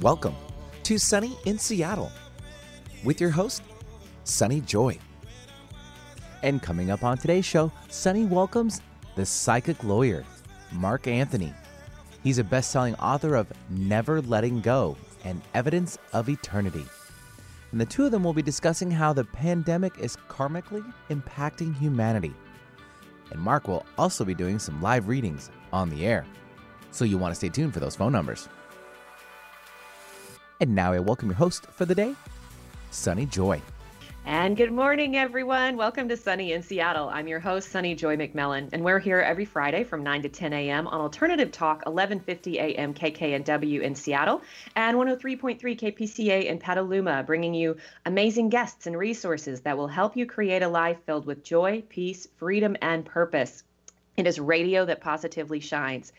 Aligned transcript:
Welcome 0.00 0.34
to 0.84 0.96
Sunny 0.96 1.36
in 1.44 1.58
Seattle 1.58 2.10
with 3.04 3.20
your 3.20 3.28
host, 3.28 3.62
Sunny 4.24 4.62
Joy. 4.62 4.98
And 6.42 6.62
coming 6.62 6.90
up 6.90 7.04
on 7.04 7.18
today's 7.18 7.44
show, 7.44 7.70
Sunny 7.90 8.24
welcomes 8.24 8.80
the 9.14 9.26
psychic 9.26 9.84
lawyer, 9.84 10.24
Mark 10.72 11.06
Anthony. 11.06 11.52
He's 12.22 12.38
a 12.38 12.44
best 12.44 12.70
selling 12.70 12.94
author 12.94 13.34
of 13.34 13.52
Never 13.68 14.22
Letting 14.22 14.62
Go 14.62 14.96
and 15.24 15.42
Evidence 15.52 15.98
of 16.14 16.30
Eternity. 16.30 16.86
And 17.70 17.78
the 17.78 17.84
two 17.84 18.06
of 18.06 18.10
them 18.10 18.24
will 18.24 18.32
be 18.32 18.40
discussing 18.40 18.90
how 18.90 19.12
the 19.12 19.24
pandemic 19.24 19.98
is 19.98 20.16
karmically 20.30 20.94
impacting 21.10 21.76
humanity. 21.76 22.32
And 23.32 23.38
Mark 23.38 23.68
will 23.68 23.84
also 23.98 24.24
be 24.24 24.34
doing 24.34 24.58
some 24.58 24.80
live 24.80 25.08
readings 25.08 25.50
on 25.74 25.90
the 25.90 26.06
air. 26.06 26.24
So 26.90 27.04
you'll 27.04 27.20
want 27.20 27.32
to 27.32 27.36
stay 27.36 27.50
tuned 27.50 27.74
for 27.74 27.80
those 27.80 27.96
phone 27.96 28.12
numbers. 28.12 28.48
And 30.60 30.74
now 30.74 30.92
I 30.92 30.98
welcome 30.98 31.30
your 31.30 31.36
host 31.36 31.64
for 31.64 31.86
the 31.86 31.94
day, 31.94 32.14
Sunny 32.90 33.24
Joy. 33.24 33.62
And 34.26 34.58
good 34.58 34.70
morning, 34.70 35.16
everyone. 35.16 35.78
Welcome 35.78 36.06
to 36.10 36.18
Sunny 36.18 36.52
in 36.52 36.62
Seattle. 36.62 37.08
I'm 37.08 37.26
your 37.26 37.40
host, 37.40 37.70
Sunny 37.70 37.94
Joy 37.94 38.18
McMillan, 38.18 38.68
and 38.74 38.84
we're 38.84 38.98
here 38.98 39.20
every 39.20 39.46
Friday 39.46 39.84
from 39.84 40.02
9 40.02 40.20
to 40.20 40.28
10 40.28 40.52
a.m. 40.52 40.86
on 40.86 41.00
Alternative 41.00 41.50
Talk, 41.50 41.86
1150 41.86 42.58
a.m. 42.58 42.92
KKNW 42.92 43.80
in 43.80 43.94
Seattle, 43.94 44.42
and 44.76 44.98
103.3 44.98 45.58
KPCA 45.58 46.44
in 46.44 46.58
Petaluma, 46.58 47.22
bringing 47.22 47.54
you 47.54 47.78
amazing 48.04 48.50
guests 48.50 48.86
and 48.86 48.98
resources 48.98 49.62
that 49.62 49.78
will 49.78 49.88
help 49.88 50.14
you 50.14 50.26
create 50.26 50.62
a 50.62 50.68
life 50.68 50.98
filled 51.06 51.24
with 51.24 51.42
joy, 51.42 51.82
peace, 51.88 52.28
freedom, 52.36 52.76
and 52.82 53.06
purpose. 53.06 53.64
It 54.18 54.26
is 54.26 54.38
radio 54.38 54.84
that 54.84 55.00
positively 55.00 55.60
shines. 55.60 56.12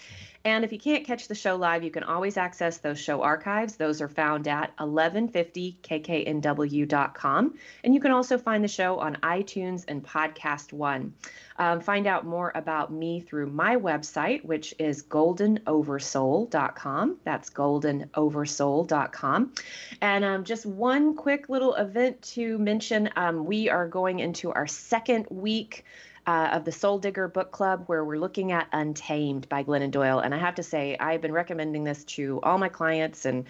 And 0.44 0.64
if 0.64 0.72
you 0.72 0.80
can't 0.80 1.06
catch 1.06 1.28
the 1.28 1.36
show 1.36 1.56
live, 1.56 1.84
you 1.84 1.92
can 1.92 2.02
always 2.04 2.36
access 2.38 2.80
those 2.80 3.00
show 3.00 3.22
archives. 3.22 3.76
Those 3.76 4.02
are 4.02 4.10
found 4.10 4.48
at 4.48 4.76
1150kknw.com. 4.78 7.54
And 7.84 7.94
you 7.94 8.00
can 8.00 8.12
also 8.12 8.40
find 8.40 8.64
the 8.64 8.68
show 8.68 9.00
on 9.00 9.18
iTunes 9.18 9.86
and 9.88 10.04
Podcast 10.04 10.74
One. 10.74 11.14
Um, 11.58 11.80
find 11.80 12.08
out 12.08 12.26
more 12.26 12.52
about 12.56 12.92
me 12.92 13.20
through 13.20 13.52
my 13.52 13.76
website, 13.76 14.44
which 14.44 14.74
is 14.80 15.04
goldenoversoul.com. 15.04 17.18
That's 17.24 17.52
goldenoversoul.com. 17.52 19.54
And 20.02 20.26
um, 20.26 20.44
just 20.44 20.66
one 20.66 21.16
quick 21.16 21.50
little 21.50 21.76
event 21.76 22.20
to 22.24 22.58
mention 22.58 23.12
um, 23.16 23.46
we 23.46 23.70
are 23.70 23.88
going 23.88 24.18
into 24.20 24.52
our 24.52 24.66
second 24.66 25.28
week 25.30 25.86
uh, 26.28 26.50
of 26.54 26.66
the 26.66 26.72
Soul 26.72 27.00
Digger 27.00 27.28
Book 27.28 27.52
Club, 27.52 27.84
where 27.88 28.06
we're 28.06 28.20
looking 28.20 28.52
at 28.52 28.68
Untamed 28.72 29.50
by 29.50 29.64
Glennon 29.64 29.92
Doyle. 29.92 30.20
And 30.20 30.34
I 30.34 30.38
have 30.38 30.56
to 30.56 30.64
say, 30.64 30.96
I've 31.00 31.22
been 31.22 31.32
recommending 31.32 31.84
this 31.84 32.04
to 32.06 32.40
all 32.44 32.58
my 32.58 32.70
clients 32.70 33.26
and 33.26 33.46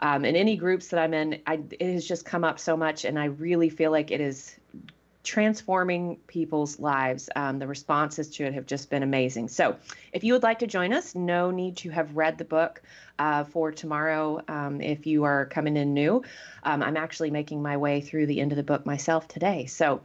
um, 0.00 0.24
in 0.24 0.36
any 0.36 0.56
groups 0.56 0.88
that 0.88 1.00
I'm 1.00 1.14
in. 1.14 1.40
I, 1.46 1.60
it 1.78 1.92
has 1.92 2.06
just 2.06 2.24
come 2.24 2.44
up 2.44 2.58
so 2.58 2.76
much, 2.76 3.04
and 3.04 3.18
I 3.18 3.26
really 3.26 3.68
feel 3.68 3.90
like 3.90 4.10
it 4.10 4.20
is 4.20 4.56
transforming 5.22 6.16
people's 6.26 6.78
lives. 6.78 7.30
Um, 7.34 7.58
the 7.58 7.66
responses 7.66 8.30
to 8.32 8.44
it 8.44 8.54
have 8.54 8.66
just 8.66 8.90
been 8.90 9.02
amazing. 9.02 9.48
So, 9.48 9.76
if 10.12 10.22
you 10.22 10.34
would 10.34 10.42
like 10.42 10.58
to 10.60 10.66
join 10.66 10.92
us, 10.92 11.14
no 11.14 11.50
need 11.50 11.76
to 11.78 11.90
have 11.90 12.14
read 12.14 12.38
the 12.38 12.44
book 12.44 12.82
uh, 13.18 13.44
for 13.44 13.72
tomorrow. 13.72 14.42
Um, 14.48 14.80
if 14.80 15.06
you 15.06 15.24
are 15.24 15.46
coming 15.46 15.76
in 15.76 15.94
new, 15.94 16.22
um, 16.62 16.82
I'm 16.82 16.96
actually 16.96 17.30
making 17.30 17.62
my 17.62 17.76
way 17.76 18.00
through 18.00 18.26
the 18.26 18.40
end 18.40 18.52
of 18.52 18.56
the 18.56 18.62
book 18.62 18.84
myself 18.84 19.26
today. 19.26 19.66
So, 19.66 20.02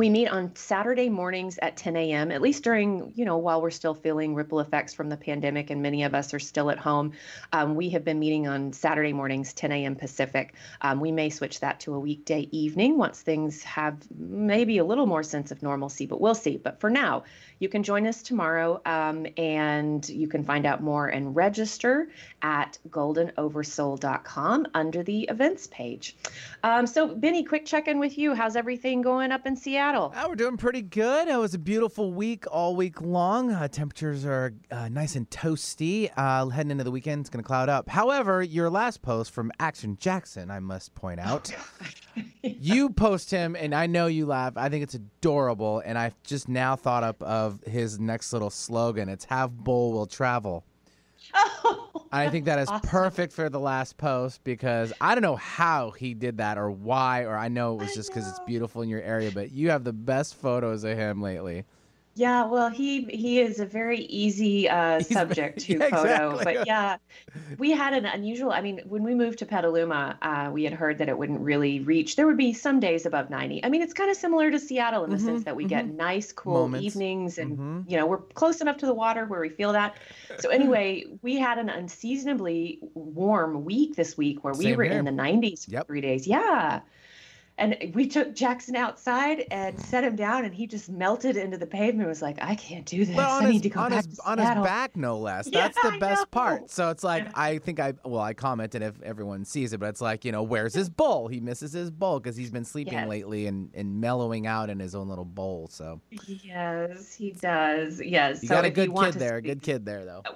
we 0.00 0.08
meet 0.08 0.28
on 0.28 0.56
Saturday 0.56 1.10
mornings 1.10 1.58
at 1.60 1.76
10 1.76 1.94
a.m., 1.94 2.32
at 2.32 2.40
least 2.40 2.64
during, 2.64 3.12
you 3.16 3.26
know, 3.26 3.36
while 3.36 3.60
we're 3.60 3.68
still 3.68 3.92
feeling 3.92 4.34
ripple 4.34 4.60
effects 4.60 4.94
from 4.94 5.10
the 5.10 5.16
pandemic 5.18 5.68
and 5.68 5.82
many 5.82 6.04
of 6.04 6.14
us 6.14 6.32
are 6.32 6.38
still 6.38 6.70
at 6.70 6.78
home. 6.78 7.12
Um, 7.52 7.74
we 7.74 7.90
have 7.90 8.02
been 8.02 8.18
meeting 8.18 8.48
on 8.48 8.72
Saturday 8.72 9.12
mornings, 9.12 9.52
10 9.52 9.70
a.m. 9.72 9.96
Pacific. 9.96 10.54
Um, 10.80 11.00
we 11.00 11.12
may 11.12 11.28
switch 11.28 11.60
that 11.60 11.80
to 11.80 11.92
a 11.92 12.00
weekday 12.00 12.48
evening 12.50 12.96
once 12.96 13.20
things 13.20 13.62
have 13.64 13.98
maybe 14.18 14.78
a 14.78 14.84
little 14.84 15.04
more 15.04 15.22
sense 15.22 15.50
of 15.50 15.62
normalcy, 15.62 16.06
but 16.06 16.18
we'll 16.18 16.34
see. 16.34 16.56
But 16.56 16.80
for 16.80 16.88
now, 16.88 17.24
you 17.58 17.68
can 17.68 17.82
join 17.82 18.06
us 18.06 18.22
tomorrow 18.22 18.80
um, 18.86 19.26
and 19.36 20.08
you 20.08 20.28
can 20.28 20.44
find 20.44 20.64
out 20.64 20.82
more 20.82 21.08
and 21.08 21.36
register 21.36 22.08
at 22.40 22.78
goldenoversoul.com 22.88 24.66
under 24.72 25.02
the 25.02 25.24
events 25.24 25.66
page. 25.66 26.16
Um, 26.62 26.86
so, 26.86 27.06
Benny, 27.14 27.44
quick 27.44 27.66
check 27.66 27.86
in 27.86 27.98
with 27.98 28.16
you. 28.16 28.34
How's 28.34 28.56
everything 28.56 29.02
going 29.02 29.30
up 29.30 29.46
in 29.46 29.56
Seattle? 29.56 29.89
Oh, 29.92 30.12
we're 30.28 30.36
doing 30.36 30.56
pretty 30.56 30.82
good. 30.82 31.26
It 31.26 31.36
was 31.36 31.52
a 31.54 31.58
beautiful 31.58 32.12
week 32.12 32.44
all 32.48 32.76
week 32.76 33.00
long. 33.00 33.50
Uh, 33.50 33.66
temperatures 33.66 34.24
are 34.24 34.54
uh, 34.70 34.88
nice 34.88 35.16
and 35.16 35.28
toasty. 35.30 36.10
Uh, 36.16 36.46
heading 36.46 36.70
into 36.70 36.84
the 36.84 36.92
weekend, 36.92 37.22
it's 37.22 37.30
going 37.30 37.42
to 37.42 37.46
cloud 37.46 37.68
up. 37.68 37.88
However, 37.88 38.40
your 38.40 38.70
last 38.70 39.02
post 39.02 39.32
from 39.32 39.50
Action 39.58 39.96
Jackson, 39.98 40.48
I 40.48 40.60
must 40.60 40.94
point 40.94 41.18
out, 41.18 41.52
you 42.42 42.90
post 42.90 43.32
him, 43.32 43.56
and 43.56 43.74
I 43.74 43.88
know 43.88 44.06
you 44.06 44.26
laugh. 44.26 44.52
I 44.56 44.68
think 44.68 44.84
it's 44.84 44.94
adorable, 44.94 45.82
and 45.84 45.98
I've 45.98 46.14
just 46.22 46.48
now 46.48 46.76
thought 46.76 47.02
up 47.02 47.20
of 47.24 47.60
his 47.64 47.98
next 47.98 48.32
little 48.32 48.50
slogan. 48.50 49.08
It's 49.08 49.24
"Have 49.24 49.56
Bull 49.56 49.92
will 49.92 50.06
travel." 50.06 50.64
Oh, 51.62 51.79
I 52.12 52.28
think 52.28 52.44
that 52.46 52.58
is 52.58 52.68
awesome. 52.70 52.88
perfect 52.88 53.32
for 53.32 53.48
the 53.48 53.60
last 53.60 53.96
post 53.96 54.42
because 54.44 54.92
I 55.00 55.14
don't 55.14 55.22
know 55.22 55.36
how 55.36 55.90
he 55.90 56.14
did 56.14 56.38
that 56.38 56.58
or 56.58 56.70
why, 56.70 57.22
or 57.22 57.36
I 57.36 57.48
know 57.48 57.74
it 57.74 57.80
was 57.80 57.94
just 57.94 58.10
because 58.10 58.28
it's 58.28 58.40
beautiful 58.40 58.82
in 58.82 58.88
your 58.88 59.02
area, 59.02 59.30
but 59.32 59.52
you 59.52 59.70
have 59.70 59.84
the 59.84 59.92
best 59.92 60.34
photos 60.34 60.84
of 60.84 60.96
him 60.96 61.22
lately. 61.22 61.64
Yeah, 62.14 62.44
well, 62.46 62.70
he 62.70 63.04
he 63.04 63.40
is 63.40 63.60
a 63.60 63.66
very 63.66 64.00
easy 64.00 64.68
uh, 64.68 65.00
subject 65.02 65.60
to 65.60 65.80
yeah, 65.80 65.86
photo, 65.86 66.40
exactly. 66.40 66.44
but 66.44 66.60
yeah, 66.64 66.96
we 67.58 67.70
had 67.72 67.94
an 67.94 68.04
unusual. 68.06 68.52
I 68.52 68.62
mean, 68.62 68.80
when 68.86 69.04
we 69.04 69.14
moved 69.14 69.38
to 69.40 69.46
Petaluma, 69.46 70.18
uh, 70.22 70.50
we 70.52 70.64
had 70.64 70.72
heard 70.74 70.98
that 70.98 71.08
it 71.08 71.18
wouldn't 71.18 71.40
really 71.40 71.80
reach. 71.80 72.16
There 72.16 72.26
would 72.26 72.36
be 72.38 72.52
some 72.54 72.80
days 72.80 73.06
above 73.06 73.30
ninety. 73.30 73.64
I 73.64 73.68
mean, 73.70 73.82
it's 73.82 73.94
kind 73.94 74.10
of 74.10 74.16
similar 74.16 74.50
to 74.50 74.58
Seattle 74.58 75.04
in 75.04 75.10
the 75.12 75.18
sense 75.20 75.44
Mhm, 75.44 75.44
that 75.44 75.56
we 75.56 75.66
get 75.66 75.88
nice, 75.88 76.32
cool 76.32 76.70
Moments. 76.70 76.74
evenings, 76.74 77.38
and 77.38 77.58
Mhm. 77.58 77.86
you 77.86 77.96
know 77.96 78.06
we're 78.06 78.18
close 78.34 78.60
enough 78.60 78.78
to 78.78 78.86
the 78.86 78.94
water 78.94 79.26
where 79.26 79.40
we 79.40 79.50
feel 79.50 79.72
that. 79.72 79.96
So 80.36 80.50
anyway, 80.50 81.04
we 81.22 81.36
had 81.36 81.58
an 81.58 81.68
unseasonably 81.70 82.80
warm 82.94 83.64
week 83.64 83.96
this 83.96 84.16
week 84.16 84.44
where 84.44 84.54
we 84.54 84.72
Same 84.72 84.76
were 84.76 84.84
here. 84.84 85.02
in 85.02 85.04
the 85.04 85.12
nineties 85.12 85.66
for 85.66 85.72
Yep. 85.72 85.88
three 85.88 86.00
days. 86.02 86.26
Yeah. 86.26 86.82
And 87.58 87.76
we 87.94 88.06
took 88.06 88.34
Jackson 88.34 88.74
outside 88.74 89.44
and 89.50 89.78
set 89.78 90.02
him 90.02 90.16
down, 90.16 90.46
and 90.46 90.54
he 90.54 90.66
just 90.66 90.88
melted 90.88 91.36
into 91.36 91.58
the 91.58 91.66
pavement. 91.66 92.08
Was 92.08 92.22
like, 92.22 92.38
I 92.40 92.54
can't 92.54 92.86
do 92.86 93.04
this. 93.04 93.14
Well, 93.14 93.38
I 93.38 93.42
his, 93.42 93.52
need 93.52 93.62
to 93.64 93.68
go 93.68 93.80
on, 93.80 93.90
back 93.90 94.06
his, 94.06 94.16
to 94.16 94.30
on 94.30 94.38
his 94.38 94.48
back, 94.64 94.96
no 94.96 95.18
less. 95.18 95.46
Yeah, 95.46 95.60
That's 95.68 95.82
the 95.82 95.92
I 95.92 95.98
best 95.98 96.20
know. 96.22 96.26
part. 96.30 96.70
So 96.70 96.88
it's 96.88 97.04
like. 97.04 97.28
I 97.36 97.58
think 97.58 97.78
I, 97.78 97.92
well, 98.04 98.22
I 98.22 98.32
commented 98.32 98.82
if 98.82 99.00
everyone 99.02 99.44
sees 99.44 99.72
it, 99.74 99.78
but 99.80 99.90
it's 99.90 100.00
like, 100.00 100.24
you 100.24 100.32
know, 100.32 100.42
where's 100.42 100.72
his 100.72 100.88
bowl? 100.88 101.28
He 101.28 101.38
misses 101.40 101.72
his 101.72 101.90
bowl 101.90 102.18
because 102.18 102.34
he's 102.36 102.50
been 102.50 102.64
sleeping 102.64 102.94
Yes. 102.94 103.08
lately 103.08 103.46
and, 103.46 103.70
and 103.74 104.00
mellowing 104.00 104.46
out 104.46 104.70
in 104.70 104.78
his 104.80 104.94
own 104.94 105.08
little 105.08 105.24
bowl. 105.26 105.68
So 105.70 106.00
Yes, 106.10 107.14
he 107.14 107.32
does. 107.32 108.00
Yes. 108.00 108.42
you 108.42 108.48
so 108.48 108.54
got 108.54 108.64
a 108.64 108.70
good 108.70 108.94
kid 108.94 109.14
there, 109.14 109.36
a 109.36 109.42
good 109.42 109.62
kid 109.62 109.84
there, 109.84 110.04
though. 110.04 110.22
Oh, 110.24 110.34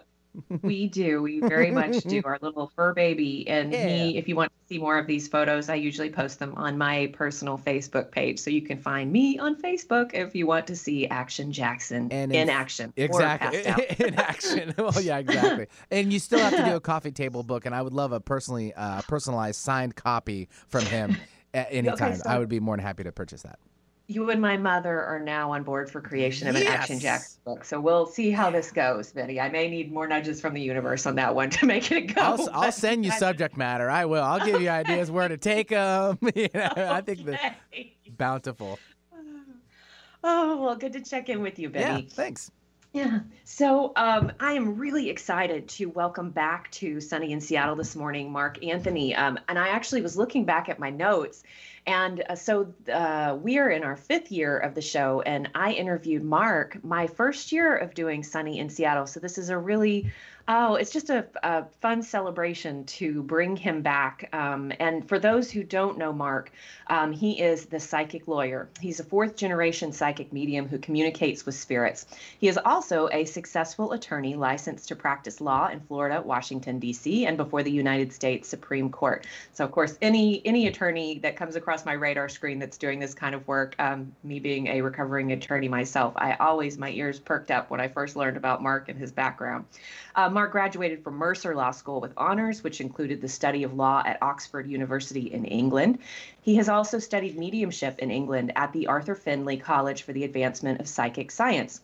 We 0.62 0.88
do. 0.88 1.22
We 1.22 1.40
very 1.40 1.70
much 1.70 2.02
do. 2.04 2.20
Our 2.24 2.38
little 2.42 2.70
fur 2.74 2.92
baby. 2.94 3.46
And 3.48 3.72
Yeah. 3.72 3.86
he, 3.88 4.18
if 4.18 4.28
you 4.28 4.36
want 4.36 4.50
to 4.50 4.74
see 4.74 4.78
more 4.78 4.98
of 4.98 5.06
these 5.06 5.28
photos, 5.28 5.68
I 5.68 5.76
usually 5.76 6.10
post 6.10 6.38
them 6.38 6.54
on 6.56 6.76
my 6.78 7.10
personal 7.12 7.56
Facebook 7.58 8.10
page. 8.10 8.38
So 8.38 8.50
you 8.50 8.62
can 8.62 8.78
find 8.78 9.12
me 9.12 9.38
on 9.38 9.54
Facebook 9.60 10.12
if 10.14 10.34
you 10.34 10.46
want 10.46 10.66
to 10.68 10.76
see 10.76 11.06
Action 11.08 11.52
Jackson 11.52 12.08
And 12.10 12.34
in, 12.34 12.48
action. 12.48 12.92
Exactly. 12.96 13.64
in 14.06 14.14
action. 14.14 14.74
well, 14.78 15.00
yeah, 15.00 15.18
exactly. 15.18 15.66
And 15.90 16.12
you 16.12 16.18
still 16.18 16.40
have 16.40 16.56
to 16.56 16.64
do 16.64 16.76
a 16.76 16.80
coffee 16.80 17.12
table 17.12 17.42
book, 17.42 17.66
and 17.66 17.74
I 17.74 17.82
would 17.82 17.92
love 17.92 18.12
a 18.12 18.20
personally 18.20 18.72
uh, 18.74 19.02
personalized 19.02 19.60
signed 19.60 19.94
copy 19.96 20.48
from 20.68 20.84
him 20.86 21.16
at 21.52 21.68
any 21.70 21.88
Okay, 21.90 21.98
time. 21.98 22.16
so- 22.16 22.28
I 22.28 22.38
would 22.38 22.48
be 22.48 22.60
more 22.60 22.76
than 22.76 22.84
happy 22.84 23.04
to 23.04 23.12
purchase 23.12 23.42
that. 23.42 23.58
You 24.06 24.28
and 24.30 24.40
my 24.40 24.58
mother 24.58 25.00
are 25.02 25.18
now 25.18 25.52
on 25.52 25.62
board 25.62 25.90
for 25.90 26.00
creation 26.02 26.46
of 26.46 26.56
an 26.56 26.66
Action 26.66 26.96
Yes. 26.96 27.02
Jackson 27.02 27.40
book. 27.46 27.64
So 27.64 27.80
we'll 27.80 28.04
see 28.04 28.30
how 28.30 28.50
this 28.50 28.70
goes, 28.70 29.10
Betty. 29.12 29.40
I 29.40 29.48
may 29.48 29.68
need 29.70 29.90
more 29.90 30.06
nudges 30.06 30.42
from 30.42 30.52
the 30.52 30.60
universe 30.60 31.06
on 31.06 31.14
that 31.14 31.34
one 31.34 31.48
to 31.50 31.64
make 31.66 31.90
it 31.90 32.14
go. 32.14 32.20
I'll, 32.20 32.50
I'll 32.52 32.72
send 32.72 33.04
you 33.06 33.10
subject 33.12 33.56
matter. 33.56 33.88
I 33.88 34.04
will. 34.04 34.22
I'll 34.22 34.44
give 34.44 34.60
you 34.60 34.68
ideas 34.68 35.10
where 35.10 35.28
to 35.28 35.38
take 35.38 35.68
them. 35.70 36.18
you 36.34 36.48
know, 36.54 36.70
I 36.76 37.00
think 37.00 37.26
Okay. 37.26 37.96
bountiful. 38.10 38.78
Oh, 40.22 40.62
well, 40.62 40.76
good 40.76 40.92
to 40.94 41.00
check 41.02 41.28
in 41.30 41.40
with 41.40 41.58
you, 41.58 41.70
Betty. 41.70 41.84
Yeah, 41.84 41.94
Betty. 41.96 42.08
thanks. 42.10 42.50
Yeah. 42.94 43.22
So 43.42 43.92
um, 43.96 44.30
I 44.38 44.52
am 44.52 44.76
really 44.76 45.10
excited 45.10 45.66
to 45.70 45.86
welcome 45.86 46.30
back 46.30 46.70
to 46.72 47.00
Sunny 47.00 47.32
in 47.32 47.40
Seattle 47.40 47.74
this 47.74 47.96
morning, 47.96 48.30
Mark 48.30 48.64
Anthony. 48.64 49.16
Um, 49.16 49.36
and 49.48 49.58
I 49.58 49.70
actually 49.70 50.00
was 50.00 50.16
looking 50.16 50.44
back 50.44 50.68
at 50.68 50.78
my 50.78 50.90
notes. 50.90 51.42
And 51.88 52.22
uh, 52.28 52.36
so 52.36 52.72
uh, 52.90 53.36
we 53.42 53.58
are 53.58 53.68
in 53.68 53.82
our 53.82 53.96
fifth 53.96 54.30
year 54.30 54.56
of 54.56 54.76
the 54.76 54.80
show, 54.80 55.22
and 55.22 55.50
I 55.56 55.72
interviewed 55.72 56.22
Mark 56.22 56.84
my 56.84 57.08
first 57.08 57.50
year 57.50 57.76
of 57.76 57.94
doing 57.94 58.22
Sunny 58.22 58.60
in 58.60 58.70
Seattle. 58.70 59.08
So 59.08 59.18
this 59.18 59.38
is 59.38 59.48
a 59.48 59.58
really 59.58 60.12
Oh, 60.46 60.74
it's 60.74 60.90
just 60.90 61.08
a, 61.08 61.24
a, 61.42 61.64
fun 61.80 62.02
celebration 62.02 62.84
to 62.84 63.22
bring 63.22 63.56
him 63.56 63.80
back. 63.80 64.28
Um, 64.34 64.72
and 64.78 65.08
for 65.08 65.18
those 65.18 65.50
who 65.50 65.64
don't 65.64 65.96
know 65.96 66.12
Mark, 66.12 66.52
um, 66.88 67.12
he 67.12 67.40
is 67.40 67.64
the 67.64 67.80
psychic 67.80 68.28
lawyer. 68.28 68.68
He's 68.78 69.00
a 69.00 69.04
fourth 69.04 69.36
generation 69.36 69.90
psychic 69.90 70.34
medium 70.34 70.68
who 70.68 70.78
communicates 70.78 71.46
with 71.46 71.54
spirits. 71.54 72.04
He 72.38 72.48
is 72.48 72.58
also 72.62 73.08
a 73.10 73.24
successful 73.24 73.92
attorney 73.92 74.34
licensed 74.34 74.88
to 74.88 74.96
practice 74.96 75.40
law 75.40 75.68
in 75.68 75.80
Florida, 75.80 76.20
Washington, 76.20 76.78
D.C., 76.78 77.24
and 77.24 77.38
before 77.38 77.62
the 77.62 77.72
United 77.72 78.12
States 78.12 78.46
Supreme 78.46 78.90
Court. 78.90 79.26
So, 79.54 79.64
of 79.64 79.72
course, 79.72 79.96
any 80.02 80.44
any 80.44 80.66
attorney 80.66 81.20
that 81.20 81.36
comes 81.36 81.56
across 81.56 81.86
my 81.86 81.94
radar 81.94 82.28
screen 82.28 82.58
that's 82.58 82.76
doing 82.76 82.98
this 82.98 83.14
kind 83.14 83.34
of 83.34 83.48
work, 83.48 83.76
um, 83.78 84.12
me 84.22 84.40
being 84.40 84.66
a 84.66 84.82
recovering 84.82 85.32
attorney 85.32 85.68
myself, 85.68 86.12
I 86.16 86.34
always, 86.34 86.76
my 86.76 86.90
ears 86.90 87.18
perked 87.18 87.50
up 87.50 87.70
when 87.70 87.80
I 87.80 87.88
first 87.88 88.14
learned 88.14 88.36
about 88.36 88.62
Mark 88.62 88.90
and 88.90 88.98
his 88.98 89.10
background. 89.10 89.64
Uh, 90.14 90.30
Mark 90.34 90.50
graduated 90.50 91.04
from 91.04 91.14
Mercer 91.14 91.54
Law 91.54 91.70
School 91.70 92.00
with 92.00 92.12
honors, 92.16 92.64
which 92.64 92.80
included 92.80 93.20
the 93.20 93.28
study 93.28 93.62
of 93.62 93.74
law 93.74 94.02
at 94.04 94.20
Oxford 94.20 94.66
University 94.66 95.32
in 95.32 95.44
England. 95.44 96.00
He 96.42 96.56
has 96.56 96.68
also 96.68 96.98
studied 96.98 97.38
mediumship 97.38 98.00
in 98.00 98.10
England 98.10 98.52
at 98.56 98.72
the 98.72 98.88
Arthur 98.88 99.14
Findlay 99.14 99.58
College 99.58 100.02
for 100.02 100.12
the 100.12 100.24
Advancement 100.24 100.80
of 100.80 100.88
Psychic 100.88 101.30
Science. 101.30 101.80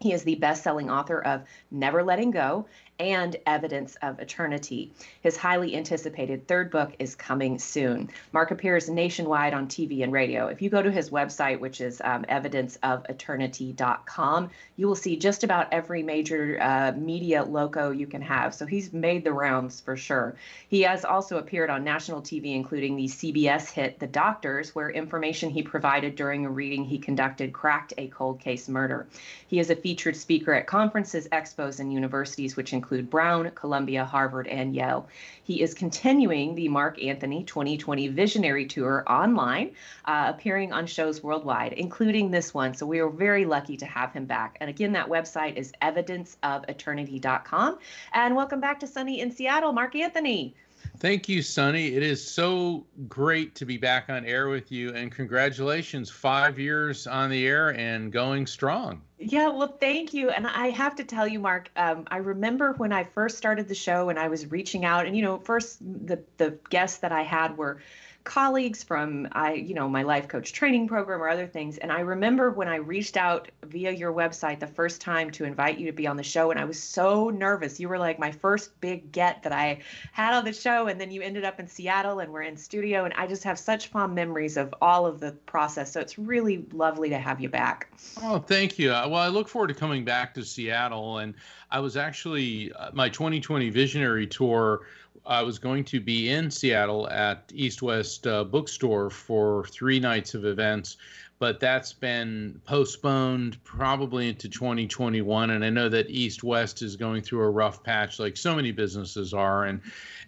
He 0.00 0.12
is 0.12 0.24
the 0.24 0.34
best 0.34 0.64
selling 0.64 0.90
author 0.90 1.22
of 1.22 1.44
Never 1.70 2.02
Letting 2.02 2.32
Go 2.32 2.66
and 2.98 3.36
Evidence 3.46 3.96
of 4.02 4.18
Eternity. 4.20 4.92
His 5.20 5.36
highly 5.36 5.76
anticipated 5.76 6.48
third 6.48 6.70
book 6.70 6.94
is 6.98 7.14
coming 7.14 7.58
soon. 7.58 8.08
Mark 8.32 8.50
appears 8.50 8.88
nationwide 8.88 9.52
on 9.52 9.66
TV 9.66 10.02
and 10.02 10.10
radio. 10.12 10.46
If 10.46 10.62
you 10.62 10.70
go 10.70 10.80
to 10.82 10.90
his 10.90 11.10
website, 11.10 11.60
which 11.60 11.80
is 11.80 12.00
um, 12.02 12.24
evidenceofeternity.com, 12.24 14.50
you 14.76 14.86
will 14.86 14.94
see 14.94 15.16
just 15.16 15.42
about 15.44 15.68
every 15.72 16.02
major 16.02 16.58
uh, 16.60 16.92
media 16.96 17.44
logo 17.44 17.90
you 17.90 18.06
can 18.06 18.22
have. 18.22 18.54
So 18.54 18.64
he's 18.66 18.92
made 18.92 19.24
the 19.24 19.32
rounds 19.32 19.80
for 19.80 19.96
sure. 19.96 20.36
He 20.68 20.82
has 20.82 21.04
also 21.04 21.38
appeared 21.38 21.70
on 21.70 21.82
national 21.84 22.22
TV, 22.22 22.54
including 22.54 22.96
the 22.96 23.08
CBS 23.08 23.70
hit 23.70 23.98
The 23.98 24.06
Doctors, 24.06 24.74
where 24.74 24.90
information 24.90 25.50
he 25.50 25.62
provided 25.62 26.16
during 26.16 26.46
a 26.46 26.50
reading 26.50 26.84
he 26.84 26.98
conducted 26.98 27.52
cracked 27.52 27.92
a 27.98 28.06
cold 28.08 28.40
case 28.40 28.68
murder. 28.68 29.06
He 29.48 29.58
is 29.58 29.70
a 29.70 29.76
featured 29.76 30.16
speaker 30.16 30.52
at 30.54 30.66
conferences, 30.66 31.28
expos, 31.28 31.80
and 31.80 31.92
universities, 31.92 32.56
which 32.56 32.72
include 32.72 32.85
include 32.86 33.10
Brown, 33.10 33.50
Columbia, 33.56 34.04
Harvard, 34.04 34.46
and 34.46 34.72
Yale. 34.72 35.08
He 35.42 35.60
is 35.60 35.74
continuing 35.74 36.54
the 36.54 36.68
Mark 36.68 37.02
Anthony 37.02 37.42
2020 37.42 38.06
Visionary 38.08 38.64
Tour 38.66 39.02
online, 39.08 39.72
uh, 40.04 40.32
appearing 40.32 40.72
on 40.72 40.86
shows 40.86 41.20
worldwide, 41.20 41.72
including 41.72 42.30
this 42.30 42.54
one. 42.54 42.74
So 42.74 42.86
we 42.86 43.00
are 43.00 43.10
very 43.10 43.44
lucky 43.44 43.76
to 43.78 43.86
have 43.86 44.12
him 44.12 44.24
back. 44.24 44.56
And 44.60 44.70
again, 44.70 44.92
that 44.92 45.08
website 45.08 45.56
is 45.56 45.72
evidenceofeternity.com. 45.82 47.78
And 48.12 48.36
welcome 48.36 48.60
back 48.60 48.78
to 48.80 48.86
Sunny 48.86 49.20
in 49.20 49.32
Seattle, 49.32 49.72
Mark 49.72 49.96
Anthony. 49.96 50.54
Thank 50.98 51.28
you, 51.28 51.42
Sunny. 51.42 51.94
It 51.94 52.02
is 52.02 52.26
so 52.26 52.86
great 53.08 53.54
to 53.56 53.66
be 53.66 53.76
back 53.76 54.08
on 54.08 54.24
air 54.24 54.48
with 54.48 54.72
you, 54.72 54.94
and 54.94 55.12
congratulations, 55.12 56.10
five 56.10 56.58
years 56.58 57.06
on 57.06 57.30
the 57.30 57.46
air 57.46 57.70
and 57.70 58.10
going 58.10 58.46
strong. 58.46 59.02
Yeah, 59.18 59.48
well, 59.48 59.76
thank 59.80 60.12
you. 60.14 60.30
And 60.30 60.46
I 60.46 60.68
have 60.70 60.94
to 60.96 61.04
tell 61.04 61.26
you, 61.26 61.38
Mark, 61.38 61.70
um, 61.76 62.04
I 62.10 62.18
remember 62.18 62.72
when 62.74 62.92
I 62.92 63.04
first 63.04 63.38
started 63.38 63.68
the 63.68 63.74
show 63.74 64.08
and 64.10 64.18
I 64.18 64.28
was 64.28 64.50
reaching 64.50 64.84
out, 64.84 65.06
and 65.06 65.16
you 65.16 65.22
know, 65.22 65.38
first 65.38 65.78
the 65.80 66.22
the 66.36 66.58
guests 66.70 66.98
that 66.98 67.12
I 67.12 67.22
had 67.22 67.56
were 67.56 67.78
colleagues 68.26 68.82
from 68.82 69.28
I, 69.32 69.54
you 69.54 69.72
know, 69.72 69.88
my 69.88 70.02
life 70.02 70.28
coach 70.28 70.52
training 70.52 70.88
program 70.88 71.22
or 71.22 71.28
other 71.28 71.46
things. 71.46 71.78
And 71.78 71.90
I 71.90 72.00
remember 72.00 72.50
when 72.50 72.68
I 72.68 72.76
reached 72.76 73.16
out 73.16 73.48
via 73.64 73.92
your 73.92 74.12
website 74.12 74.60
the 74.60 74.66
first 74.66 75.00
time 75.00 75.30
to 75.30 75.44
invite 75.44 75.78
you 75.78 75.86
to 75.86 75.92
be 75.92 76.06
on 76.06 76.16
the 76.16 76.22
show, 76.22 76.50
and 76.50 76.60
I 76.60 76.64
was 76.64 76.82
so 76.82 77.30
nervous. 77.30 77.80
You 77.80 77.88
were 77.88 77.98
like 77.98 78.18
my 78.18 78.32
first 78.32 78.78
big 78.80 79.12
get 79.12 79.42
that 79.44 79.52
I 79.52 79.80
had 80.12 80.34
on 80.34 80.44
the 80.44 80.52
show, 80.52 80.88
and 80.88 81.00
then 81.00 81.10
you 81.10 81.22
ended 81.22 81.44
up 81.44 81.60
in 81.60 81.68
Seattle, 81.68 82.18
and 82.18 82.32
we're 82.32 82.42
in 82.42 82.56
studio, 82.56 83.04
and 83.04 83.14
I 83.14 83.26
just 83.26 83.44
have 83.44 83.58
such 83.58 83.86
fond 83.88 84.14
memories 84.14 84.56
of 84.56 84.74
all 84.82 85.06
of 85.06 85.20
the 85.20 85.32
process. 85.46 85.92
So 85.92 86.00
it's 86.00 86.18
really 86.18 86.66
lovely 86.72 87.08
to 87.10 87.18
have 87.18 87.40
you 87.40 87.48
back. 87.48 87.88
Oh, 88.22 88.40
thank 88.40 88.78
you. 88.78 88.90
Well, 88.90 89.14
I 89.14 89.28
look 89.28 89.48
forward 89.48 89.68
to 89.68 89.74
coming 89.74 90.04
back 90.04 90.34
to 90.34 90.44
Seattle, 90.44 91.18
and 91.18 91.34
I 91.70 91.78
was 91.78 91.96
actually 91.96 92.72
uh, 92.72 92.90
my 92.92 93.08
2020 93.08 93.70
Visionary 93.70 94.26
Tour 94.26 94.82
I 95.24 95.42
was 95.42 95.58
going 95.58 95.84
to 95.84 96.00
be 96.00 96.30
in 96.30 96.50
Seattle 96.50 97.08
at 97.08 97.50
East 97.54 97.82
West 97.82 98.26
uh, 98.26 98.44
Bookstore 98.44 99.10
for 99.10 99.64
three 99.66 100.00
nights 100.00 100.34
of 100.34 100.44
events, 100.44 100.96
but 101.38 101.60
that's 101.60 101.92
been 101.92 102.60
postponed 102.64 103.62
probably 103.64 104.28
into 104.28 104.48
2021. 104.48 105.50
And 105.50 105.64
I 105.64 105.70
know 105.70 105.88
that 105.88 106.10
East 106.10 106.42
West 106.42 106.82
is 106.82 106.96
going 106.96 107.22
through 107.22 107.40
a 107.40 107.50
rough 107.50 107.82
patch, 107.82 108.18
like 108.18 108.36
so 108.36 108.54
many 108.54 108.72
businesses 108.72 109.34
are, 109.34 109.64
and 109.64 109.80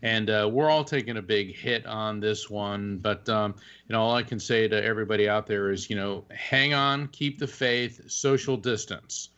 and 0.02 0.31
uh, 0.31 0.49
we're 0.50 0.70
all 0.70 0.85
taking 0.85 1.17
a 1.17 1.23
big 1.23 1.55
hit 1.55 1.87
on 1.87 2.20
this 2.20 2.49
one. 2.49 2.99
But 2.99 3.29
um, 3.29 3.55
you 3.88 3.93
know, 3.93 4.00
all 4.00 4.14
I 4.14 4.23
can 4.23 4.38
say 4.38 4.69
to 4.69 4.84
everybody 4.84 5.29
out 5.29 5.46
there 5.46 5.70
is, 5.70 5.88
you 5.91 5.96
know, 5.96 6.25
hang 6.31 6.75
on, 6.75 7.08
keep 7.08 7.38
the 7.38 7.46
faith, 7.46 8.11
social 8.11 8.56
distance. 8.56 9.31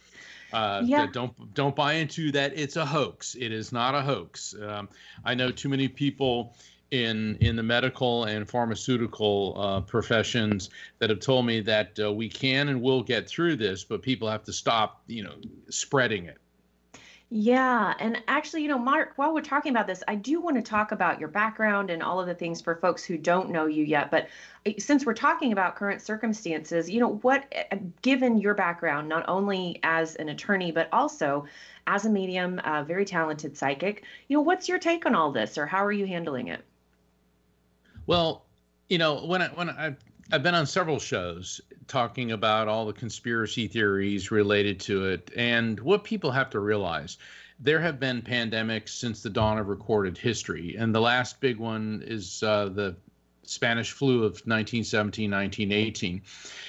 Uh, 0.52 0.82
yeah. 0.84 1.06
Don't 1.06 1.54
don't 1.54 1.76
buy 1.76 1.94
into 1.94 2.32
that. 2.32 2.52
It's 2.56 2.76
a 2.76 2.86
hoax. 2.86 3.34
It 3.34 3.52
is 3.52 3.72
not 3.72 3.94
a 3.94 4.02
hoax. 4.02 4.54
Um, 4.60 4.88
I 5.24 5.34
know 5.34 5.50
too 5.50 5.68
many 5.68 5.88
people 5.88 6.54
in 6.90 7.36
in 7.40 7.56
the 7.56 7.62
medical 7.62 8.24
and 8.24 8.48
pharmaceutical 8.48 9.54
uh, 9.56 9.80
professions 9.80 10.70
that 10.98 11.10
have 11.10 11.20
told 11.20 11.46
me 11.46 11.60
that 11.60 11.98
uh, 12.00 12.12
we 12.12 12.28
can 12.28 12.68
and 12.68 12.82
will 12.82 13.02
get 13.02 13.28
through 13.28 13.56
this, 13.56 13.84
but 13.84 14.02
people 14.02 14.28
have 14.28 14.44
to 14.44 14.52
stop, 14.52 15.02
you 15.06 15.22
know, 15.22 15.34
spreading 15.68 16.24
it. 16.24 16.38
Yeah. 17.32 17.94
And 18.00 18.20
actually, 18.26 18.62
you 18.62 18.68
know, 18.68 18.78
Mark, 18.78 19.12
while 19.14 19.32
we're 19.32 19.40
talking 19.40 19.70
about 19.70 19.86
this, 19.86 20.02
I 20.08 20.16
do 20.16 20.40
want 20.40 20.56
to 20.56 20.62
talk 20.62 20.90
about 20.90 21.20
your 21.20 21.28
background 21.28 21.88
and 21.88 22.02
all 22.02 22.18
of 22.18 22.26
the 22.26 22.34
things 22.34 22.60
for 22.60 22.74
folks 22.74 23.04
who 23.04 23.16
don't 23.16 23.50
know 23.50 23.66
you 23.66 23.84
yet. 23.84 24.10
But 24.10 24.28
eh, 24.66 24.74
since 24.78 25.06
we're 25.06 25.14
talking 25.14 25.52
about 25.52 25.76
current 25.76 26.02
circumstances, 26.02 26.90
you 26.90 26.98
know, 26.98 27.18
what, 27.22 27.46
eh, 27.52 27.78
given 28.02 28.38
your 28.38 28.54
background, 28.54 29.08
not 29.08 29.28
only 29.28 29.78
as 29.84 30.16
an 30.16 30.28
attorney, 30.28 30.72
but 30.72 30.88
also 30.92 31.46
as 31.86 32.04
a 32.04 32.10
medium, 32.10 32.60
a 32.64 32.82
very 32.82 33.04
talented 33.04 33.56
psychic, 33.56 34.02
you 34.26 34.36
know, 34.36 34.42
what's 34.42 34.68
your 34.68 34.80
take 34.80 35.06
on 35.06 35.14
all 35.14 35.30
this 35.30 35.56
or 35.56 35.66
how 35.66 35.84
are 35.84 35.92
you 35.92 36.08
handling 36.08 36.48
it? 36.48 36.64
Well, 38.06 38.44
you 38.88 38.98
know, 38.98 39.24
when 39.24 39.40
I, 39.40 39.48
when 39.50 39.70
I, 39.70 39.94
I've 40.32 40.44
been 40.44 40.54
on 40.54 40.66
several 40.66 41.00
shows 41.00 41.60
talking 41.88 42.30
about 42.30 42.68
all 42.68 42.86
the 42.86 42.92
conspiracy 42.92 43.66
theories 43.66 44.30
related 44.30 44.78
to 44.80 45.06
it. 45.06 45.30
And 45.36 45.80
what 45.80 46.04
people 46.04 46.30
have 46.30 46.50
to 46.50 46.60
realize 46.60 47.18
there 47.58 47.80
have 47.80 47.98
been 47.98 48.22
pandemics 48.22 48.90
since 48.90 49.22
the 49.22 49.30
dawn 49.30 49.58
of 49.58 49.66
recorded 49.66 50.16
history. 50.16 50.76
And 50.78 50.94
the 50.94 51.00
last 51.00 51.40
big 51.40 51.58
one 51.58 52.04
is 52.06 52.44
uh, 52.44 52.68
the 52.68 52.94
Spanish 53.42 53.92
flu 53.92 54.18
of 54.18 54.42
1917, 54.46 55.30
1918. 55.30 56.22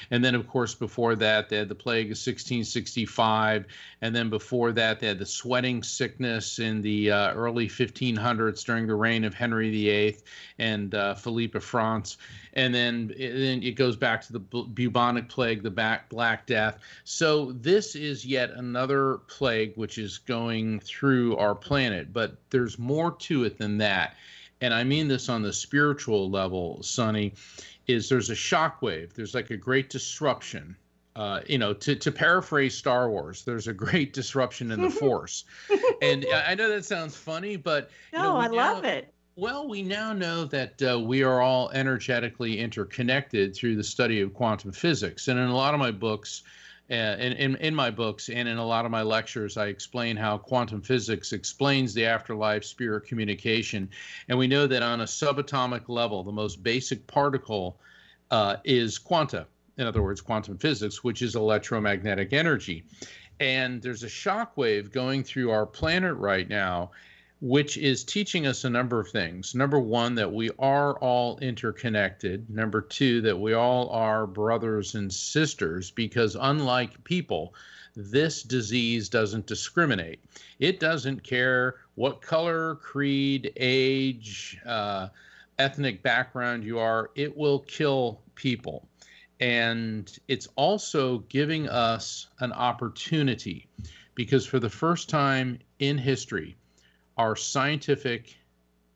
And 0.10 0.24
then, 0.24 0.36
of 0.36 0.48
course, 0.48 0.74
before 0.74 1.16
that, 1.16 1.50
they 1.50 1.58
had 1.58 1.70
the 1.70 1.76
plague 1.76 2.08
of 2.08 2.18
1665. 2.18 3.66
And 4.02 4.16
then 4.16 4.30
before 4.30 4.72
that, 4.72 5.00
they 5.00 5.08
had 5.08 5.20
the 5.20 5.26
sweating 5.26 5.84
sickness 5.84 6.60
in 6.60 6.82
the 6.82 7.12
uh, 7.12 7.34
early 7.34 7.68
1500s 7.68 8.66
during 8.66 8.88
the 8.88 8.96
reign 8.96 9.24
of 9.24 9.34
Henry 9.34 9.70
VIII 9.70 10.18
and 10.60 10.96
uh, 10.96 11.14
Philippe 11.14 11.58
of 11.58 11.64
France. 11.64 12.18
And 12.54 12.74
then, 12.74 13.14
then 13.18 13.64
it 13.64 13.76
goes 13.76 13.96
back 13.96 14.22
to 14.24 14.34
the 14.34 14.40
bubonic 14.40 15.30
plague, 15.30 15.64
the 15.64 16.02
Black 16.10 16.46
Death. 16.46 16.80
So 17.04 17.52
this 17.54 17.96
is 17.96 18.26
yet 18.26 18.52
another 18.52 19.20
plague 19.28 19.74
which 19.76 19.98
is 19.98 20.18
going 20.18 20.80
through 20.80 21.38
our 21.38 21.56
planet. 21.56 22.12
But 22.12 22.38
there's 22.50 22.80
more 22.80 23.12
to 23.12 23.44
it 23.44 23.58
than 23.58 23.78
that 23.78 24.16
and 24.62 24.74
I 24.74 24.84
mean 24.84 25.08
this 25.08 25.28
on 25.28 25.42
the 25.42 25.52
spiritual 25.52 26.30
level, 26.30 26.82
Sunny, 26.84 27.34
is 27.88 28.08
there's 28.08 28.30
a 28.30 28.36
shockwave. 28.36 29.14
There's 29.14 29.34
like 29.34 29.50
a 29.50 29.58
great 29.58 29.90
disruption. 29.90 30.76
Uh, 31.16 31.42
you 31.46 31.58
know, 31.58 31.74
to, 31.74 31.94
to 31.94 32.12
paraphrase 32.12 32.78
Star 32.78 33.10
Wars, 33.10 33.44
there's 33.44 33.68
a 33.68 33.74
great 33.74 34.14
disruption 34.22 34.72
in 34.72 34.82
the 34.82 34.90
Force. 35.02 35.44
and 36.02 36.26
I 36.34 36.56
know 36.56 36.70
that 36.70 36.86
sounds 36.86 37.16
funny, 37.16 37.58
but 37.58 37.90
no, 38.14 38.20
you 38.20 38.24
know, 38.24 38.38
I 38.38 38.48
now, 38.48 38.74
love 38.74 38.86
it. 38.86 39.14
Well, 39.36 39.68
we 39.68 39.82
now 39.82 40.14
know 40.14 40.46
that 40.46 40.82
uh, 40.82 41.00
we 41.00 41.24
are 41.24 41.42
all 41.42 41.70
energetically 41.72 42.60
interconnected 42.60 43.56
through 43.56 43.76
the 43.76 43.84
study 43.84 44.22
of 44.22 44.34
quantum 44.34 44.72
physics. 44.72 45.28
And 45.28 45.40
in 45.40 45.48
a 45.48 45.56
lot 45.56 45.74
of 45.74 45.80
my 45.80 45.92
books, 45.92 46.44
in, 46.92 47.34
in, 47.34 47.56
in 47.58 47.74
my 47.74 47.90
books 47.90 48.30
and 48.30 48.50
in 48.50 48.58
a 48.58 48.66
lot 48.66 48.84
of 48.84 48.92
my 48.92 49.02
lectures, 49.02 49.56
I 49.56 49.68
explain 49.68 50.18
how 50.18 50.38
quantum 50.38 50.82
physics 50.82 51.32
explains 51.32 51.94
the 51.94 52.06
afterlife 52.06 52.66
spirit 52.66 53.06
communication. 53.06 53.90
And 54.28 54.38
we 54.38 54.48
know 54.48 54.68
that 54.68 54.84
on 54.84 55.02
a 55.02 55.06
subatomic 55.06 55.88
level, 55.88 56.24
the 56.24 56.34
most 56.34 56.62
basic 56.64 57.08
particle 57.08 57.78
uh, 58.30 58.58
is 58.66 58.98
quanta. 58.98 59.48
In 59.78 59.88
other 59.88 60.04
words, 60.04 60.20
quantum 60.20 60.58
physics, 60.58 61.02
which 61.04 61.22
is 61.22 61.36
electromagnetic 61.36 62.34
energy. 62.34 62.84
And 63.40 63.82
there's 63.82 64.04
a 64.04 64.10
shock 64.10 64.58
wave 64.58 64.92
going 64.92 65.24
through 65.24 65.50
our 65.50 65.66
planet 65.66 66.16
right 66.16 66.48
now 66.48 66.92
which 67.42 67.76
is 67.76 68.04
teaching 68.04 68.46
us 68.46 68.64
a 68.64 68.70
number 68.70 69.00
of 69.00 69.10
things. 69.10 69.56
Number 69.56 69.80
one, 69.80 70.14
that 70.16 70.32
we 70.32 70.52
are 70.60 70.94
all 71.00 71.40
interconnected. 71.40 72.48
Number 72.50 72.82
two, 72.82 73.22
that 73.22 73.40
we 73.40 73.54
all 73.54 73.90
are 73.90 74.28
brothers 74.28 74.94
and 74.94 75.12
sisters, 75.12 75.90
because 75.90 76.38
unlike 76.40 77.04
people, 77.04 77.56
this 77.96 78.44
disease 78.44 79.10
doesn't 79.10 79.48
discriminate. 79.48 80.24
It 80.60 80.80
doesn't 80.80 81.24
care 81.24 81.78
what 81.96 82.22
color, 82.22 82.76
creed, 82.76 83.52
age, 83.58 84.60
uh, 84.66 85.10
ethnic 85.58 86.04
background 86.04 86.64
you 86.64 86.78
are, 86.78 87.10
it 87.16 87.36
will 87.36 87.60
kill 87.60 88.22
people. 88.36 88.88
And 89.40 90.16
it's 90.28 90.48
also 90.56 91.20
giving 91.30 91.68
us 91.68 92.28
an 92.40 92.54
opportunity 92.54 93.68
because 94.14 94.46
for 94.46 94.60
the 94.60 94.70
first 94.70 95.10
time 95.10 95.58
in 95.80 95.98
history, 95.98 96.56
our 97.22 97.36
scientific, 97.36 98.36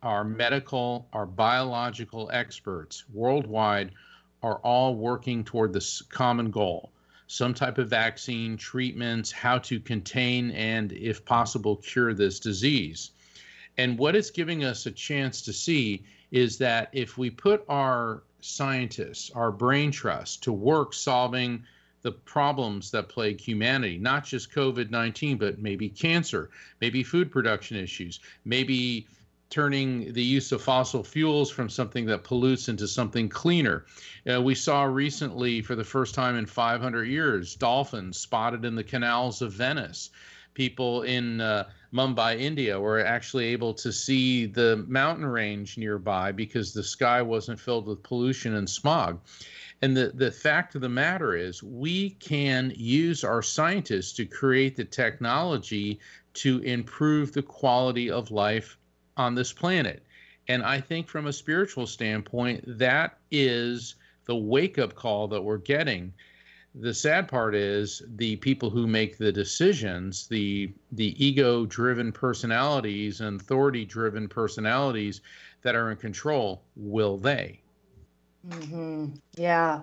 our 0.02 0.24
medical, 0.24 1.08
our 1.14 1.28
biological 1.28 2.28
experts 2.34 3.04
worldwide 3.14 3.92
are 4.42 4.58
all 4.64 4.96
working 4.96 5.44
toward 5.44 5.72
this 5.72 6.02
common 6.02 6.50
goal 6.50 6.92
some 7.28 7.54
type 7.54 7.78
of 7.78 7.88
vaccine, 7.88 8.58
treatments, 8.58 9.32
how 9.32 9.60
to 9.60 9.80
contain 9.80 10.50
and, 10.52 10.92
if 10.92 11.24
possible, 11.24 11.76
cure 11.76 12.16
this 12.16 12.40
disease. 12.40 13.12
And 13.78 13.98
what 13.98 14.16
it's 14.16 14.32
giving 14.32 14.64
us 14.64 14.88
a 14.88 14.92
chance 14.92 15.42
to 15.44 15.54
see 15.54 16.04
is 16.32 16.58
that 16.58 16.90
if 16.94 17.20
we 17.20 17.30
put 17.30 17.64
our 17.70 18.24
scientists, 18.42 19.30
our 19.32 19.52
brain 19.52 19.92
trust 19.92 20.42
to 20.44 20.52
work 20.52 20.94
solving 20.94 21.64
the 22.06 22.12
problems 22.12 22.92
that 22.92 23.10
plague 23.10 23.42
humanity, 23.42 23.98
not 23.98 24.24
just 24.24 24.52
COVID 24.52 24.92
19, 24.92 25.40
but 25.40 25.58
maybe 25.58 25.90
cancer, 25.90 26.52
maybe 26.80 27.02
food 27.02 27.32
production 27.32 27.78
issues, 27.78 28.20
maybe 28.46 29.08
turning 29.50 30.14
the 30.14 30.22
use 30.22 30.52
of 30.52 30.62
fossil 30.62 31.04
fuels 31.04 31.50
from 31.50 31.68
something 31.68 32.06
that 32.06 32.24
pollutes 32.24 32.70
into 32.70 32.88
something 32.88 33.28
cleaner. 33.28 33.86
Uh, 34.32 34.40
we 34.40 34.54
saw 34.54 34.84
recently, 34.84 35.64
for 35.64 35.74
the 35.74 35.84
first 35.84 36.14
time 36.14 36.36
in 36.36 36.46
500 36.46 37.06
years, 37.06 37.56
dolphins 37.56 38.20
spotted 38.20 38.66
in 38.66 38.76
the 38.76 38.84
canals 38.84 39.42
of 39.42 39.52
Venice. 39.52 40.12
People 40.54 41.02
in 41.02 41.42
uh, 41.42 41.68
Mumbai, 41.92 42.40
India, 42.40 42.80
were 42.80 43.04
actually 43.04 43.46
able 43.46 43.74
to 43.74 43.92
see 43.92 44.46
the 44.46 44.86
mountain 44.88 45.26
range 45.26 45.76
nearby 45.76 46.32
because 46.32 46.72
the 46.72 46.84
sky 46.84 47.24
wasn't 47.24 47.60
filled 47.60 47.88
with 47.88 48.04
pollution 48.04 48.54
and 48.54 48.70
smog. 48.70 49.20
And 49.82 49.96
the, 49.96 50.12
the 50.16 50.32
fact 50.32 50.76
of 50.76 50.82
the 50.82 50.90
matter 50.90 51.36
is, 51.36 51.62
we 51.62 52.12
can 52.12 52.72
use 52.76 53.24
our 53.24 53.42
scientists 53.42 54.14
to 54.14 54.26
create 54.26 54.76
the 54.76 54.86
technology 54.86 56.00
to 56.36 56.60
improve 56.60 57.34
the 57.34 57.44
quality 57.44 58.10
of 58.10 58.32
life 58.32 58.78
on 59.18 59.36
this 59.36 59.54
planet. 59.54 60.04
And 60.48 60.64
I 60.64 60.80
think 60.80 61.08
from 61.08 61.28
a 61.28 61.34
spiritual 61.34 61.88
standpoint, 61.88 62.64
that 62.80 63.18
is 63.32 63.96
the 64.26 64.36
wake 64.36 64.78
up 64.78 64.96
call 64.96 65.28
that 65.30 65.42
we're 65.42 65.58
getting. 65.58 66.14
The 66.76 66.94
sad 66.94 67.28
part 67.28 67.56
is 67.56 68.02
the 68.16 68.36
people 68.38 68.70
who 68.70 68.86
make 68.86 69.18
the 69.18 69.32
decisions, 69.32 70.28
the 70.28 70.74
the 70.92 71.16
ego 71.24 71.66
driven 71.66 72.12
personalities 72.12 73.22
and 73.22 73.40
authority 73.40 73.86
driven 73.86 74.28
personalities 74.28 75.22
that 75.62 75.76
are 75.76 75.90
in 75.90 75.98
control, 75.98 76.64
will 76.76 77.18
they? 77.18 77.62
Mm-hmm. 78.50 79.08
Yeah. 79.38 79.82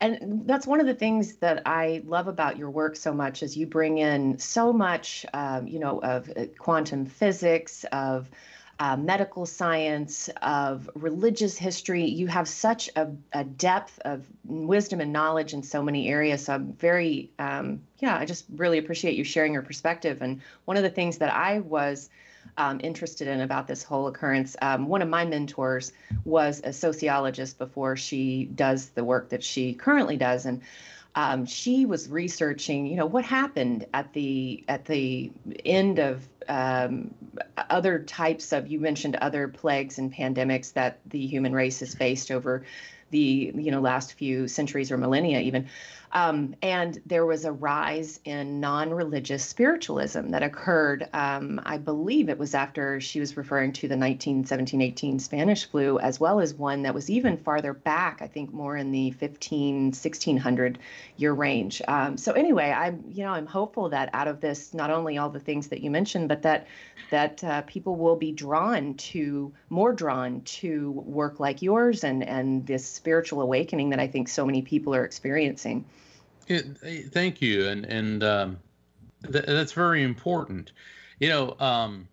And 0.00 0.42
that's 0.46 0.66
one 0.66 0.80
of 0.80 0.86
the 0.86 0.94
things 0.94 1.36
that 1.36 1.62
I 1.64 2.02
love 2.04 2.28
about 2.28 2.58
your 2.58 2.70
work 2.70 2.96
so 2.96 3.12
much 3.12 3.42
is 3.42 3.56
you 3.56 3.66
bring 3.66 3.98
in 3.98 4.38
so 4.38 4.72
much, 4.72 5.24
um, 5.32 5.66
you 5.66 5.78
know, 5.78 6.00
of 6.00 6.30
uh, 6.36 6.46
quantum 6.58 7.06
physics, 7.06 7.84
of 7.92 8.30
uh, 8.78 8.94
medical 8.94 9.46
science, 9.46 10.28
of 10.42 10.90
religious 10.94 11.56
history. 11.56 12.04
You 12.04 12.26
have 12.26 12.46
such 12.46 12.90
a, 12.94 13.08
a, 13.32 13.42
depth 13.42 13.98
of 14.04 14.26
wisdom 14.44 15.00
and 15.00 15.14
knowledge 15.14 15.54
in 15.54 15.62
so 15.62 15.82
many 15.82 16.10
areas. 16.10 16.44
So 16.44 16.54
I'm 16.54 16.74
very, 16.74 17.30
um, 17.38 17.80
yeah, 18.00 18.18
I 18.18 18.26
just 18.26 18.44
really 18.54 18.76
appreciate 18.76 19.14
you 19.14 19.24
sharing 19.24 19.54
your 19.54 19.62
perspective. 19.62 20.20
And 20.20 20.42
one 20.66 20.76
of 20.76 20.82
the 20.82 20.90
things 20.90 21.16
that 21.18 21.32
I 21.32 21.60
was 21.60 22.10
um, 22.56 22.80
interested 22.82 23.28
in 23.28 23.40
about 23.40 23.66
this 23.66 23.82
whole 23.82 24.06
occurrence, 24.08 24.56
um, 24.62 24.86
one 24.86 25.02
of 25.02 25.08
my 25.08 25.24
mentors 25.24 25.92
was 26.24 26.60
a 26.64 26.72
sociologist 26.72 27.58
before 27.58 27.96
she 27.96 28.44
does 28.44 28.90
the 28.90 29.04
work 29.04 29.30
that 29.30 29.42
she 29.42 29.74
currently 29.74 30.16
does. 30.16 30.46
And 30.46 30.62
um, 31.14 31.46
she 31.46 31.86
was 31.86 32.08
researching, 32.08 32.86
you 32.86 32.96
know, 32.96 33.06
what 33.06 33.24
happened 33.24 33.86
at 33.94 34.12
the 34.12 34.62
at 34.68 34.84
the 34.84 35.32
end 35.64 35.98
of 35.98 36.28
um, 36.46 37.14
other 37.56 38.00
types 38.00 38.52
of. 38.52 38.68
You 38.68 38.80
mentioned 38.80 39.16
other 39.16 39.48
plagues 39.48 39.98
and 39.98 40.12
pandemics 40.12 40.74
that 40.74 41.00
the 41.06 41.26
human 41.26 41.54
race 41.54 41.80
has 41.80 41.94
faced 41.94 42.30
over 42.30 42.64
the 43.10 43.52
you 43.54 43.70
know 43.70 43.80
last 43.80 44.14
few 44.14 44.48
centuries 44.48 44.90
or 44.90 44.98
millennia 44.98 45.40
even 45.40 45.66
um, 46.12 46.54
and 46.62 47.00
there 47.04 47.26
was 47.26 47.44
a 47.44 47.52
rise 47.52 48.20
in 48.24 48.60
non 48.60 48.90
religious 48.90 49.44
spiritualism 49.44 50.30
that 50.30 50.42
occurred, 50.42 51.08
um, 51.12 51.60
I 51.66 51.78
believe 51.78 52.28
it 52.28 52.38
was 52.38 52.54
after 52.54 53.00
she 53.00 53.20
was 53.20 53.36
referring 53.36 53.72
to 53.74 53.82
the 53.88 53.96
1917 53.96 54.80
18 54.80 55.18
Spanish 55.18 55.68
flu, 55.68 55.98
as 55.98 56.18
well 56.20 56.40
as 56.40 56.54
one 56.54 56.82
that 56.82 56.94
was 56.94 57.10
even 57.10 57.36
farther 57.36 57.74
back, 57.74 58.22
I 58.22 58.28
think 58.28 58.52
more 58.52 58.76
in 58.76 58.92
the 58.92 59.10
15, 59.12 59.86
1600 59.86 60.78
year 61.18 61.32
range. 61.32 61.82
Um, 61.86 62.16
so, 62.16 62.32
anyway, 62.32 62.70
I'm, 62.70 63.04
you 63.10 63.24
know, 63.24 63.32
I'm 63.32 63.46
hopeful 63.46 63.90
that 63.90 64.08
out 64.12 64.28
of 64.28 64.40
this, 64.40 64.72
not 64.72 64.90
only 64.90 65.18
all 65.18 65.28
the 65.28 65.40
things 65.40 65.68
that 65.68 65.82
you 65.82 65.90
mentioned, 65.90 66.28
but 66.28 66.42
that 66.42 66.66
that 67.10 67.44
uh, 67.44 67.62
people 67.62 67.96
will 67.96 68.16
be 68.16 68.32
drawn 68.32 68.94
to 68.94 69.52
more 69.68 69.92
drawn 69.92 70.40
to 70.42 70.92
work 70.92 71.40
like 71.40 71.62
yours 71.62 72.04
and 72.04 72.26
and 72.26 72.66
this 72.66 72.95
spiritual 72.96 73.42
awakening 73.42 73.90
that 73.90 74.00
I 74.00 74.08
think 74.08 74.28
so 74.28 74.44
many 74.44 74.62
people 74.62 74.94
are 74.94 75.04
experiencing. 75.04 75.84
It, 76.48 76.78
thank 77.12 77.40
you, 77.40 77.68
and 77.68 77.84
and 77.84 78.24
um, 78.24 78.58
th- 79.30 79.44
that's 79.46 79.72
very 79.72 80.02
important. 80.02 80.72
You 81.20 81.28
know, 81.28 81.56
um, 81.60 82.08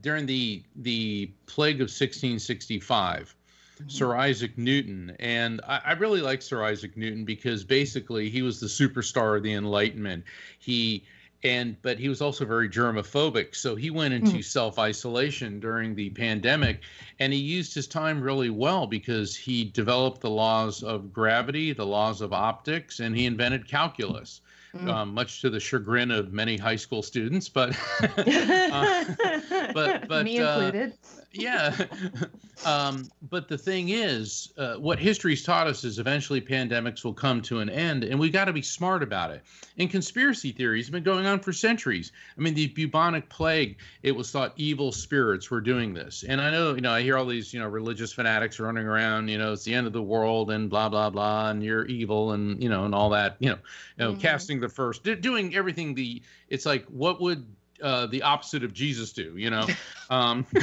during 0.00 0.26
the 0.26 0.62
the 0.76 1.30
plague 1.46 1.76
of 1.76 1.88
1665, 1.88 3.34
mm-hmm. 3.78 3.88
Sir 3.88 4.16
Isaac 4.16 4.58
Newton, 4.58 5.16
and 5.20 5.60
I, 5.66 5.80
I, 5.86 5.92
really 5.92 6.20
like 6.20 6.42
Sir 6.42 6.64
Isaac 6.64 6.96
Newton 6.96 7.24
because 7.24 7.64
basically 7.64 8.30
he 8.30 8.42
was 8.42 8.60
the 8.60 8.66
superstar 8.66 9.36
of 9.36 9.42
the 9.42 9.52
Enlightenment. 9.52 10.24
He 10.58 11.04
and 11.44 11.80
but 11.82 11.98
he 11.98 12.08
was 12.08 12.20
also 12.20 12.44
very 12.44 12.68
germophobic 12.68 13.54
so 13.54 13.76
he 13.76 13.90
went 13.90 14.12
into 14.12 14.38
mm. 14.38 14.44
self-isolation 14.44 15.60
during 15.60 15.94
the 15.94 16.10
pandemic 16.10 16.80
and 17.20 17.32
he 17.32 17.38
used 17.38 17.74
his 17.74 17.86
time 17.86 18.20
really 18.20 18.50
well 18.50 18.86
because 18.86 19.36
he 19.36 19.64
developed 19.64 20.20
the 20.20 20.30
laws 20.30 20.82
of 20.82 21.12
gravity 21.12 21.72
the 21.72 21.86
laws 21.86 22.20
of 22.20 22.32
optics 22.32 22.98
and 22.98 23.16
he 23.16 23.24
invented 23.24 23.68
calculus 23.68 24.40
mm. 24.74 24.88
um, 24.88 25.14
much 25.14 25.40
to 25.40 25.48
the 25.48 25.60
chagrin 25.60 26.10
of 26.10 26.32
many 26.32 26.56
high 26.56 26.76
school 26.76 27.02
students 27.02 27.48
but 27.48 27.70
uh, 28.18 29.04
but 29.72 30.08
but 30.08 30.24
me 30.24 30.40
uh, 30.40 30.60
included 30.60 30.92
uh, 30.92 31.18
yeah. 31.32 31.76
um, 32.64 33.10
but 33.28 33.48
the 33.48 33.58
thing 33.58 33.90
is, 33.90 34.52
uh, 34.56 34.76
what 34.76 34.98
history's 34.98 35.42
taught 35.42 35.66
us 35.66 35.84
is 35.84 35.98
eventually 35.98 36.40
pandemics 36.40 37.04
will 37.04 37.12
come 37.12 37.42
to 37.42 37.60
an 37.60 37.68
end, 37.68 38.04
and 38.04 38.18
we've 38.18 38.32
got 38.32 38.46
to 38.46 38.52
be 38.52 38.62
smart 38.62 39.02
about 39.02 39.30
it. 39.30 39.42
And 39.76 39.90
conspiracy 39.90 40.52
theories 40.52 40.86
have 40.86 40.92
been 40.92 41.02
going 41.02 41.26
on 41.26 41.40
for 41.40 41.52
centuries. 41.52 42.12
I 42.36 42.40
mean, 42.40 42.54
the 42.54 42.68
bubonic 42.68 43.28
plague, 43.28 43.76
it 44.02 44.12
was 44.12 44.30
thought 44.30 44.54
evil 44.56 44.90
spirits 44.90 45.50
were 45.50 45.60
doing 45.60 45.92
this. 45.92 46.24
And 46.26 46.40
I 46.40 46.50
know, 46.50 46.74
you 46.74 46.80
know, 46.80 46.92
I 46.92 47.02
hear 47.02 47.18
all 47.18 47.26
these, 47.26 47.52
you 47.52 47.60
know, 47.60 47.68
religious 47.68 48.12
fanatics 48.12 48.58
running 48.58 48.86
around, 48.86 49.28
you 49.28 49.38
know, 49.38 49.52
it's 49.52 49.64
the 49.64 49.74
end 49.74 49.86
of 49.86 49.92
the 49.92 50.02
world 50.02 50.50
and 50.50 50.70
blah, 50.70 50.88
blah, 50.88 51.10
blah, 51.10 51.50
and 51.50 51.62
you're 51.62 51.84
evil 51.86 52.32
and, 52.32 52.62
you 52.62 52.68
know, 52.68 52.84
and 52.84 52.94
all 52.94 53.10
that, 53.10 53.36
you 53.38 53.50
know, 53.50 53.58
you 53.96 54.04
know 54.04 54.12
mm-hmm. 54.12 54.20
casting 54.20 54.60
the 54.60 54.68
first, 54.68 55.02
doing 55.20 55.54
everything 55.54 55.94
the, 55.94 56.22
it's 56.48 56.64
like, 56.64 56.86
what 56.86 57.20
would 57.20 57.46
uh, 57.82 58.06
the 58.06 58.22
opposite 58.22 58.64
of 58.64 58.72
Jesus 58.72 59.12
do, 59.12 59.36
you 59.36 59.50
know. 59.50 59.66
Um, 60.10 60.46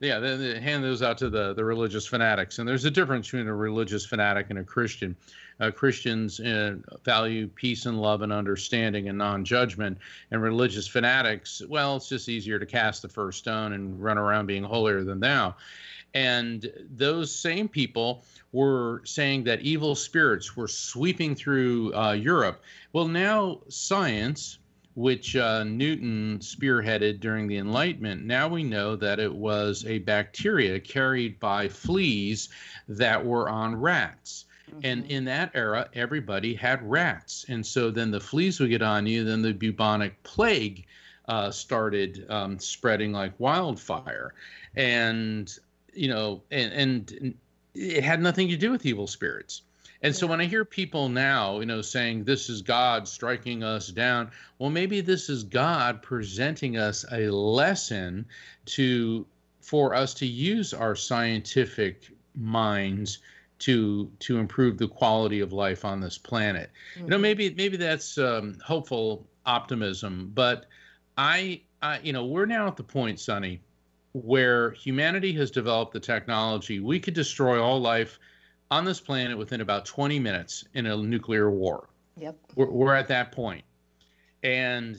yeah, 0.00 0.18
they, 0.20 0.36
they, 0.36 0.58
hand 0.58 0.82
those 0.82 1.02
out 1.02 1.18
to 1.18 1.28
the 1.28 1.52
the 1.52 1.62
religious 1.62 2.06
fanatics, 2.06 2.58
and 2.58 2.66
there's 2.66 2.86
a 2.86 2.90
difference 2.90 3.26
between 3.26 3.46
a 3.46 3.54
religious 3.54 4.06
fanatic 4.06 4.46
and 4.48 4.58
a 4.58 4.64
Christian. 4.64 5.14
Uh, 5.60 5.70
Christians 5.70 6.40
uh, 6.40 6.76
value 7.04 7.46
peace 7.46 7.84
and 7.84 8.00
love 8.00 8.22
and 8.22 8.32
understanding 8.32 9.10
and 9.10 9.18
non-judgment, 9.18 9.98
and 10.30 10.40
religious 10.40 10.88
fanatics, 10.88 11.60
well, 11.68 11.96
it's 11.96 12.08
just 12.08 12.30
easier 12.30 12.58
to 12.58 12.64
cast 12.64 13.02
the 13.02 13.08
first 13.10 13.40
stone 13.40 13.74
and 13.74 14.02
run 14.02 14.16
around 14.16 14.46
being 14.46 14.64
holier 14.64 15.04
than 15.04 15.20
thou. 15.20 15.54
And 16.14 16.72
those 16.96 17.30
same 17.30 17.68
people 17.68 18.24
were 18.52 19.02
saying 19.04 19.44
that 19.44 19.60
evil 19.60 19.94
spirits 19.94 20.56
were 20.56 20.68
sweeping 20.68 21.34
through 21.34 21.94
uh, 21.94 22.12
Europe. 22.12 22.62
Well, 22.94 23.06
now 23.06 23.60
science 23.68 24.56
which 24.96 25.36
uh, 25.36 25.62
Newton 25.62 26.38
spearheaded 26.38 27.20
during 27.20 27.46
the 27.46 27.58
Enlightenment, 27.58 28.24
now 28.24 28.48
we 28.48 28.64
know 28.64 28.96
that 28.96 29.20
it 29.20 29.32
was 29.32 29.84
a 29.86 29.98
bacteria 29.98 30.80
carried 30.80 31.38
by 31.38 31.68
fleas 31.68 32.48
that 32.88 33.24
were 33.24 33.48
on 33.50 33.76
rats. 33.76 34.46
Mm-hmm. 34.70 34.80
And 34.84 35.10
in 35.10 35.24
that 35.26 35.50
era, 35.52 35.88
everybody 35.92 36.54
had 36.54 36.82
rats. 36.90 37.44
And 37.50 37.64
so 37.64 37.90
then 37.90 38.10
the 38.10 38.20
fleas 38.20 38.58
would 38.58 38.70
get 38.70 38.80
on 38.80 39.06
you, 39.06 39.22
then 39.22 39.42
the 39.42 39.52
bubonic 39.52 40.20
plague 40.22 40.86
uh, 41.28 41.50
started 41.50 42.24
um, 42.30 42.58
spreading 42.58 43.12
like 43.12 43.38
wildfire. 43.38 44.32
And, 44.76 45.54
you 45.92 46.08
know, 46.08 46.42
and, 46.50 46.72
and 46.72 47.34
it 47.74 48.02
had 48.02 48.22
nothing 48.22 48.48
to 48.48 48.56
do 48.56 48.70
with 48.70 48.86
evil 48.86 49.06
spirits 49.06 49.60
And 50.02 50.14
so 50.14 50.26
when 50.26 50.40
I 50.40 50.44
hear 50.44 50.64
people 50.64 51.08
now, 51.08 51.60
you 51.60 51.66
know, 51.66 51.82
saying 51.82 52.24
this 52.24 52.48
is 52.48 52.62
God 52.62 53.08
striking 53.08 53.62
us 53.62 53.88
down, 53.88 54.30
well, 54.58 54.70
maybe 54.70 55.00
this 55.00 55.28
is 55.28 55.42
God 55.42 56.02
presenting 56.02 56.76
us 56.76 57.04
a 57.12 57.30
lesson 57.30 58.26
to 58.66 59.26
for 59.60 59.94
us 59.94 60.14
to 60.14 60.26
use 60.26 60.72
our 60.72 60.94
scientific 60.94 62.10
minds 62.34 63.18
to 63.58 64.10
to 64.20 64.38
improve 64.38 64.78
the 64.78 64.88
quality 64.88 65.40
of 65.40 65.52
life 65.52 65.84
on 65.84 66.00
this 66.00 66.18
planet. 66.18 66.70
Mm-hmm. 66.92 67.04
You 67.04 67.10
know, 67.10 67.16
mm-hmm. 67.16 67.22
maybe 67.22 67.54
maybe 67.54 67.76
that's 67.76 68.18
um, 68.18 68.58
hopeful 68.64 69.26
optimism, 69.46 70.30
but 70.34 70.66
I, 71.18 71.62
I, 71.82 72.00
you 72.00 72.12
know, 72.12 72.26
we're 72.26 72.46
now 72.46 72.66
at 72.66 72.76
the 72.76 72.82
point, 72.82 73.20
Sunny, 73.20 73.60
where 74.12 74.72
humanity 74.72 75.32
has 75.34 75.50
developed 75.50 75.92
the 75.92 76.00
technology. 76.00 76.80
We 76.80 77.00
could 77.00 77.14
destroy 77.14 77.62
all 77.62 77.80
life 77.80 78.18
on 78.70 78.84
this 78.84 79.00
planet 79.00 79.36
within 79.36 79.60
about 79.60 79.84
20 79.84 80.18
minutes 80.18 80.64
in 80.74 80.86
a 80.86 80.96
nuclear 80.96 81.50
war. 81.50 81.88
Yep. 82.18 82.36
We're, 82.54 82.70
we're 82.70 82.94
at 82.94 83.08
that 83.08 83.32
point. 83.32 83.64
And 84.42 84.98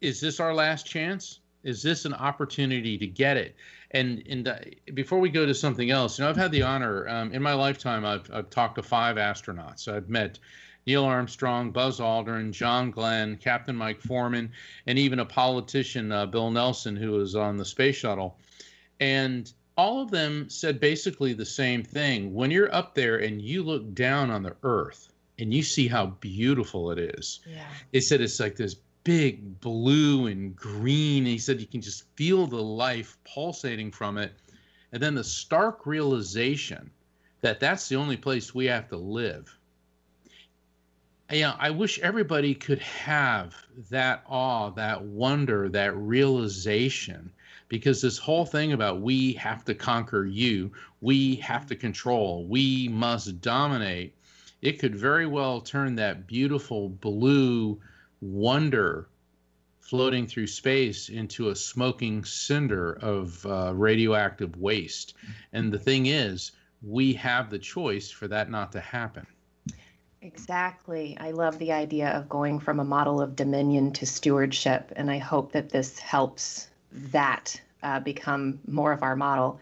is 0.00 0.20
this 0.20 0.40
our 0.40 0.54
last 0.54 0.86
chance? 0.86 1.40
Is 1.62 1.82
this 1.82 2.04
an 2.04 2.14
opportunity 2.14 2.96
to 2.98 3.06
get 3.06 3.36
it? 3.36 3.56
And 3.92 4.22
and 4.28 4.48
uh, 4.48 4.56
before 4.94 5.18
we 5.18 5.30
go 5.30 5.46
to 5.46 5.54
something 5.54 5.90
else, 5.90 6.18
you 6.18 6.24
know, 6.24 6.30
I've 6.30 6.36
had 6.36 6.52
the 6.52 6.62
honor 6.62 7.08
um, 7.08 7.32
in 7.32 7.42
my 7.42 7.54
lifetime. 7.54 8.04
I've 8.04 8.30
I've 8.32 8.50
talked 8.50 8.76
to 8.76 8.82
five 8.82 9.16
astronauts. 9.16 9.88
I've 9.88 10.08
met 10.08 10.38
Neil 10.86 11.04
Armstrong, 11.04 11.72
Buzz 11.72 11.98
Aldrin, 11.98 12.52
John 12.52 12.90
Glenn, 12.90 13.36
Captain 13.36 13.74
Mike 13.74 14.00
Foreman, 14.00 14.52
and 14.86 14.98
even 14.98 15.18
a 15.18 15.24
politician, 15.24 16.12
uh, 16.12 16.26
Bill 16.26 16.50
Nelson, 16.50 16.94
who 16.94 17.12
was 17.12 17.34
on 17.34 17.56
the 17.56 17.64
space 17.64 17.96
shuttle. 17.96 18.38
And 19.00 19.52
all 19.76 20.00
of 20.00 20.10
them 20.10 20.48
said 20.48 20.80
basically 20.80 21.32
the 21.32 21.44
same 21.44 21.82
thing. 21.82 22.34
When 22.34 22.50
you're 22.50 22.74
up 22.74 22.94
there 22.94 23.18
and 23.18 23.40
you 23.40 23.62
look 23.62 23.94
down 23.94 24.30
on 24.30 24.42
the 24.42 24.56
Earth 24.62 25.12
and 25.38 25.52
you 25.52 25.62
see 25.62 25.86
how 25.86 26.06
beautiful 26.06 26.90
it 26.90 26.98
is, 26.98 27.40
yeah. 27.46 27.66
they 27.92 28.00
said 28.00 28.20
it's 28.20 28.40
like 28.40 28.56
this 28.56 28.76
big 29.04 29.60
blue 29.60 30.26
and 30.26 30.56
green. 30.56 31.24
And 31.24 31.28
he 31.28 31.38
said 31.38 31.60
you 31.60 31.66
can 31.66 31.82
just 31.82 32.04
feel 32.16 32.46
the 32.46 32.62
life 32.62 33.18
pulsating 33.24 33.90
from 33.90 34.18
it. 34.18 34.32
And 34.92 35.02
then 35.02 35.14
the 35.14 35.24
stark 35.24 35.86
realization 35.86 36.90
that 37.42 37.60
that's 37.60 37.88
the 37.88 37.96
only 37.96 38.16
place 38.16 38.54
we 38.54 38.66
have 38.66 38.88
to 38.88 38.96
live 38.96 39.56
yeah, 41.30 41.56
I 41.58 41.70
wish 41.70 41.98
everybody 41.98 42.54
could 42.54 42.78
have 42.78 43.54
that 43.90 44.22
awe, 44.28 44.70
that 44.70 45.02
wonder, 45.02 45.68
that 45.70 45.96
realization, 45.96 47.32
because 47.68 48.00
this 48.00 48.18
whole 48.18 48.46
thing 48.46 48.72
about 48.72 49.00
we 49.00 49.32
have 49.34 49.64
to 49.64 49.74
conquer 49.74 50.24
you, 50.24 50.72
we 51.00 51.36
have 51.36 51.66
to 51.66 51.76
control, 51.76 52.46
we 52.46 52.88
must 52.88 53.40
dominate, 53.40 54.14
it 54.62 54.78
could 54.78 54.94
very 54.94 55.26
well 55.26 55.60
turn 55.60 55.96
that 55.96 56.26
beautiful 56.26 56.88
blue 56.88 57.80
wonder 58.20 59.08
floating 59.80 60.26
through 60.26 60.48
space 60.48 61.08
into 61.08 61.50
a 61.50 61.54
smoking 61.54 62.24
cinder 62.24 62.94
of 62.94 63.46
uh, 63.46 63.72
radioactive 63.74 64.56
waste. 64.56 65.14
And 65.52 65.72
the 65.72 65.78
thing 65.78 66.06
is, 66.06 66.52
we 66.82 67.12
have 67.14 67.50
the 67.50 67.58
choice 67.58 68.10
for 68.10 68.26
that 68.28 68.50
not 68.50 68.72
to 68.72 68.80
happen. 68.80 69.26
Exactly. 70.22 71.16
I 71.20 71.30
love 71.30 71.58
the 71.58 71.72
idea 71.72 72.08
of 72.10 72.28
going 72.28 72.58
from 72.58 72.80
a 72.80 72.84
model 72.84 73.20
of 73.20 73.36
dominion 73.36 73.92
to 73.92 74.06
stewardship, 74.06 74.92
and 74.96 75.08
I 75.08 75.18
hope 75.18 75.52
that 75.52 75.68
this 75.68 76.00
helps 76.00 76.68
that 76.92 77.60
uh, 77.82 78.00
become 78.00 78.58
more 78.66 78.92
of 78.92 79.02
our 79.02 79.16
model. 79.16 79.60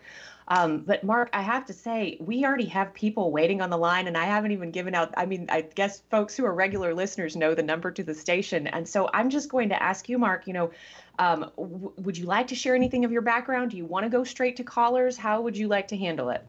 Um, 0.48 0.80
but 0.80 1.02
Mark, 1.04 1.30
I 1.32 1.40
have 1.40 1.64
to 1.66 1.72
say, 1.72 2.18
we 2.20 2.44
already 2.44 2.66
have 2.66 2.92
people 2.92 3.30
waiting 3.30 3.62
on 3.62 3.70
the 3.70 3.78
line, 3.78 4.06
and 4.06 4.16
I 4.16 4.24
haven't 4.24 4.52
even 4.52 4.70
given 4.70 4.94
out. 4.94 5.14
I 5.16 5.24
mean, 5.24 5.46
I 5.48 5.62
guess 5.62 6.02
folks 6.10 6.36
who 6.36 6.44
are 6.44 6.52
regular 6.52 6.92
listeners 6.92 7.34
know 7.34 7.54
the 7.54 7.62
number 7.62 7.90
to 7.90 8.02
the 8.02 8.14
station, 8.14 8.66
and 8.66 8.86
so 8.86 9.08
I'm 9.14 9.30
just 9.30 9.48
going 9.48 9.70
to 9.70 9.82
ask 9.82 10.08
you, 10.08 10.18
Mark. 10.18 10.46
You 10.46 10.52
know, 10.52 10.70
um, 11.18 11.50
w- 11.56 11.92
would 11.96 12.18
you 12.18 12.26
like 12.26 12.48
to 12.48 12.54
share 12.54 12.74
anything 12.74 13.06
of 13.06 13.12
your 13.12 13.22
background? 13.22 13.70
Do 13.70 13.78
you 13.78 13.86
want 13.86 14.04
to 14.04 14.10
go 14.10 14.22
straight 14.22 14.56
to 14.56 14.64
callers? 14.64 15.16
How 15.16 15.40
would 15.40 15.56
you 15.56 15.66
like 15.66 15.88
to 15.88 15.96
handle 15.96 16.28
it? 16.28 16.44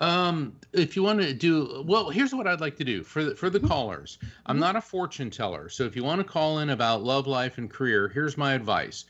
Um, 0.00 0.56
if 0.72 0.96
you 0.96 1.04
want 1.04 1.22
to 1.22 1.32
do 1.32 1.84
well, 1.86 2.10
here's 2.10 2.34
what 2.34 2.48
I'd 2.48 2.60
like 2.60 2.76
to 2.78 2.84
do 2.84 3.04
for 3.04 3.22
the, 3.22 3.36
for 3.36 3.50
the 3.50 3.60
mm-hmm. 3.60 3.68
callers. 3.68 4.18
I'm 4.46 4.56
mm-hmm. 4.56 4.60
not 4.60 4.74
a 4.74 4.80
fortune 4.80 5.30
teller, 5.30 5.68
so 5.68 5.84
if 5.84 5.94
you 5.94 6.02
want 6.02 6.18
to 6.18 6.24
call 6.24 6.58
in 6.58 6.70
about 6.70 7.04
love, 7.04 7.28
life, 7.28 7.58
and 7.58 7.70
career, 7.70 8.08
here's 8.08 8.36
my 8.36 8.54
advice. 8.54 9.04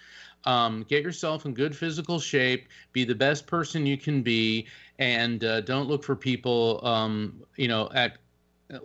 Um, 0.45 0.85
get 0.89 1.03
yourself 1.03 1.47
in 1.47 1.55
good 1.55 1.77
physical 1.77 2.19
shape, 2.19 2.69
be 2.93 3.05
the 3.05 3.15
best 3.15 3.47
person 3.47 3.87
you 3.87 3.97
can 3.97 4.23
be, 4.23 4.67
and 4.99 5.45
uh, 5.45 5.61
don't 5.61 5.89
look 5.89 6.03
for 6.03 6.17
people, 6.17 6.81
um, 6.85 7.43
you 7.57 7.69
know, 7.69 7.89
at 7.95 8.19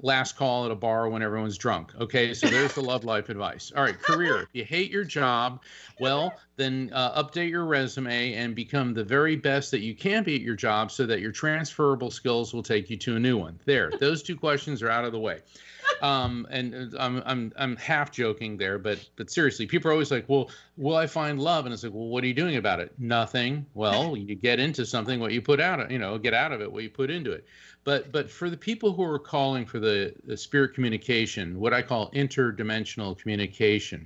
last 0.02 0.36
call 0.36 0.66
at 0.66 0.72
a 0.72 0.76
bar 0.76 1.10
when 1.10 1.22
everyone's 1.22 1.58
drunk. 1.58 1.94
Okay, 2.00 2.34
so 2.34 2.48
there's 2.48 2.74
the 2.74 2.82
love 2.82 3.04
life 3.04 3.30
advice. 3.30 3.72
All 3.76 3.84
right, 3.84 4.00
career. 4.00 4.42
If 4.42 4.50
you 4.54 4.66
hate 4.66 4.92
your 4.92 5.04
job, 5.04 5.64
well, 6.00 6.34
then 6.56 6.92
uh, 6.94 7.24
update 7.24 7.50
your 7.50 7.66
resume 7.66 8.34
and 8.34 8.56
become 8.56 8.94
the 8.94 9.04
very 9.04 9.36
best 9.36 9.72
that 9.72 9.82
you 9.82 9.96
can 9.96 10.24
be 10.24 10.36
at 10.36 10.42
your 10.42 10.56
job 10.56 10.92
so 10.92 11.06
that 11.06 11.20
your 11.20 11.32
transferable 11.32 12.12
skills 12.12 12.54
will 12.54 12.64
take 12.64 12.90
you 12.90 12.98
to 12.98 13.16
a 13.16 13.20
new 13.20 13.38
one. 13.38 13.60
There, 13.66 13.92
those 14.00 14.24
two 14.24 14.36
questions 14.36 14.82
are 14.82 14.90
out 14.90 15.06
of 15.06 15.12
the 15.12 15.20
way. 15.20 15.40
Um, 16.02 16.46
and 16.52 16.94
uh, 16.94 16.98
I'm, 17.00 17.24
I'm, 17.26 17.54
I'm 17.56 17.76
half 17.78 18.12
joking 18.12 18.58
there, 18.58 18.78
but, 18.78 19.08
but 19.16 19.32
seriously, 19.32 19.66
people 19.66 19.90
are 19.90 19.94
always 19.94 20.12
like, 20.12 20.26
well, 20.28 20.50
will 20.76 20.96
I 20.96 21.08
find 21.08 21.40
love? 21.40 21.66
And 21.66 21.74
it's 21.74 21.84
like, 21.84 21.94
well, 21.94 22.08
what 22.08 22.24
are 22.24 22.28
you 22.28 22.34
doing 22.34 22.58
about 22.58 22.80
it? 22.80 22.94
Nothing. 23.00 23.66
Well, 23.74 24.16
you 24.16 24.36
get 24.36 24.60
into 24.60 24.86
something, 24.86 25.20
what 25.20 25.32
you 25.32 25.42
put 25.42 25.60
out, 25.60 25.80
of, 25.80 25.92
you 25.92 25.98
know, 25.98 26.18
get 26.18 26.34
out 26.34 26.52
of 26.52 26.62
it, 26.62 26.72
what 26.72 26.84
you 26.84 26.90
put 26.90 27.10
into 27.10 27.32
it. 27.32 27.46
But 27.88 28.12
but 28.12 28.30
for 28.30 28.50
the 28.50 28.58
people 28.58 28.92
who 28.92 29.04
are 29.04 29.18
calling 29.18 29.66
for 29.66 29.80
the, 29.80 30.14
the 30.26 30.36
spirit 30.36 30.74
communication, 30.74 31.58
what 31.58 31.74
I 31.74 31.82
call 31.82 32.12
interdimensional 32.12 33.18
communication, 33.18 34.06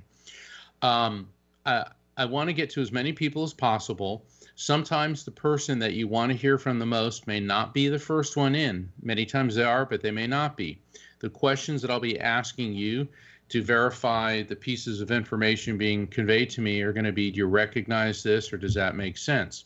um, 0.82 1.26
I, 1.66 1.86
I 2.16 2.26
want 2.26 2.48
to 2.48 2.52
get 2.52 2.70
to 2.70 2.80
as 2.80 2.92
many 2.92 3.12
people 3.12 3.42
as 3.42 3.52
possible. 3.52 4.24
Sometimes 4.54 5.24
the 5.24 5.32
person 5.32 5.80
that 5.80 5.94
you 5.94 6.06
want 6.06 6.30
to 6.30 6.38
hear 6.38 6.58
from 6.58 6.78
the 6.78 6.86
most 6.86 7.26
may 7.26 7.40
not 7.40 7.74
be 7.74 7.88
the 7.88 7.98
first 7.98 8.36
one 8.36 8.54
in. 8.54 8.88
Many 9.02 9.26
times 9.26 9.56
they 9.56 9.64
are, 9.64 9.84
but 9.84 10.00
they 10.00 10.12
may 10.12 10.28
not 10.28 10.56
be. 10.56 10.78
The 11.18 11.30
questions 11.30 11.82
that 11.82 11.90
I'll 11.90 11.98
be 11.98 12.20
asking 12.20 12.74
you 12.74 13.08
to 13.48 13.64
verify 13.64 14.42
the 14.42 14.54
pieces 14.54 15.00
of 15.00 15.10
information 15.10 15.76
being 15.76 16.06
conveyed 16.06 16.50
to 16.50 16.60
me 16.60 16.82
are 16.82 16.92
going 16.92 17.04
to 17.06 17.10
be 17.10 17.32
do 17.32 17.38
you 17.38 17.46
recognize 17.46 18.22
this 18.22 18.52
or 18.52 18.58
does 18.58 18.74
that 18.74 18.94
make 18.94 19.18
sense? 19.18 19.64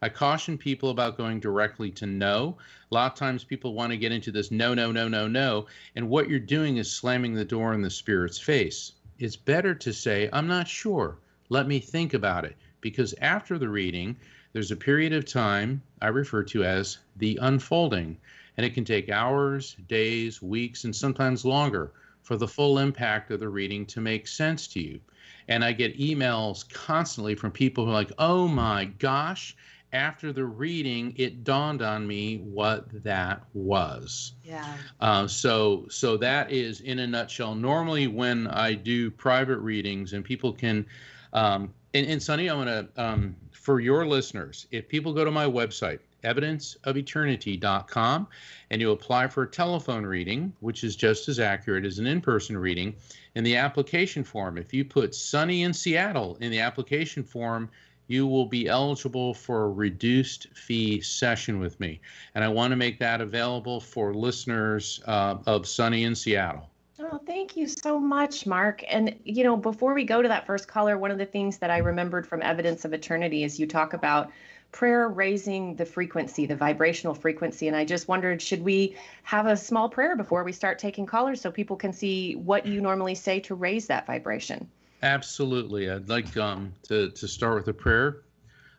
I 0.00 0.08
caution 0.08 0.56
people 0.56 0.90
about 0.90 1.16
going 1.16 1.40
directly 1.40 1.90
to 1.92 2.06
no. 2.06 2.56
A 2.90 2.94
lot 2.94 3.12
of 3.12 3.18
times 3.18 3.42
people 3.42 3.74
want 3.74 3.90
to 3.90 3.96
get 3.96 4.12
into 4.12 4.30
this 4.30 4.52
no, 4.52 4.72
no, 4.72 4.92
no, 4.92 5.08
no, 5.08 5.26
no. 5.26 5.66
And 5.96 6.08
what 6.08 6.28
you're 6.28 6.38
doing 6.38 6.76
is 6.76 6.90
slamming 6.90 7.34
the 7.34 7.44
door 7.44 7.74
in 7.74 7.82
the 7.82 7.90
spirit's 7.90 8.38
face. 8.38 8.92
It's 9.18 9.34
better 9.34 9.74
to 9.74 9.92
say, 9.92 10.28
I'm 10.32 10.46
not 10.46 10.68
sure. 10.68 11.18
Let 11.48 11.66
me 11.66 11.80
think 11.80 12.14
about 12.14 12.44
it. 12.44 12.56
Because 12.80 13.12
after 13.20 13.58
the 13.58 13.68
reading, 13.68 14.16
there's 14.52 14.70
a 14.70 14.76
period 14.76 15.12
of 15.12 15.24
time 15.24 15.82
I 16.00 16.08
refer 16.08 16.44
to 16.44 16.62
as 16.62 16.98
the 17.16 17.36
unfolding. 17.42 18.16
And 18.56 18.64
it 18.64 18.74
can 18.74 18.84
take 18.84 19.10
hours, 19.10 19.74
days, 19.88 20.40
weeks, 20.40 20.84
and 20.84 20.94
sometimes 20.94 21.44
longer 21.44 21.90
for 22.22 22.36
the 22.36 22.46
full 22.46 22.78
impact 22.78 23.30
of 23.30 23.40
the 23.40 23.48
reading 23.48 23.86
to 23.86 24.00
make 24.00 24.28
sense 24.28 24.68
to 24.68 24.80
you. 24.80 25.00
And 25.48 25.64
I 25.64 25.72
get 25.72 25.98
emails 25.98 26.68
constantly 26.72 27.34
from 27.34 27.50
people 27.50 27.84
who 27.84 27.90
are 27.90 27.94
like, 27.94 28.12
oh 28.18 28.46
my 28.46 28.84
gosh, 28.84 29.56
after 29.92 30.32
the 30.32 30.44
reading, 30.44 31.14
it 31.16 31.44
dawned 31.44 31.82
on 31.82 32.06
me 32.06 32.38
what 32.38 32.86
that 33.02 33.42
was. 33.54 34.32
Yeah. 34.44 34.76
Uh, 35.00 35.26
so, 35.26 35.86
so 35.88 36.16
that 36.18 36.52
is 36.52 36.80
in 36.82 36.98
a 36.98 37.06
nutshell. 37.06 37.54
Normally, 37.54 38.06
when 38.06 38.48
I 38.48 38.74
do 38.74 39.10
private 39.10 39.58
readings, 39.58 40.12
and 40.12 40.24
people 40.24 40.52
can, 40.52 40.84
um, 41.32 41.72
and, 41.94 42.06
and 42.06 42.22
Sunny, 42.22 42.48
I'm 42.48 42.58
gonna 42.58 42.88
um, 42.96 43.36
for 43.52 43.80
your 43.80 44.06
listeners, 44.06 44.66
if 44.70 44.88
people 44.88 45.12
go 45.12 45.24
to 45.24 45.30
my 45.30 45.44
website, 45.44 46.00
evidenceofeternity.com, 46.24 48.28
and 48.70 48.80
you 48.80 48.90
apply 48.90 49.28
for 49.28 49.42
a 49.42 49.46
telephone 49.46 50.04
reading, 50.04 50.52
which 50.60 50.84
is 50.84 50.96
just 50.96 51.28
as 51.28 51.38
accurate 51.38 51.84
as 51.84 51.98
an 51.98 52.06
in-person 52.06 52.56
reading, 52.56 52.94
in 53.34 53.44
the 53.44 53.56
application 53.56 54.24
form, 54.24 54.58
if 54.58 54.74
you 54.74 54.84
put 54.84 55.14
Sunny 55.14 55.62
in 55.62 55.72
Seattle 55.72 56.36
in 56.40 56.50
the 56.50 56.60
application 56.60 57.22
form 57.22 57.70
you 58.08 58.26
will 58.26 58.46
be 58.46 58.66
eligible 58.66 59.32
for 59.32 59.64
a 59.64 59.70
reduced 59.70 60.48
fee 60.54 61.00
session 61.00 61.60
with 61.60 61.78
me. 61.78 62.00
And 62.34 62.42
I 62.42 62.48
want 62.48 62.72
to 62.72 62.76
make 62.76 62.98
that 62.98 63.20
available 63.20 63.80
for 63.80 64.12
listeners 64.12 65.00
uh, 65.06 65.36
of 65.46 65.68
Sunny 65.68 66.04
in 66.04 66.14
Seattle. 66.14 66.68
Oh, 67.00 67.20
thank 67.26 67.56
you 67.56 67.68
so 67.68 68.00
much, 68.00 68.44
Mark. 68.44 68.82
And, 68.88 69.14
you 69.24 69.44
know, 69.44 69.56
before 69.56 69.94
we 69.94 70.04
go 70.04 70.20
to 70.20 70.28
that 70.28 70.46
first 70.46 70.66
caller, 70.66 70.98
one 70.98 71.12
of 71.12 71.18
the 71.18 71.26
things 71.26 71.58
that 71.58 71.70
I 71.70 71.78
remembered 71.78 72.26
from 72.26 72.42
Evidence 72.42 72.84
of 72.84 72.92
Eternity 72.92 73.44
is 73.44 73.60
you 73.60 73.66
talk 73.68 73.92
about 73.92 74.32
prayer 74.72 75.08
raising 75.08 75.76
the 75.76 75.86
frequency, 75.86 76.44
the 76.44 76.56
vibrational 76.56 77.14
frequency. 77.14 77.68
And 77.68 77.76
I 77.76 77.84
just 77.84 78.08
wondered, 78.08 78.42
should 78.42 78.62
we 78.64 78.96
have 79.22 79.46
a 79.46 79.56
small 79.56 79.88
prayer 79.88 80.16
before 80.16 80.44
we 80.44 80.52
start 80.52 80.78
taking 80.78 81.06
callers 81.06 81.40
so 81.40 81.50
people 81.50 81.76
can 81.76 81.92
see 81.92 82.34
what 82.34 82.66
you 82.66 82.80
normally 82.80 83.14
say 83.14 83.40
to 83.40 83.54
raise 83.54 83.86
that 83.86 84.06
vibration? 84.06 84.68
Absolutely. 85.02 85.90
I'd 85.90 86.08
like 86.08 86.36
um, 86.36 86.72
to, 86.88 87.10
to 87.10 87.28
start 87.28 87.54
with 87.54 87.68
a 87.68 87.72
prayer. 87.72 88.22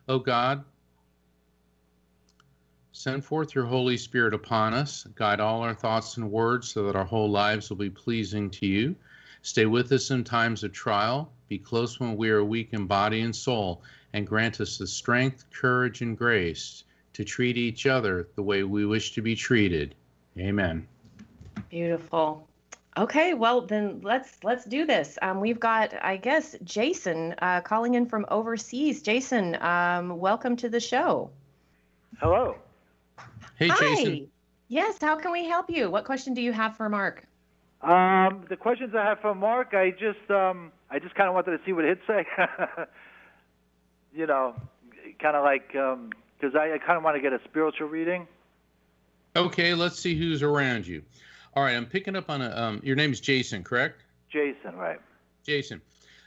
Oh 0.08 0.18
God, 0.18 0.64
Send 3.00 3.24
forth 3.24 3.54
your 3.54 3.64
Holy 3.64 3.96
Spirit 3.96 4.34
upon 4.34 4.74
us. 4.74 5.06
Guide 5.14 5.40
all 5.40 5.62
our 5.62 5.72
thoughts 5.72 6.18
and 6.18 6.30
words 6.30 6.70
so 6.70 6.84
that 6.84 6.96
our 6.96 7.04
whole 7.06 7.30
lives 7.30 7.70
will 7.70 7.78
be 7.78 7.88
pleasing 7.88 8.50
to 8.50 8.66
you. 8.66 8.94
Stay 9.40 9.64
with 9.64 9.90
us 9.92 10.10
in 10.10 10.22
times 10.22 10.64
of 10.64 10.72
trial. 10.72 11.32
Be 11.48 11.56
close 11.56 11.98
when 11.98 12.14
we 12.14 12.28
are 12.28 12.44
weak 12.44 12.74
in 12.74 12.86
body 12.86 13.22
and 13.22 13.34
soul. 13.34 13.82
And 14.12 14.26
grant 14.26 14.60
us 14.60 14.76
the 14.76 14.86
strength, 14.86 15.46
courage, 15.50 16.02
and 16.02 16.14
grace 16.18 16.84
to 17.14 17.24
treat 17.24 17.56
each 17.56 17.86
other 17.86 18.28
the 18.34 18.42
way 18.42 18.64
we 18.64 18.84
wish 18.84 19.12
to 19.12 19.22
be 19.22 19.34
treated. 19.34 19.94
Amen. 20.36 20.86
Beautiful. 21.70 22.49
Okay, 23.00 23.32
well 23.32 23.62
then 23.62 24.02
let's 24.02 24.44
let's 24.44 24.66
do 24.66 24.84
this. 24.84 25.18
Um, 25.22 25.40
we've 25.40 25.58
got, 25.58 25.94
I 26.04 26.18
guess, 26.18 26.54
Jason 26.62 27.34
uh, 27.38 27.62
calling 27.62 27.94
in 27.94 28.04
from 28.04 28.26
overseas. 28.28 29.00
Jason, 29.00 29.56
um, 29.62 30.18
welcome 30.18 30.54
to 30.56 30.68
the 30.68 30.80
show. 30.80 31.30
Hello. 32.18 32.56
Hey, 33.56 33.68
Hi. 33.68 33.78
Jason. 33.78 34.28
Yes, 34.68 34.98
how 35.00 35.16
can 35.16 35.32
we 35.32 35.46
help 35.46 35.70
you? 35.70 35.90
What 35.90 36.04
question 36.04 36.34
do 36.34 36.42
you 36.42 36.52
have 36.52 36.76
for 36.76 36.90
Mark? 36.90 37.24
Um, 37.80 38.44
the 38.50 38.56
questions 38.56 38.94
I 38.94 39.02
have 39.06 39.20
for 39.20 39.34
Mark, 39.34 39.72
I 39.72 39.92
just 39.92 40.30
um, 40.30 40.70
I 40.90 40.98
just 40.98 41.14
kind 41.14 41.26
of 41.26 41.34
wanted 41.34 41.56
to 41.56 41.64
see 41.64 41.72
what 41.72 41.86
he'd 41.86 42.00
say. 42.06 42.26
you 44.14 44.26
know, 44.26 44.54
kind 45.20 45.36
of 45.36 45.42
like 45.42 45.68
because 45.68 46.54
I, 46.54 46.74
I 46.74 46.78
kind 46.78 46.98
of 46.98 47.02
want 47.02 47.16
to 47.16 47.22
get 47.22 47.32
a 47.32 47.40
spiritual 47.48 47.88
reading. 47.88 48.28
Okay, 49.34 49.72
let's 49.72 49.98
see 49.98 50.18
who's 50.18 50.42
around 50.42 50.86
you. 50.86 51.02
All 51.54 51.64
right, 51.64 51.74
I'm 51.74 51.86
picking 51.86 52.14
up 52.14 52.30
on 52.30 52.42
a. 52.42 52.50
Um, 52.50 52.80
your 52.84 52.96
name's 52.96 53.20
Jason, 53.20 53.64
correct? 53.64 54.02
Jason, 54.28 54.76
right? 54.76 55.00
Jason, 55.44 55.80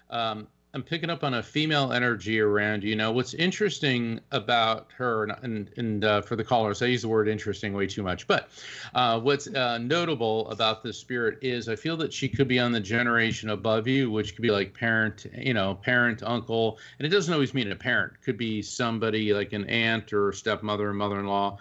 um, 0.10 0.48
I'm 0.74 0.84
picking 0.84 1.10
up 1.10 1.24
on 1.24 1.36
a 1.36 1.44
female 1.44 1.94
energy 1.94 2.42
around 2.42 2.84
you. 2.84 2.94
Know 2.98 3.14
what's 3.14 3.34
interesting 3.34 4.20
about 4.32 4.92
her, 4.98 5.24
and 5.42 5.70
and 5.78 6.04
uh, 6.04 6.22
for 6.22 6.36
the 6.36 6.44
callers, 6.44 6.82
I 6.82 6.88
use 6.88 7.04
the 7.04 7.08
word 7.08 7.30
interesting 7.30 7.74
way 7.74 7.88
too 7.88 8.04
much. 8.04 8.28
But 8.28 8.50
uh, 8.96 9.22
what's 9.22 9.48
uh, 9.48 9.78
notable 9.78 10.50
about 10.50 10.84
this 10.84 10.98
spirit 10.98 11.40
is 11.42 11.70
I 11.70 11.78
feel 11.78 11.96
that 11.98 12.12
she 12.12 12.28
could 12.28 12.50
be 12.50 12.60
on 12.60 12.74
the 12.74 12.82
generation 12.82 13.52
above 13.52 13.88
you, 13.88 14.12
which 14.12 14.36
could 14.36 14.42
be 14.42 14.52
like 14.52 14.74
parent, 14.74 15.26
you 15.38 15.54
know, 15.54 15.76
parent, 15.76 16.22
uncle, 16.24 16.80
and 17.00 17.06
it 17.06 17.10
doesn't 17.10 17.34
always 17.34 17.54
mean 17.54 17.72
a 17.72 17.78
parent. 17.78 18.14
It 18.16 18.26
could 18.26 18.38
be 18.38 18.62
somebody 18.62 19.34
like 19.34 19.54
an 19.54 19.70
aunt 19.70 20.12
or 20.12 20.34
stepmother 20.34 20.90
or 20.90 20.94
mother-in-law. 20.94 21.60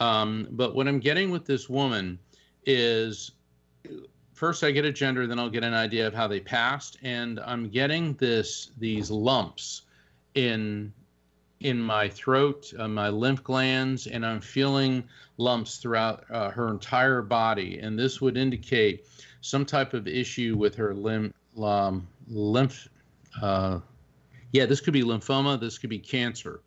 Um, 0.00 0.48
but 0.50 0.74
what 0.74 0.88
I'm 0.88 0.98
getting 0.98 1.30
with 1.30 1.46
this 1.46 1.68
woman 1.68 2.18
is 2.66 3.30
first 4.34 4.62
I 4.62 4.70
get 4.70 4.84
a 4.84 4.92
gender, 4.92 5.26
then 5.26 5.38
I'll 5.38 5.48
get 5.48 5.64
an 5.64 5.72
idea 5.72 6.06
of 6.06 6.12
how 6.12 6.28
they 6.28 6.40
passed, 6.40 6.98
and 7.02 7.40
I'm 7.40 7.70
getting 7.70 8.14
this 8.14 8.70
these 8.78 9.10
lumps 9.10 9.82
in 10.34 10.92
in 11.60 11.80
my 11.80 12.06
throat, 12.08 12.70
uh, 12.78 12.86
my 12.86 13.08
lymph 13.08 13.42
glands, 13.42 14.06
and 14.06 14.26
I'm 14.26 14.40
feeling 14.40 15.04
lumps 15.38 15.78
throughout 15.78 16.24
uh, 16.30 16.50
her 16.50 16.68
entire 16.68 17.22
body, 17.22 17.78
and 17.78 17.98
this 17.98 18.20
would 18.20 18.36
indicate 18.36 19.06
some 19.40 19.64
type 19.64 19.94
of 19.94 20.06
issue 20.06 20.54
with 20.58 20.74
her 20.74 20.94
lymph 20.94 21.32
um, 21.62 22.06
lymph. 22.28 22.88
Uh, 23.40 23.80
yeah, 24.52 24.66
this 24.66 24.80
could 24.80 24.92
be 24.92 25.02
lymphoma. 25.02 25.58
This 25.58 25.78
could 25.78 25.90
be 25.90 25.98
cancer, 25.98 26.60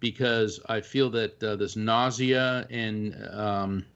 because 0.00 0.60
I 0.68 0.82
feel 0.82 1.08
that 1.10 1.42
uh, 1.42 1.56
this 1.56 1.76
nausea 1.76 2.66
and 2.68 3.16
um, 3.32 3.86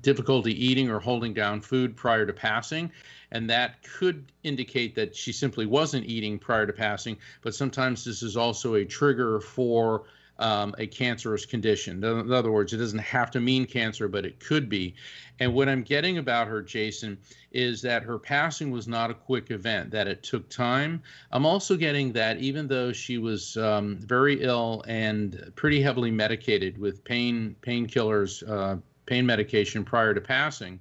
difficulty 0.00 0.52
eating 0.52 0.90
or 0.90 0.98
holding 0.98 1.34
down 1.34 1.60
food 1.60 1.96
prior 1.96 2.26
to 2.26 2.32
passing. 2.32 2.90
And 3.30 3.48
that 3.50 3.82
could 3.82 4.32
indicate 4.42 4.94
that 4.94 5.14
she 5.14 5.32
simply 5.32 5.66
wasn't 5.66 6.06
eating 6.06 6.38
prior 6.38 6.66
to 6.66 6.72
passing. 6.72 7.16
But 7.42 7.54
sometimes 7.54 8.04
this 8.04 8.22
is 8.22 8.36
also 8.36 8.74
a 8.74 8.84
trigger 8.84 9.40
for 9.40 10.04
um, 10.38 10.74
a 10.78 10.86
cancerous 10.86 11.44
condition. 11.44 12.02
In 12.02 12.32
other 12.32 12.52
words, 12.52 12.72
it 12.72 12.76
doesn't 12.76 13.00
have 13.00 13.30
to 13.32 13.40
mean 13.40 13.66
cancer, 13.66 14.08
but 14.08 14.24
it 14.24 14.38
could 14.38 14.68
be. 14.68 14.94
And 15.40 15.52
what 15.52 15.68
I'm 15.68 15.82
getting 15.82 16.18
about 16.18 16.48
her, 16.48 16.62
Jason, 16.62 17.18
is 17.52 17.82
that 17.82 18.02
her 18.02 18.18
passing 18.18 18.70
was 18.70 18.86
not 18.86 19.10
a 19.10 19.14
quick 19.14 19.50
event, 19.50 19.90
that 19.90 20.06
it 20.06 20.22
took 20.22 20.48
time. 20.48 21.02
I'm 21.32 21.46
also 21.46 21.76
getting 21.76 22.12
that 22.12 22.38
even 22.38 22.68
though 22.68 22.92
she 22.92 23.18
was 23.18 23.56
um, 23.56 23.98
very 23.98 24.42
ill 24.42 24.84
and 24.86 25.52
pretty 25.56 25.80
heavily 25.80 26.10
medicated 26.10 26.78
with 26.78 27.02
pain 27.04 27.56
painkillers, 27.62 28.48
uh, 28.48 28.76
pain 29.08 29.26
medication 29.26 29.84
prior 29.84 30.14
to 30.14 30.20
passing, 30.20 30.78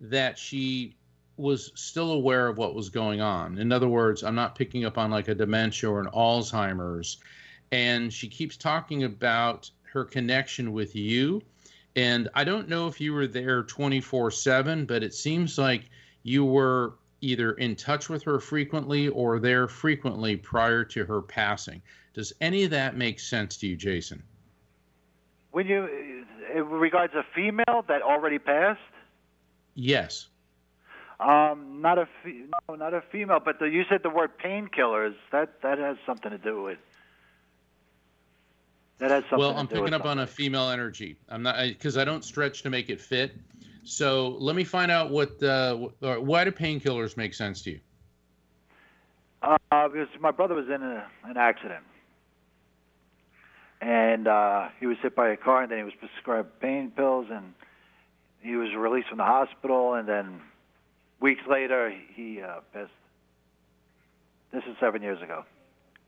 that 0.00 0.38
she 0.38 0.96
was 1.36 1.72
still 1.74 2.12
aware 2.12 2.48
of 2.48 2.58
what 2.58 2.74
was 2.74 2.88
going 2.88 3.20
on. 3.20 3.58
In 3.58 3.72
other 3.72 3.88
words, 3.88 4.22
I'm 4.22 4.34
not 4.34 4.54
picking 4.54 4.84
up 4.84 4.98
on 4.98 5.10
like 5.10 5.28
a 5.28 5.34
dementia 5.34 5.90
or 5.90 6.00
an 6.00 6.06
Alzheimer's. 6.06 7.18
And 7.72 8.12
she 8.12 8.28
keeps 8.28 8.56
talking 8.56 9.04
about 9.04 9.70
her 9.84 10.04
connection 10.04 10.72
with 10.72 10.94
you. 10.94 11.42
And 11.96 12.28
I 12.34 12.44
don't 12.44 12.68
know 12.68 12.86
if 12.88 13.00
you 13.00 13.12
were 13.12 13.26
there 13.26 13.62
24 13.62 14.30
7, 14.30 14.84
but 14.84 15.02
it 15.02 15.14
seems 15.14 15.58
like 15.58 15.88
you 16.22 16.44
were 16.44 16.94
either 17.20 17.52
in 17.52 17.74
touch 17.74 18.08
with 18.08 18.22
her 18.24 18.38
frequently 18.38 19.08
or 19.08 19.38
there 19.38 19.66
frequently 19.66 20.36
prior 20.36 20.84
to 20.84 21.04
her 21.04 21.22
passing. 21.22 21.80
Does 22.12 22.32
any 22.40 22.64
of 22.64 22.70
that 22.70 22.96
make 22.96 23.18
sense 23.18 23.56
to 23.58 23.66
you, 23.66 23.76
Jason? 23.76 24.22
When 25.52 25.66
you, 25.66 25.88
in 26.54 26.68
regards 26.68 27.14
a 27.14 27.24
female 27.34 27.84
that 27.88 28.02
already 28.02 28.38
passed, 28.38 28.80
Yes. 29.74 30.28
um, 31.20 31.80
not 31.80 31.98
a 31.98 32.08
fe- 32.22 32.44
no, 32.68 32.74
not 32.74 32.94
a 32.94 33.02
female, 33.12 33.40
but 33.44 33.58
the, 33.58 33.66
you 33.66 33.84
said 33.88 34.02
the 34.02 34.10
word 34.10 34.32
painkillers. 34.38 35.14
That 35.32 35.60
that 35.62 35.78
has 35.78 35.96
something 36.06 36.30
to 36.30 36.38
do 36.38 36.62
with. 36.62 36.78
That 38.98 39.10
has 39.10 39.22
something. 39.24 39.38
Well, 39.38 39.56
I'm 39.56 39.68
picking 39.68 39.94
up 39.94 40.04
on 40.04 40.20
a 40.20 40.26
female 40.26 40.70
energy. 40.70 41.16
I'm 41.28 41.42
not 41.42 41.56
because 41.66 41.96
I, 41.96 42.04
don't 42.04 42.24
stretch 42.24 42.62
to 42.62 42.70
make 42.70 42.90
it 42.90 43.00
fit. 43.00 43.34
So 43.82 44.36
let 44.38 44.56
me 44.56 44.64
find 44.64 44.90
out 44.90 45.10
what 45.10 45.42
uh, 45.42 45.76
why 46.00 46.44
do 46.44 46.50
painkillers 46.52 47.16
make 47.16 47.34
sense 47.34 47.62
to 47.62 47.72
you? 47.72 47.80
Uh, 49.42 49.58
because 49.88 50.08
my 50.20 50.30
brother 50.30 50.54
was 50.54 50.66
in 50.66 50.82
a, 50.82 51.06
an 51.24 51.36
accident, 51.36 51.84
and 53.84 54.26
uh, 54.26 54.68
he 54.80 54.86
was 54.86 54.96
hit 55.02 55.14
by 55.14 55.28
a 55.28 55.36
car, 55.36 55.62
and 55.62 55.70
then 55.70 55.78
he 55.78 55.84
was 55.84 55.92
prescribed 55.94 56.58
pain 56.60 56.90
pills, 56.90 57.26
and 57.30 57.52
he 58.40 58.56
was 58.56 58.74
released 58.74 59.08
from 59.08 59.18
the 59.18 59.24
hospital, 59.24 59.94
and 59.94 60.08
then 60.08 60.40
weeks 61.20 61.42
later 61.48 61.94
he 62.14 62.40
uh, 62.40 62.60
passed. 62.72 62.90
This 64.52 64.62
is 64.64 64.76
seven 64.80 65.02
years 65.02 65.20
ago. 65.20 65.44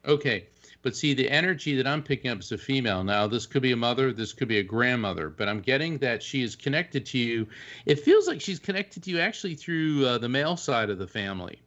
Okay, 0.07 0.47
but 0.83 0.97
see, 0.97 1.15
the 1.15 1.29
energy 1.29 1.75
that 1.77 1.87
I'm 1.87 2.03
picking 2.03 2.31
up 2.31 2.39
is 2.39 2.53
a 2.53 2.59
female. 2.59 3.03
Now, 3.03 3.27
this 3.27 3.45
could 3.45 3.62
be 3.62 3.73
a 3.73 3.77
mother, 3.77 4.12
this 4.12 4.33
could 4.33 4.47
be 4.47 4.59
a 4.59 4.62
grandmother, 4.62 5.29
but 5.29 5.49
I'm 5.49 5.61
getting 5.61 5.99
that 5.99 6.23
she 6.23 6.43
is 6.43 6.55
connected 6.55 7.05
to 7.07 7.19
you. 7.19 7.47
It 7.87 7.99
feels 7.99 8.29
like 8.29 8.41
she's 8.41 8.61
connected 8.61 9.03
to 9.03 9.11
you 9.11 9.19
actually 9.19 9.57
through 9.57 10.07
uh, 10.07 10.19
the 10.19 10.29
male 10.29 10.57
side 10.57 10.91
of 10.91 10.99
the 10.99 11.09
family. 11.09 11.61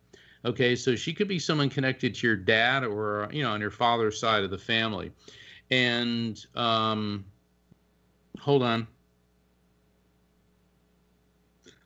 Okay, 0.46 0.76
so 0.78 0.96
she 0.96 1.14
could 1.14 1.28
be 1.28 1.38
someone 1.38 1.70
connected 1.70 2.16
to 2.16 2.28
your 2.28 2.38
dad 2.38 2.86
or, 2.86 3.28
you 3.34 3.44
know, 3.44 3.52
on 3.52 3.60
your 3.60 3.72
father's 3.72 4.18
side 4.18 4.44
of 4.44 4.52
the 4.52 4.58
family. 4.58 5.12
And 5.72 6.44
um, 6.56 7.26
hold 8.40 8.64
on. 8.64 8.88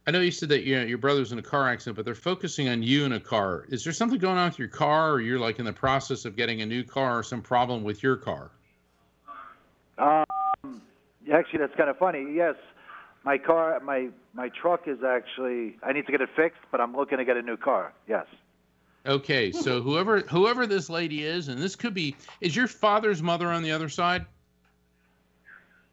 I 0.06 0.12
know 0.12 0.20
you 0.20 0.32
said 0.32 0.50
that 0.50 0.64
you 0.64 0.78
know, 0.78 0.84
your 0.84 0.98
brother's 0.98 1.32
in 1.32 1.40
a 1.40 1.44
car 1.44 1.70
accident, 1.70 1.96
but 1.96 2.04
they're 2.04 2.14
focusing 2.14 2.68
on 2.68 2.84
you 2.84 3.06
in 3.06 3.14
a 3.14 3.20
car. 3.20 3.66
Is 3.70 3.86
there 3.86 3.94
something 3.94 4.20
going 4.20 4.38
on 4.38 4.50
with 4.50 4.60
your 4.60 4.68
car, 4.68 5.12
or 5.12 5.22
you're 5.22 5.40
like 5.40 5.60
in 5.60 5.66
the 5.66 5.74
process 5.74 6.26
of 6.26 6.36
getting 6.36 6.62
a 6.62 6.66
new 6.66 6.84
car, 6.84 7.20
or 7.20 7.24
some 7.24 7.42
problem 7.42 7.84
with 7.84 8.04
your 8.04 8.18
car? 8.18 8.52
Um, 9.98 10.82
actually, 11.32 11.60
that's 11.60 11.76
kind 11.76 11.90
of 11.90 11.98
funny. 11.98 12.34
Yes, 12.34 12.56
my 13.24 13.38
car, 13.38 13.80
my 13.80 14.10
my 14.34 14.50
truck 14.50 14.88
is 14.88 15.04
actually. 15.04 15.78
I 15.82 15.94
need 15.94 16.06
to 16.06 16.12
get 16.12 16.20
it 16.20 16.30
fixed, 16.36 16.62
but 16.70 16.82
I'm 16.82 16.96
looking 16.96 17.20
to 17.20 17.26
get 17.26 17.38
a 17.38 17.42
new 17.42 17.56
car. 17.56 17.94
Yes. 18.06 18.26
Okay, 19.06 19.52
so 19.52 19.82
whoever 19.82 20.20
whoever 20.22 20.66
this 20.66 20.90
lady 20.90 21.24
is, 21.24 21.50
and 21.50 21.62
this 21.62 21.76
could 21.76 21.94
be, 21.94 22.16
is 22.40 22.56
your 22.56 22.68
father's 22.68 23.22
mother 23.22 23.48
on 23.52 23.62
the 23.62 23.72
other 23.72 23.90
side? 23.90 24.26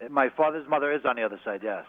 My 0.09 0.29
father's 0.29 0.67
mother 0.69 0.93
is 0.93 1.01
on 1.05 1.17
the 1.17 1.23
other 1.23 1.39
side. 1.43 1.59
Yes. 1.61 1.85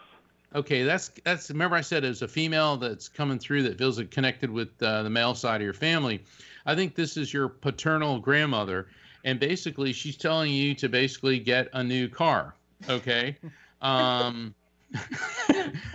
Okay, 0.53 0.83
that's 0.83 1.11
that's. 1.23 1.49
Remember, 1.49 1.77
I 1.77 1.81
said 1.81 2.03
it 2.03 2.09
was 2.09 2.21
a 2.21 2.27
female 2.27 2.75
that's 2.75 3.07
coming 3.07 3.39
through 3.39 3.63
that 3.63 3.77
feels 3.77 4.01
connected 4.11 4.51
with 4.51 4.69
uh, 4.83 5.03
the 5.03 5.09
male 5.09 5.33
side 5.33 5.61
of 5.61 5.65
your 5.65 5.73
family. 5.73 6.23
I 6.65 6.75
think 6.75 6.93
this 6.93 7.15
is 7.15 7.33
your 7.33 7.47
paternal 7.47 8.19
grandmother, 8.19 8.87
and 9.23 9.39
basically, 9.39 9.93
she's 9.93 10.17
telling 10.17 10.51
you 10.51 10.75
to 10.75 10.89
basically 10.89 11.39
get 11.39 11.69
a 11.73 11.83
new 11.83 12.09
car. 12.09 12.55
Okay. 12.89 13.37
Um, 13.83 14.55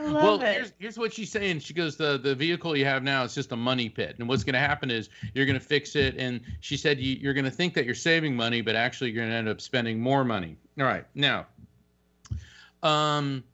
well, 0.01 0.41
it. 0.41 0.53
here's 0.53 0.73
here's 0.79 0.99
what 0.99 1.13
she's 1.13 1.31
saying. 1.31 1.61
She 1.61 1.75
goes, 1.75 1.97
the 1.97 2.19
the 2.19 2.35
vehicle 2.35 2.77
you 2.77 2.85
have 2.85 3.03
now 3.03 3.25
is 3.25 3.35
just 3.35 3.53
a 3.53 3.57
money 3.57 3.89
pit, 3.89 4.17
and 4.19 4.29
what's 4.29 4.45
going 4.45 4.55
to 4.55 4.59
happen 4.61 4.91
is 4.91 5.09
you're 5.35 5.47
going 5.47 5.59
to 5.59 5.65
fix 5.65 5.97
it. 5.97 6.17
And 6.17 6.41
she 6.61 6.77
said 6.77 6.99
you, 6.99 7.15
you're 7.15 7.35
going 7.35 7.45
to 7.45 7.51
think 7.51 7.75
that 7.75 7.85
you're 7.85 7.95
saving 7.95 8.35
money, 8.35 8.61
but 8.61 8.75
actually 8.75 9.11
you're 9.11 9.23
going 9.23 9.31
to 9.31 9.37
end 9.37 9.49
up 9.49 9.61
spending 9.61 10.01
more 10.01 10.25
money. 10.25 10.57
All 10.79 10.85
right, 10.87 11.05
now, 11.15 11.47
um, 12.83 13.45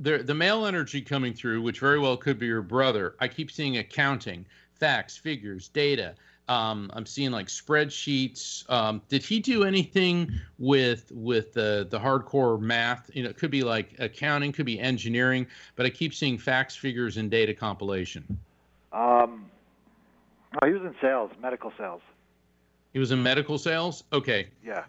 the 0.00 0.18
the 0.18 0.34
male 0.34 0.66
energy 0.66 1.00
coming 1.00 1.34
through, 1.34 1.62
which 1.62 1.80
very 1.80 1.98
well 1.98 2.16
could 2.16 2.38
be 2.38 2.46
your 2.46 2.62
brother. 2.62 3.16
I 3.20 3.28
keep 3.28 3.50
seeing 3.50 3.78
accounting, 3.78 4.46
facts, 4.74 5.16
figures, 5.16 5.68
data. 5.68 6.14
Um, 6.48 6.90
I'm 6.92 7.06
seeing 7.06 7.30
like 7.30 7.46
spreadsheets. 7.46 8.68
Um, 8.70 9.00
did 9.08 9.22
he 9.22 9.40
do 9.40 9.64
anything 9.64 10.30
with 10.58 11.10
with 11.14 11.54
the 11.54 11.86
the 11.88 11.98
hardcore 11.98 12.60
math? 12.60 13.10
You 13.14 13.22
know, 13.22 13.30
it 13.30 13.38
could 13.38 13.50
be 13.50 13.62
like 13.62 13.94
accounting, 13.98 14.52
could 14.52 14.66
be 14.66 14.78
engineering, 14.78 15.46
but 15.76 15.86
I 15.86 15.90
keep 15.90 16.14
seeing 16.14 16.36
facts, 16.36 16.76
figures, 16.76 17.16
and 17.16 17.30
data 17.30 17.54
compilation. 17.54 18.24
Um, 18.92 19.46
oh, 20.60 20.66
he 20.66 20.72
was 20.72 20.82
in 20.82 20.94
sales, 21.00 21.30
medical 21.40 21.72
sales. 21.78 22.02
He 22.92 22.98
was 22.98 23.10
in 23.10 23.22
medical 23.22 23.58
sales. 23.58 24.04
Okay. 24.12 24.48
Yeah. 24.64 24.84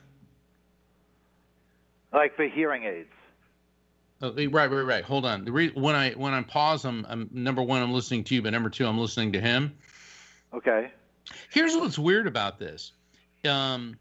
Like 2.13 2.35
for 2.35 2.47
hearing 2.47 2.83
aids. 2.83 3.09
Oh, 4.21 4.31
right, 4.31 4.71
right, 4.71 4.81
right. 4.81 5.03
Hold 5.03 5.25
on. 5.25 5.43
The 5.43 5.51
re- 5.51 5.71
when 5.73 5.95
I 5.95 6.11
when 6.11 6.33
I 6.33 6.41
pause, 6.43 6.85
I'm, 6.85 7.05
I'm 7.09 7.29
number 7.31 7.61
one, 7.61 7.81
I'm 7.81 7.93
listening 7.93 8.23
to 8.25 8.35
you, 8.35 8.41
but 8.41 8.51
number 8.51 8.69
two, 8.69 8.85
I'm 8.85 8.97
listening 8.97 9.33
to 9.33 9.41
him. 9.41 9.75
Okay. 10.53 10.91
Here's 11.49 11.75
what's 11.75 11.97
weird 11.97 12.27
about 12.27 12.59
this. 12.59 12.91
Um, 13.47 13.97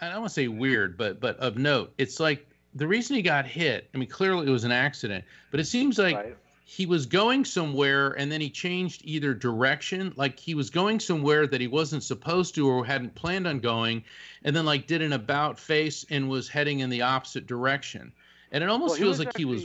I 0.00 0.08
don't 0.08 0.20
want 0.20 0.30
to 0.30 0.34
say 0.34 0.48
weird, 0.48 0.96
but 0.96 1.20
but 1.20 1.38
of 1.38 1.56
note, 1.56 1.92
it's 1.98 2.20
like 2.20 2.46
the 2.74 2.86
reason 2.86 3.16
he 3.16 3.22
got 3.22 3.46
hit. 3.46 3.88
I 3.94 3.98
mean, 3.98 4.08
clearly 4.08 4.46
it 4.46 4.50
was 4.50 4.64
an 4.64 4.72
accident, 4.72 5.24
but 5.50 5.60
it 5.60 5.64
seems 5.64 5.98
like 5.98 6.16
Right. 6.16 6.36
he 6.64 6.86
was 6.86 7.06
going 7.06 7.44
somewhere 7.44 8.10
and 8.12 8.30
then 8.30 8.40
he 8.40 8.50
changed 8.50 9.00
either 9.04 9.34
direction, 9.34 10.12
like 10.16 10.38
he 10.38 10.54
was 10.54 10.70
going 10.70 11.00
somewhere 11.00 11.46
that 11.46 11.60
he 11.60 11.66
wasn't 11.66 12.02
supposed 12.02 12.54
to 12.56 12.68
or 12.68 12.84
hadn't 12.84 13.14
planned 13.14 13.46
on 13.46 13.58
going, 13.60 14.04
and 14.44 14.54
then 14.54 14.64
like 14.64 14.86
did 14.86 15.02
an 15.02 15.12
about 15.12 15.58
face 15.58 16.04
and 16.10 16.28
was 16.28 16.48
heading 16.48 16.80
in 16.80 16.90
the 16.90 17.02
opposite 17.02 17.46
direction. 17.46 18.12
And 18.52 18.62
it 18.62 18.70
almost 18.70 18.92
Well, 18.92 19.00
feels 19.00 19.18
like 19.18 19.36
he 19.36 19.44
was 19.44 19.64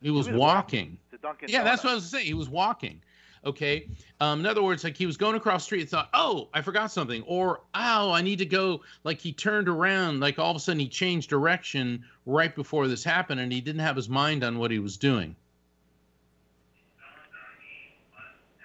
he 0.00 0.10
was 0.10 0.28
was 0.28 0.36
walking. 0.36 0.98
Dunkin' 1.20 1.48
Yeah, 1.48 1.64
that's 1.64 1.82
what 1.82 1.90
I 1.90 1.94
was 1.96 2.04
saying. 2.08 2.26
He 2.26 2.34
was 2.34 2.48
walking. 2.48 3.00
Okay. 3.44 3.88
Um, 4.20 4.40
in 4.40 4.46
other 4.46 4.62
words, 4.62 4.84
like 4.84 4.96
he 4.96 5.06
was 5.06 5.16
going 5.16 5.36
across 5.36 5.62
the 5.62 5.66
street 5.66 5.80
and 5.82 5.90
thought, 5.90 6.10
oh, 6.14 6.48
I 6.52 6.62
forgot 6.62 6.90
something. 6.90 7.22
Or, 7.22 7.60
oh, 7.74 8.12
I 8.12 8.22
need 8.22 8.38
to 8.38 8.46
go. 8.46 8.82
Like 9.04 9.20
he 9.20 9.32
turned 9.32 9.68
around. 9.68 10.20
Like 10.20 10.38
all 10.38 10.50
of 10.50 10.56
a 10.56 10.60
sudden 10.60 10.80
he 10.80 10.88
changed 10.88 11.30
direction 11.30 12.04
right 12.26 12.54
before 12.54 12.88
this 12.88 13.04
happened 13.04 13.40
and 13.40 13.52
he 13.52 13.60
didn't 13.60 13.80
have 13.80 13.96
his 13.96 14.08
mind 14.08 14.44
on 14.44 14.58
what 14.58 14.70
he 14.70 14.78
was 14.78 14.96
doing. 14.96 15.36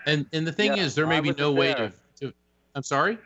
And 0.05 0.25
and 0.33 0.45
the 0.45 0.51
thing 0.51 0.75
Yeah, 0.75 0.83
is, 0.83 0.95
there 0.95 1.05
I 1.05 1.09
may 1.09 1.21
be 1.21 1.31
no 1.31 1.51
way 1.51 1.73
to, 1.73 1.93
to. 2.19 2.33
I'm 2.75 2.83
sorry? 2.83 3.17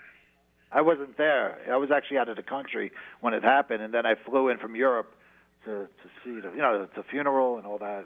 I 0.71 0.81
wasn't 0.81 1.17
there. 1.17 1.57
I 1.71 1.77
was 1.77 1.91
actually 1.91 2.17
out 2.17 2.29
of 2.29 2.35
the 2.35 2.43
country 2.43 2.91
when 3.21 3.33
it 3.33 3.43
happened, 3.43 3.81
and 3.81 3.93
then 3.93 4.05
I 4.05 4.15
flew 4.15 4.49
in 4.49 4.57
from 4.57 4.75
Europe 4.75 5.11
to 5.65 5.71
to 5.71 6.09
see 6.23 6.39
the 6.39 6.51
you 6.51 6.61
know 6.61 6.87
the 6.95 7.03
funeral 7.03 7.57
and 7.57 7.65
all 7.65 7.77
that. 7.79 8.05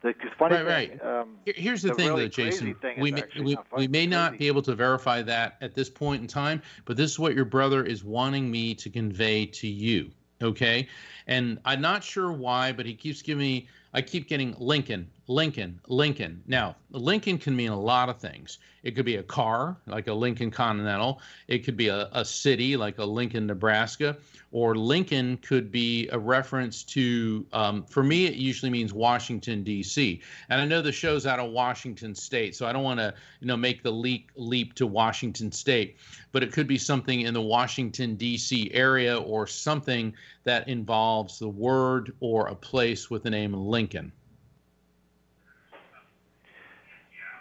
The 0.00 0.14
funny 0.38 0.62
Right, 0.62 0.90
thing, 0.90 1.00
um, 1.08 1.38
Here's 1.44 1.82
the, 1.82 1.88
The 1.88 1.94
thing, 1.94 2.08
really 2.08 2.22
though, 2.24 2.28
Jason. 2.28 2.74
thing 2.76 3.00
We 3.00 3.10
may, 3.10 3.24
we, 3.42 3.54
not 3.54 3.66
we 3.76 3.88
may 3.88 4.06
not 4.06 4.38
be 4.38 4.46
able 4.46 4.62
to 4.62 4.74
verify 4.74 5.22
that 5.22 5.56
at 5.60 5.74
this 5.74 5.90
point 5.90 6.22
in 6.22 6.28
time, 6.28 6.62
but 6.84 6.96
this 6.96 7.10
is 7.10 7.18
what 7.18 7.34
your 7.34 7.44
brother 7.44 7.84
is 7.84 8.04
wanting 8.04 8.48
me 8.48 8.74
to 8.76 8.90
convey 8.90 9.46
to 9.46 9.66
you. 9.66 10.10
Okay. 10.40 10.86
And 11.26 11.58
I'm 11.64 11.80
not 11.80 12.04
sure 12.04 12.30
why, 12.30 12.70
but 12.72 12.86
he 12.86 12.94
keeps 12.94 13.22
giving 13.22 13.40
me, 13.40 13.68
I 13.94 14.02
keep 14.02 14.28
getting 14.28 14.54
Lincoln, 14.58 15.08
Lincoln, 15.28 15.80
Lincoln. 15.88 16.42
Now, 16.46 16.76
Lincoln 16.90 17.38
can 17.38 17.56
mean 17.56 17.70
a 17.70 17.80
lot 17.80 18.08
of 18.08 18.18
things. 18.18 18.58
It 18.82 18.92
could 18.92 19.04
be 19.04 19.16
a 19.16 19.22
car, 19.22 19.76
like 19.86 20.06
a 20.06 20.12
Lincoln 20.12 20.50
Continental. 20.50 21.20
It 21.48 21.58
could 21.58 21.76
be 21.76 21.88
a, 21.88 22.08
a 22.12 22.24
city, 22.24 22.76
like 22.76 22.98
a 22.98 23.04
Lincoln, 23.04 23.46
Nebraska. 23.46 24.16
Or 24.50 24.74
Lincoln 24.74 25.36
could 25.38 25.70
be 25.70 26.08
a 26.10 26.18
reference 26.18 26.82
to, 26.84 27.44
um, 27.52 27.84
for 27.84 28.02
me, 28.02 28.26
it 28.26 28.34
usually 28.34 28.70
means 28.70 28.94
Washington, 28.94 29.62
D.C. 29.62 30.22
And 30.48 30.60
I 30.60 30.64
know 30.64 30.80
the 30.80 30.92
show's 30.92 31.26
out 31.26 31.38
of 31.38 31.50
Washington 31.50 32.14
State, 32.14 32.56
so 32.56 32.66
I 32.66 32.72
don't 32.72 32.82
want 32.82 33.00
to, 33.00 33.12
you 33.40 33.46
know, 33.46 33.58
make 33.58 33.82
the 33.82 33.90
leap 33.90 34.30
leap 34.36 34.74
to 34.74 34.86
Washington 34.86 35.52
State. 35.52 35.96
But 36.32 36.42
it 36.42 36.52
could 36.52 36.66
be 36.66 36.78
something 36.78 37.22
in 37.22 37.34
the 37.34 37.42
Washington 37.42 38.14
D.C. 38.14 38.70
area 38.72 39.18
or 39.18 39.46
something 39.46 40.14
that 40.48 40.68
involves 40.68 41.38
the 41.38 41.48
word 41.48 42.12
or 42.20 42.46
a 42.46 42.54
place 42.54 43.10
with 43.10 43.22
the 43.22 43.30
name 43.30 43.52
Lincoln. 43.52 44.12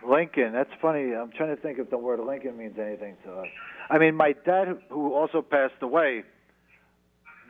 Lincoln. 0.06 0.54
That's 0.54 0.70
funny. 0.82 1.14
I'm 1.14 1.32
trying 1.32 1.56
to 1.56 1.62
think 1.62 1.80
if 1.80 1.90
the 1.90 1.98
word 1.98 2.20
Lincoln 2.20 2.58
means 2.58 2.78
anything 2.78 3.16
to 3.26 3.32
us. 3.32 3.48
I 3.90 3.98
mean, 3.98 4.16
my 4.16 4.34
dad, 4.46 4.78
who 4.90 5.14
also 5.14 5.42
passed 5.42 5.82
away 5.82 6.24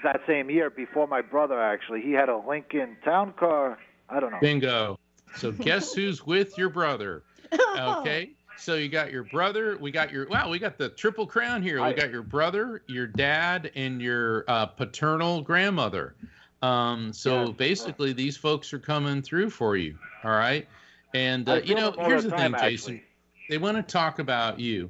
that 0.04 0.22
same 0.28 0.50
year 0.50 0.70
before 0.70 1.08
my 1.08 1.22
brother, 1.22 1.62
actually, 1.62 2.02
he 2.02 2.12
had 2.12 2.30
a 2.30 2.38
Lincoln 2.38 2.98
Town 3.04 3.34
Car. 3.34 3.80
I 4.10 4.20
don't 4.20 4.32
know. 4.32 4.40
Bingo. 4.40 5.00
So 5.36 5.52
guess 5.52 5.94
who's 5.96 6.26
with 6.26 6.58
your 6.58 6.70
brother? 6.70 7.24
Okay. 7.78 8.32
So 8.58 8.76
you 8.76 8.90
got 8.90 9.12
your 9.12 9.24
brother. 9.24 9.78
We 9.78 9.92
got 9.92 10.12
your 10.12 10.28
wow. 10.28 10.50
We 10.50 10.60
got 10.60 10.78
the 10.78 10.90
triple 10.90 11.26
crown 11.26 11.62
here. 11.62 11.84
We 11.84 11.94
got 11.94 12.12
your 12.12 12.24
brother, 12.24 12.82
your 12.88 13.08
dad, 13.08 13.72
and 13.76 14.02
your 14.02 14.44
uh, 14.48 14.66
paternal 14.66 15.42
grandmother. 15.42 16.16
Um, 16.62 17.14
so 17.14 17.48
Yeah. 17.48 17.52
basically, 17.58 18.14
these 18.14 18.36
folks 18.36 18.74
are 18.74 18.80
coming 18.80 19.22
through 19.22 19.52
for 19.52 19.78
you. 19.78 19.98
All 20.24 20.32
right. 20.32 20.68
And 21.14 21.48
uh, 21.48 21.62
you 21.64 21.76
know, 21.76 21.94
here's 22.00 22.24
the 22.24 22.32
time, 22.32 22.54
thing, 22.54 22.62
Jason. 22.72 23.02
They 23.50 23.58
want 23.58 23.78
to 23.78 23.84
talk 23.84 24.20
about 24.20 24.60
you, 24.60 24.90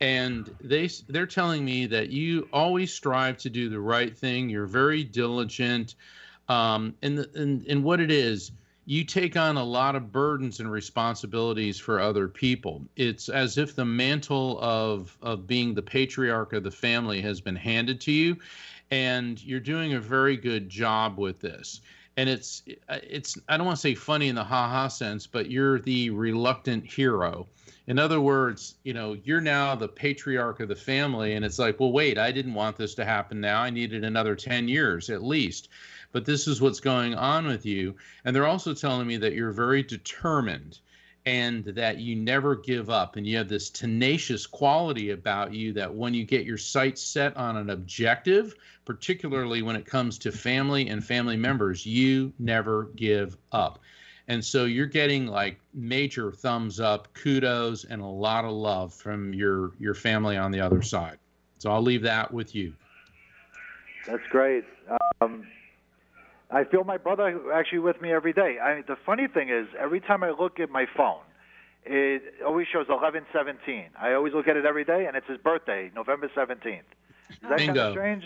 and 0.00 0.50
they 0.60 0.88
they're 1.08 1.26
telling 1.26 1.64
me 1.64 1.86
that 1.86 2.10
you 2.10 2.48
always 2.52 2.92
strive 2.92 3.36
to 3.38 3.50
do 3.50 3.68
the 3.68 3.80
right 3.80 4.16
thing. 4.16 4.48
You're 4.48 4.66
very 4.66 5.04
diligent, 5.04 5.96
um, 6.48 6.94
and, 7.02 7.18
the, 7.18 7.30
and 7.34 7.66
and 7.66 7.84
what 7.84 8.00
it 8.00 8.10
is, 8.10 8.52
you 8.88 9.04
take 9.04 9.36
on 9.36 9.58
a 9.58 9.62
lot 9.62 9.94
of 9.94 10.10
burdens 10.10 10.60
and 10.60 10.72
responsibilities 10.72 11.78
for 11.78 12.00
other 12.00 12.26
people. 12.26 12.82
It's 12.96 13.28
as 13.28 13.58
if 13.58 13.76
the 13.76 13.84
mantle 13.84 14.58
of 14.62 15.14
of 15.20 15.46
being 15.46 15.74
the 15.74 15.82
patriarch 15.82 16.54
of 16.54 16.62
the 16.64 16.70
family 16.70 17.20
has 17.20 17.38
been 17.38 17.54
handed 17.54 18.00
to 18.00 18.12
you, 18.12 18.38
and 18.90 19.44
you're 19.44 19.60
doing 19.60 19.92
a 19.92 20.00
very 20.00 20.38
good 20.38 20.70
job 20.70 21.18
with 21.18 21.38
this. 21.38 21.82
And 22.16 22.30
it's 22.30 22.62
it's 22.88 23.36
I 23.50 23.58
don't 23.58 23.66
want 23.66 23.76
to 23.76 23.82
say 23.82 23.94
funny 23.94 24.28
in 24.28 24.34
the 24.34 24.42
ha 24.42 24.66
ha 24.66 24.88
sense, 24.88 25.26
but 25.26 25.50
you're 25.50 25.80
the 25.80 26.08
reluctant 26.08 26.90
hero. 26.90 27.46
In 27.88 27.98
other 27.98 28.22
words, 28.22 28.76
you 28.84 28.94
know, 28.94 29.18
you're 29.22 29.42
now 29.42 29.74
the 29.74 29.88
patriarch 29.88 30.60
of 30.60 30.68
the 30.68 30.76
family, 30.76 31.34
and 31.34 31.44
it's 31.44 31.58
like, 31.58 31.78
well, 31.78 31.92
wait, 31.92 32.16
I 32.16 32.32
didn't 32.32 32.54
want 32.54 32.78
this 32.78 32.94
to 32.94 33.04
happen 33.04 33.38
now. 33.38 33.60
I 33.60 33.68
needed 33.68 34.02
another 34.02 34.34
10 34.34 34.66
years 34.66 35.10
at 35.10 35.22
least. 35.22 35.68
But 36.12 36.24
this 36.24 36.48
is 36.48 36.60
what's 36.60 36.80
going 36.80 37.14
on 37.14 37.46
with 37.46 37.66
you. 37.66 37.96
And 38.24 38.34
they're 38.34 38.46
also 38.46 38.74
telling 38.74 39.06
me 39.06 39.16
that 39.18 39.34
you're 39.34 39.52
very 39.52 39.82
determined 39.82 40.78
and 41.26 41.64
that 41.64 41.98
you 41.98 42.16
never 42.16 42.56
give 42.56 42.88
up. 42.88 43.16
And 43.16 43.26
you 43.26 43.36
have 43.36 43.48
this 43.48 43.68
tenacious 43.68 44.46
quality 44.46 45.10
about 45.10 45.52
you 45.52 45.72
that 45.74 45.94
when 45.94 46.14
you 46.14 46.24
get 46.24 46.46
your 46.46 46.56
sights 46.56 47.02
set 47.02 47.36
on 47.36 47.56
an 47.56 47.70
objective, 47.70 48.54
particularly 48.86 49.60
when 49.60 49.76
it 49.76 49.84
comes 49.84 50.16
to 50.18 50.32
family 50.32 50.88
and 50.88 51.04
family 51.04 51.36
members, 51.36 51.84
you 51.84 52.32
never 52.38 52.84
give 52.96 53.36
up. 53.52 53.80
And 54.28 54.44
so 54.44 54.66
you're 54.66 54.86
getting 54.86 55.26
like 55.26 55.58
major 55.74 56.32
thumbs 56.32 56.80
up, 56.80 57.12
kudos, 57.14 57.84
and 57.84 58.00
a 58.02 58.06
lot 58.06 58.44
of 58.44 58.52
love 58.52 58.94
from 58.94 59.32
your 59.32 59.72
your 59.78 59.94
family 59.94 60.36
on 60.36 60.50
the 60.50 60.60
other 60.60 60.82
side. 60.82 61.18
So 61.58 61.70
I'll 61.70 61.82
leave 61.82 62.02
that 62.02 62.32
with 62.32 62.54
you. 62.54 62.74
That's 64.06 64.26
great. 64.30 64.64
Um, 65.20 65.46
I 66.50 66.64
feel 66.64 66.84
my 66.84 66.96
brother 66.96 67.52
actually 67.52 67.80
with 67.80 68.00
me 68.00 68.12
every 68.12 68.32
day. 68.32 68.58
I 68.58 68.82
the 68.86 68.96
funny 69.04 69.28
thing 69.28 69.50
is, 69.50 69.66
every 69.78 70.00
time 70.00 70.22
I 70.22 70.30
look 70.30 70.60
at 70.60 70.70
my 70.70 70.86
phone, 70.96 71.20
it 71.84 72.22
always 72.44 72.66
shows 72.68 72.86
11:17. 72.88 73.90
I 74.00 74.14
always 74.14 74.32
look 74.32 74.48
at 74.48 74.56
it 74.56 74.64
every 74.64 74.84
day, 74.84 75.06
and 75.06 75.16
it's 75.16 75.26
his 75.26 75.38
birthday, 75.38 75.90
November 75.94 76.30
17th. 76.34 76.80
Is 77.30 77.36
that 77.42 77.48
kind 77.48 77.58
Bingo. 77.58 77.88
of 77.88 77.92
strange? 77.92 78.24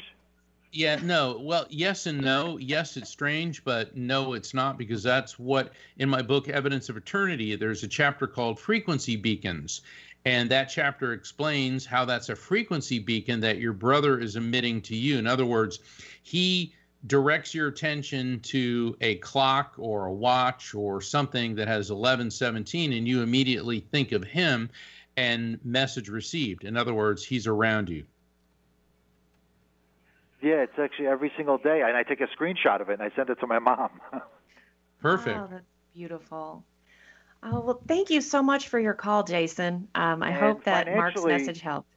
Yeah, 0.75 0.97
no. 1.03 1.39
Well, 1.39 1.67
yes 1.69 2.07
and 2.07 2.23
no. 2.23 2.57
Yes, 2.57 2.97
it's 2.97 3.11
strange, 3.11 3.63
but 3.63 3.95
no, 3.95 4.33
it's 4.33 4.55
not 4.55 4.79
because 4.79 5.03
that's 5.03 5.39
what 5.39 5.73
in 5.99 6.09
my 6.09 6.23
book 6.23 6.49
Evidence 6.49 6.89
of 6.89 6.97
Eternity, 6.97 7.57
there's 7.57 7.83
a 7.83 7.89
chapter 7.89 8.27
called 8.27 8.59
Frequency 8.59 9.17
Beacons. 9.17 9.83
And 10.25 10.49
that 10.51 10.67
chapter 10.67 11.13
explains 11.13 11.85
how 11.85 12.05
that's 12.05 12.29
a 12.29 12.37
frequency 12.37 13.01
beacon 13.01 13.41
that 13.41 13.59
your 13.59 13.73
brother 13.73 14.19
is 14.19 14.37
emitting 14.37 14.81
to 14.83 14.97
you. 14.97 15.19
In 15.19 15.27
other 15.27 15.45
words, 15.45 15.81
he 16.23 16.73
directs 17.07 17.55
your 17.55 17.69
attention 17.69 18.41
to 18.41 18.97
a 19.01 19.17
clock 19.17 19.75
or 19.77 20.07
a 20.07 20.13
watch 20.13 20.75
or 20.75 21.01
something 21.01 21.57
that 21.57 21.69
has 21.69 21.91
1117 21.91 22.93
and 22.93 23.09
you 23.09 23.23
immediately 23.23 23.81
think 23.81 24.13
of 24.13 24.23
him 24.23 24.71
and 25.17 25.59
message 25.65 26.09
received. 26.09 26.65
In 26.65 26.77
other 26.77 26.95
words, 26.95 27.25
he's 27.25 27.47
around 27.47 27.89
you. 27.89 28.05
Yeah, 30.41 30.63
it's 30.63 30.79
actually 30.79 31.07
every 31.07 31.33
single 31.37 31.59
day, 31.59 31.83
and 31.83 31.97
I 31.97 32.03
take 32.03 32.21
a 32.21 32.27
screenshot 32.27 32.81
of 32.81 32.89
it 32.89 32.95
and 32.95 33.03
I 33.03 33.15
send 33.15 33.31
it 33.31 33.39
to 33.41 33.47
my 33.47 33.61
mom. 33.61 33.91
Perfect. 35.01 35.39
Oh, 35.39 35.49
that's 35.51 35.65
beautiful. 35.95 36.65
Oh, 37.45 37.61
well, 37.61 37.81
thank 37.87 38.11
you 38.11 38.21
so 38.21 38.43
much 38.43 38.69
for 38.69 38.79
your 38.79 38.95
call, 38.95 39.25
Jason. 39.25 39.89
Um, 39.95 40.23
I 40.23 40.31
And 40.31 40.37
hope 40.37 40.65
that 40.65 40.87
Mark's 40.95 41.25
message 41.25 41.61
helped. 41.61 41.89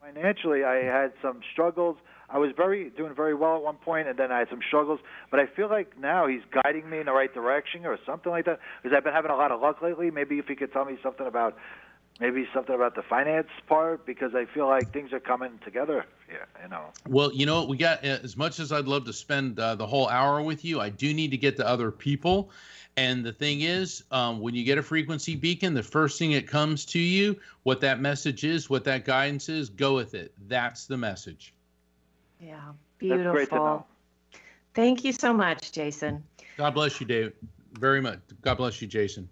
Financially, 0.00 0.64
I 0.64 0.84
had 0.84 1.12
some 1.20 1.40
struggles. 1.52 1.96
I 2.32 2.38
was 2.38 2.50
very 2.56 2.90
doing 2.90 3.14
very 3.14 3.34
well 3.34 3.56
at 3.56 3.62
one 3.62 3.76
point, 3.76 4.08
and 4.08 4.18
then 4.18 4.32
I 4.32 4.40
had 4.40 4.48
some 4.48 4.60
struggles. 4.66 5.00
But 5.30 5.40
I 5.40 5.46
feel 5.46 5.68
like 5.68 5.98
now 5.98 6.26
he's 6.26 6.42
guiding 6.50 6.88
me 6.88 6.98
in 6.98 7.06
the 7.06 7.12
right 7.12 7.32
direction, 7.32 7.84
or 7.84 7.98
something 8.06 8.32
like 8.32 8.46
that. 8.46 8.58
Because 8.82 8.96
I've 8.96 9.04
been 9.04 9.12
having 9.12 9.30
a 9.30 9.36
lot 9.36 9.52
of 9.52 9.60
luck 9.60 9.82
lately. 9.82 10.10
Maybe 10.10 10.38
if 10.38 10.46
he 10.46 10.54
could 10.54 10.72
tell 10.72 10.84
me 10.84 10.98
something 11.02 11.26
about 11.26 11.56
maybe 12.20 12.46
something 12.54 12.74
about 12.74 12.94
the 12.94 13.02
finance 13.02 13.48
part 13.66 14.06
because 14.06 14.34
I 14.34 14.44
feel 14.44 14.68
like 14.68 14.92
things 14.92 15.12
are 15.12 15.20
coming 15.20 15.58
together. 15.64 16.04
Yeah, 16.28 16.44
you 16.62 16.68
know. 16.68 16.84
Well, 17.08 17.32
you 17.32 17.46
know? 17.46 17.64
We 17.64 17.76
got 17.76 18.04
as 18.04 18.36
much 18.36 18.60
as 18.60 18.72
I'd 18.72 18.86
love 18.86 19.04
to 19.06 19.12
spend 19.12 19.58
uh, 19.58 19.74
the 19.74 19.86
whole 19.86 20.08
hour 20.08 20.42
with 20.42 20.64
you. 20.64 20.80
I 20.80 20.88
do 20.88 21.12
need 21.12 21.30
to 21.32 21.36
get 21.36 21.56
to 21.56 21.66
other 21.66 21.90
people. 21.90 22.50
And 22.96 23.24
the 23.24 23.32
thing 23.32 23.62
is, 23.62 24.04
um, 24.10 24.40
when 24.40 24.54
you 24.54 24.64
get 24.64 24.76
a 24.76 24.82
frequency 24.82 25.34
beacon, 25.34 25.72
the 25.72 25.82
first 25.82 26.18
thing 26.18 26.32
it 26.32 26.46
comes 26.46 26.84
to 26.86 26.98
you, 26.98 27.38
what 27.62 27.80
that 27.80 28.00
message 28.00 28.44
is, 28.44 28.68
what 28.68 28.84
that 28.84 29.04
guidance 29.04 29.48
is, 29.48 29.70
go 29.70 29.94
with 29.94 30.14
it. 30.14 30.32
That's 30.46 30.86
the 30.86 30.98
message. 30.98 31.54
Yeah, 32.42 32.72
beautiful. 32.98 33.86
Thank 34.74 35.04
you 35.04 35.12
so 35.12 35.32
much, 35.32 35.70
Jason. 35.70 36.24
God 36.56 36.74
bless 36.74 37.00
you, 37.00 37.06
Dave. 37.06 37.32
Very 37.78 38.00
much. 38.00 38.18
God 38.40 38.56
bless 38.56 38.82
you, 38.82 38.88
Jason. 38.88 39.28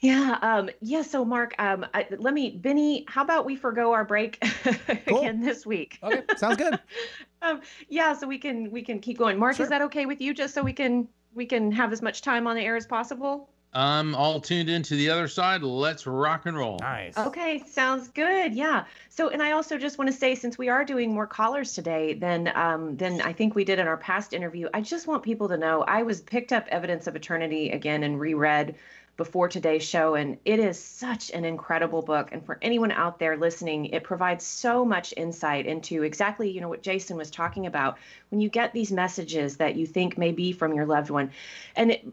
Yeah. 0.00 0.38
Um, 0.42 0.70
yeah. 0.80 1.02
So, 1.02 1.24
Mark, 1.24 1.54
um, 1.58 1.86
I, 1.94 2.06
let 2.18 2.34
me, 2.34 2.50
Benny, 2.50 3.04
how 3.08 3.22
about 3.22 3.44
we 3.44 3.54
forego 3.54 3.92
our 3.92 4.04
break 4.04 4.38
cool. 5.06 5.20
again 5.20 5.40
this 5.40 5.64
week? 5.64 5.98
Okay. 6.02 6.22
Sounds 6.36 6.56
good. 6.56 6.78
um, 7.42 7.60
yeah. 7.88 8.12
So 8.12 8.26
we 8.26 8.38
can, 8.38 8.70
we 8.70 8.82
can 8.82 9.00
keep 9.00 9.18
going. 9.18 9.38
Mark, 9.38 9.56
sure. 9.56 9.64
is 9.64 9.70
that 9.70 9.82
okay 9.82 10.06
with 10.06 10.20
you? 10.20 10.34
Just 10.34 10.54
so 10.54 10.62
we 10.62 10.72
can, 10.72 11.08
we 11.34 11.46
can 11.46 11.70
have 11.72 11.92
as 11.92 12.02
much 12.02 12.22
time 12.22 12.46
on 12.46 12.56
the 12.56 12.62
air 12.62 12.76
as 12.76 12.86
possible? 12.86 13.48
I'm 13.74 14.14
all 14.14 14.40
tuned 14.40 14.70
into 14.70 14.96
the 14.96 15.10
other 15.10 15.28
side. 15.28 15.62
Let's 15.62 16.06
rock 16.06 16.46
and 16.46 16.56
roll. 16.56 16.78
Nice. 16.80 17.18
Okay, 17.18 17.62
sounds 17.66 18.08
good. 18.08 18.54
Yeah. 18.54 18.84
So, 19.10 19.28
and 19.28 19.42
I 19.42 19.52
also 19.52 19.76
just 19.76 19.98
want 19.98 20.10
to 20.10 20.16
say, 20.16 20.34
since 20.34 20.56
we 20.56 20.68
are 20.68 20.84
doing 20.84 21.12
more 21.12 21.26
callers 21.26 21.74
today 21.74 22.14
than 22.14 22.50
um, 22.54 22.96
than 22.96 23.20
I 23.20 23.32
think 23.32 23.54
we 23.54 23.64
did 23.64 23.78
in 23.78 23.86
our 23.86 23.98
past 23.98 24.32
interview, 24.32 24.68
I 24.72 24.80
just 24.80 25.06
want 25.06 25.22
people 25.22 25.48
to 25.48 25.58
know 25.58 25.82
I 25.82 26.02
was 26.02 26.20
picked 26.20 26.52
up 26.52 26.66
evidence 26.68 27.06
of 27.06 27.14
eternity 27.14 27.70
again 27.70 28.04
and 28.04 28.18
reread 28.18 28.74
before 29.18 29.48
today's 29.48 29.82
show. 29.82 30.14
And 30.14 30.38
it 30.44 30.60
is 30.60 30.82
such 30.82 31.30
an 31.32 31.44
incredible 31.44 32.02
book. 32.02 32.30
And 32.30 32.46
for 32.46 32.56
anyone 32.62 32.92
out 32.92 33.18
there 33.18 33.36
listening, 33.36 33.86
it 33.86 34.04
provides 34.04 34.44
so 34.44 34.84
much 34.84 35.12
insight 35.16 35.66
into 35.66 36.04
exactly, 36.04 36.50
you 36.50 36.60
know, 36.60 36.68
what 36.68 36.82
Jason 36.82 37.16
was 37.16 37.28
talking 37.30 37.66
about. 37.66 37.98
When 38.30 38.40
you 38.40 38.48
get 38.48 38.72
these 38.72 38.92
messages 38.92 39.56
that 39.56 39.74
you 39.74 39.86
think 39.86 40.16
may 40.16 40.30
be 40.30 40.52
from 40.52 40.72
your 40.72 40.86
loved 40.86 41.10
one. 41.10 41.32
And 41.74 41.90
it, 41.90 42.06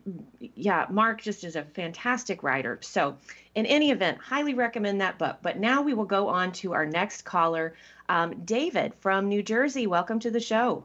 yeah, 0.56 0.88
Mark 0.90 1.22
just 1.22 1.44
is 1.44 1.56
a 1.56 1.64
fantastic 1.64 2.42
writer. 2.42 2.80
So, 2.82 3.18
in 3.54 3.68
any 3.68 3.92
event, 3.92 4.18
highly 4.18 4.56
recommend 4.56 5.00
that 5.00 5.20
book. 5.20 5.38
But 5.44 5.60
now 5.60 5.84
we 5.84 5.94
will 5.94 6.06
go 6.06 6.28
on 6.28 6.52
to 6.54 6.74
our 6.74 6.88
next 6.88 7.22
caller, 7.22 7.76
um, 8.10 8.44
David 8.44 8.96
from 8.96 9.30
New 9.30 9.44
Jersey. 9.44 9.86
Welcome 9.86 10.20
to 10.22 10.32
the 10.32 10.40
show. 10.40 10.84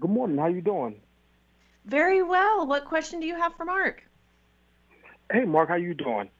Good 0.00 0.10
morning. 0.10 0.38
How 0.38 0.44
are 0.44 0.50
you 0.50 0.62
doing? 0.62 1.00
Very 1.84 2.22
well. 2.22 2.66
What 2.66 2.86
question 2.86 3.20
do 3.20 3.26
you 3.26 3.36
have 3.36 3.54
for 3.56 3.66
Mark? 3.66 4.05
Hey, 5.32 5.44
Mark, 5.44 5.68
how 5.68 5.74
you 5.74 5.94
doing? 5.94 6.30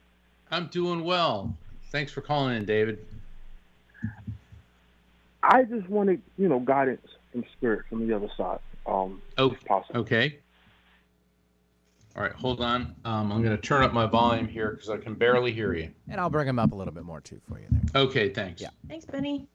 I'm 0.49 0.67
doing 0.67 1.03
well. 1.03 1.55
Thanks 1.91 2.11
for 2.11 2.21
calling 2.21 2.55
in, 2.55 2.65
David. 2.65 3.05
I 5.43 5.63
just 5.63 5.89
wanted, 5.89 6.21
you 6.37 6.47
know, 6.47 6.59
guidance 6.59 7.05
from 7.31 7.43
spirit 7.53 7.85
from 7.89 8.07
the 8.07 8.15
other 8.15 8.29
side. 8.37 8.59
Um, 8.85 9.21
oh, 9.37 9.55
possible. 9.65 10.01
Okay. 10.01 10.39
All 12.15 12.23
right, 12.23 12.31
hold 12.31 12.61
on. 12.61 12.95
Um, 13.05 13.31
I'm 13.31 13.43
going 13.43 13.55
to 13.55 13.61
turn 13.61 13.83
up 13.83 13.93
my 13.93 14.07
volume 14.07 14.47
here 14.47 14.71
because 14.71 14.89
I 14.89 14.97
can 14.97 15.13
barely 15.13 15.51
hear 15.51 15.73
you. 15.73 15.91
And 16.09 16.19
I'll 16.19 16.29
bring 16.29 16.47
him 16.47 16.57
up 16.57 16.71
a 16.71 16.75
little 16.75 16.93
bit 16.93 17.03
more 17.03 17.21
too 17.21 17.39
for 17.47 17.59
you 17.59 17.67
there. 17.69 18.01
Okay, 18.03 18.29
thanks. 18.29 18.61
Yeah. 18.61 18.69
Thanks, 18.87 19.05
Benny. 19.05 19.47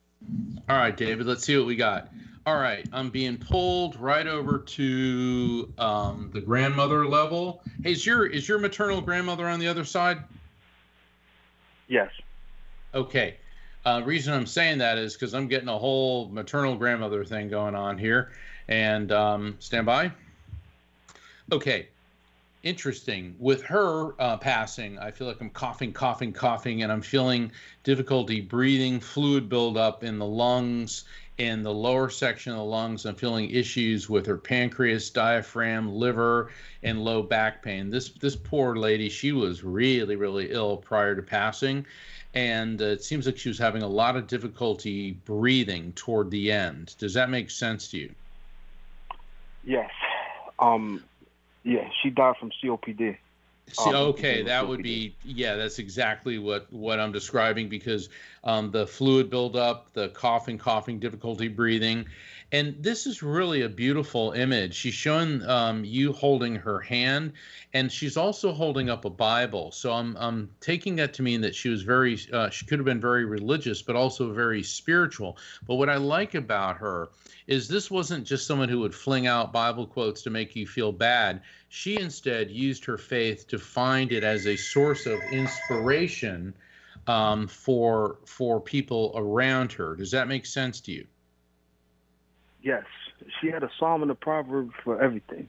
All 0.69 0.77
right, 0.77 0.95
David. 0.95 1.25
Let's 1.25 1.43
see 1.43 1.57
what 1.57 1.65
we 1.67 1.75
got. 1.75 2.09
All 2.45 2.57
right, 2.57 2.85
I'm 2.91 3.09
being 3.09 3.37
pulled 3.37 3.97
right 3.99 4.27
over 4.27 4.57
to 4.57 5.73
um, 5.77 6.29
the 6.33 6.41
grandmother 6.41 7.07
level. 7.07 7.63
Hey, 7.83 7.93
is 7.93 8.05
your 8.05 8.25
is 8.25 8.49
your 8.49 8.59
maternal 8.59 8.99
grandmother 8.99 9.47
on 9.47 9.59
the 9.59 9.67
other 9.67 9.85
side? 9.85 10.17
Yes. 11.87 12.11
Okay. 12.93 13.37
Uh, 13.85 14.01
reason 14.03 14.33
I'm 14.33 14.45
saying 14.45 14.77
that 14.79 14.97
is 14.97 15.13
because 15.13 15.33
I'm 15.33 15.47
getting 15.47 15.69
a 15.69 15.77
whole 15.77 16.27
maternal 16.29 16.75
grandmother 16.75 17.23
thing 17.23 17.49
going 17.49 17.75
on 17.75 17.97
here. 17.97 18.31
And 18.67 19.11
um, 19.11 19.55
stand 19.59 19.85
by. 19.85 20.11
Okay 21.51 21.87
interesting. 22.63 23.35
With 23.39 23.61
her 23.63 24.19
uh, 24.19 24.37
passing, 24.37 24.97
I 24.97 25.11
feel 25.11 25.27
like 25.27 25.41
I'm 25.41 25.49
coughing, 25.49 25.93
coughing, 25.93 26.33
coughing, 26.33 26.81
and 26.81 26.91
I'm 26.91 27.01
feeling 27.01 27.51
difficulty 27.83 28.41
breathing, 28.41 28.99
fluid 28.99 29.49
buildup 29.49 30.03
in 30.03 30.17
the 30.17 30.25
lungs, 30.25 31.03
in 31.37 31.63
the 31.63 31.73
lower 31.73 32.09
section 32.09 32.53
of 32.53 32.59
the 32.59 32.63
lungs. 32.63 33.05
I'm 33.05 33.15
feeling 33.15 33.49
issues 33.49 34.09
with 34.09 34.25
her 34.25 34.37
pancreas, 34.37 35.09
diaphragm, 35.09 35.93
liver, 35.93 36.51
and 36.83 37.03
low 37.03 37.21
back 37.21 37.61
pain. 37.61 37.89
This 37.89 38.09
this 38.09 38.35
poor 38.35 38.75
lady, 38.75 39.09
she 39.09 39.31
was 39.31 39.63
really, 39.63 40.15
really 40.15 40.51
ill 40.51 40.77
prior 40.77 41.15
to 41.15 41.21
passing. 41.21 41.85
And 42.35 42.81
uh, 42.81 42.85
it 42.85 43.03
seems 43.03 43.27
like 43.27 43.37
she 43.37 43.49
was 43.49 43.59
having 43.59 43.83
a 43.83 43.87
lot 43.87 44.15
of 44.15 44.25
difficulty 44.25 45.11
breathing 45.25 45.93
toward 45.95 46.31
the 46.31 46.51
end. 46.51 46.95
Does 46.97 47.13
that 47.13 47.29
make 47.29 47.51
sense 47.51 47.89
to 47.89 47.97
you? 47.97 48.11
Yes. 49.63 49.91
Um, 50.57 51.03
yeah, 51.63 51.89
she 52.01 52.09
died 52.09 52.35
from 52.37 52.51
COPD. 52.63 53.17
See, 53.71 53.93
okay, 53.93 54.43
that 54.43 54.67
would 54.67 54.83
be 54.83 55.15
yeah. 55.23 55.55
That's 55.55 55.79
exactly 55.79 56.37
what 56.37 56.71
what 56.71 56.99
I'm 56.99 57.13
describing 57.13 57.69
because 57.69 58.09
um, 58.43 58.71
the 58.71 58.85
fluid 58.85 59.29
buildup, 59.29 59.93
the 59.93 60.09
coughing, 60.09 60.57
coughing, 60.57 60.99
difficulty 60.99 61.47
breathing, 61.47 62.05
and 62.53 62.75
this 62.79 63.07
is 63.07 63.23
really 63.23 63.63
a 63.63 63.69
beautiful 63.69 64.31
image. 64.33 64.75
She's 64.75 64.93
showing 64.93 65.41
um, 65.49 65.83
you 65.83 66.13
holding 66.13 66.55
her 66.55 66.79
hand, 66.79 67.33
and 67.73 67.91
she's 67.91 68.15
also 68.15 68.53
holding 68.53 68.91
up 68.91 69.05
a 69.05 69.09
Bible. 69.09 69.71
So 69.71 69.91
I'm 69.91 70.15
I'm 70.17 70.51
taking 70.61 70.95
that 70.97 71.15
to 71.15 71.23
mean 71.23 71.41
that 71.41 71.55
she 71.55 71.69
was 71.69 71.81
very 71.81 72.19
uh, 72.31 72.51
she 72.51 72.67
could 72.67 72.77
have 72.77 72.85
been 72.85 73.01
very 73.01 73.25
religious, 73.25 73.81
but 73.81 73.95
also 73.95 74.31
very 74.31 74.61
spiritual. 74.61 75.37
But 75.65 75.75
what 75.75 75.89
I 75.89 75.95
like 75.95 76.35
about 76.35 76.77
her 76.77 77.09
is 77.47 77.67
this 77.67 77.89
wasn't 77.89 78.23
just 78.23 78.45
someone 78.45 78.69
who 78.69 78.79
would 78.81 78.93
fling 78.93 79.25
out 79.25 79.51
Bible 79.51 79.87
quotes 79.87 80.21
to 80.21 80.29
make 80.29 80.55
you 80.55 80.67
feel 80.67 80.91
bad. 80.91 81.41
She 81.69 81.99
instead 81.99 82.51
used 82.51 82.85
her 82.85 82.99
faith 82.99 83.47
to 83.47 83.57
find 83.57 84.11
it 84.11 84.23
as 84.23 84.45
a 84.45 84.55
source 84.55 85.07
of 85.07 85.19
inspiration 85.31 86.53
um, 87.07 87.47
for 87.47 88.17
for 88.25 88.61
people 88.61 89.11
around 89.15 89.71
her. 89.73 89.95
Does 89.95 90.11
that 90.11 90.27
make 90.27 90.45
sense 90.45 90.79
to 90.81 90.91
you? 90.91 91.07
Yes, 92.63 92.85
she 93.39 93.47
had 93.47 93.63
a 93.63 93.69
psalm 93.77 94.01
and 94.01 94.11
a 94.11 94.15
proverb 94.15 94.71
for 94.83 95.01
everything. 95.01 95.47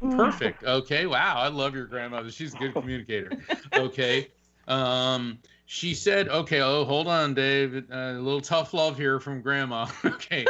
Perfect. 0.00 0.64
Okay. 0.64 1.06
Wow. 1.06 1.36
I 1.38 1.48
love 1.48 1.74
your 1.74 1.86
grandmother. 1.86 2.30
She's 2.30 2.54
a 2.54 2.58
good 2.58 2.74
communicator. 2.74 3.32
Okay. 3.72 4.28
Um, 4.68 5.38
she 5.66 5.94
said, 5.94 6.28
okay, 6.28 6.60
oh, 6.60 6.84
hold 6.84 7.08
on, 7.08 7.34
Dave. 7.34 7.74
Uh, 7.90 7.96
a 7.96 8.12
little 8.20 8.40
tough 8.40 8.74
love 8.74 8.96
here 8.96 9.18
from 9.18 9.40
grandma. 9.40 9.86
okay 10.04 10.44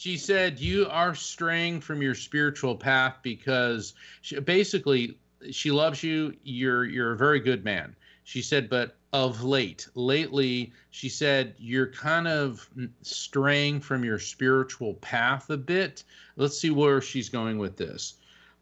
she 0.00 0.16
said 0.16 0.58
you 0.58 0.86
are 0.88 1.14
straying 1.14 1.78
from 1.78 2.00
your 2.00 2.14
spiritual 2.14 2.74
path 2.74 3.18
because 3.20 3.92
she, 4.22 4.40
basically 4.40 5.18
she 5.50 5.70
loves 5.70 6.02
you 6.02 6.34
you're 6.42 6.86
you're 6.86 7.12
a 7.12 7.16
very 7.18 7.38
good 7.38 7.62
man 7.64 7.94
she 8.24 8.40
said 8.40 8.70
but 8.70 8.96
of 9.12 9.42
late. 9.42 9.88
Lately 9.94 10.72
she 10.90 11.08
said 11.08 11.54
you're 11.58 11.90
kind 11.90 12.28
of 12.28 12.68
straying 13.02 13.80
from 13.80 14.04
your 14.04 14.18
spiritual 14.18 14.94
path 14.94 15.50
a 15.50 15.56
bit. 15.56 16.04
Let's 16.36 16.58
see 16.58 16.70
where 16.70 17.00
she's 17.00 17.28
going 17.28 17.58
with 17.58 17.76
this. 17.76 18.14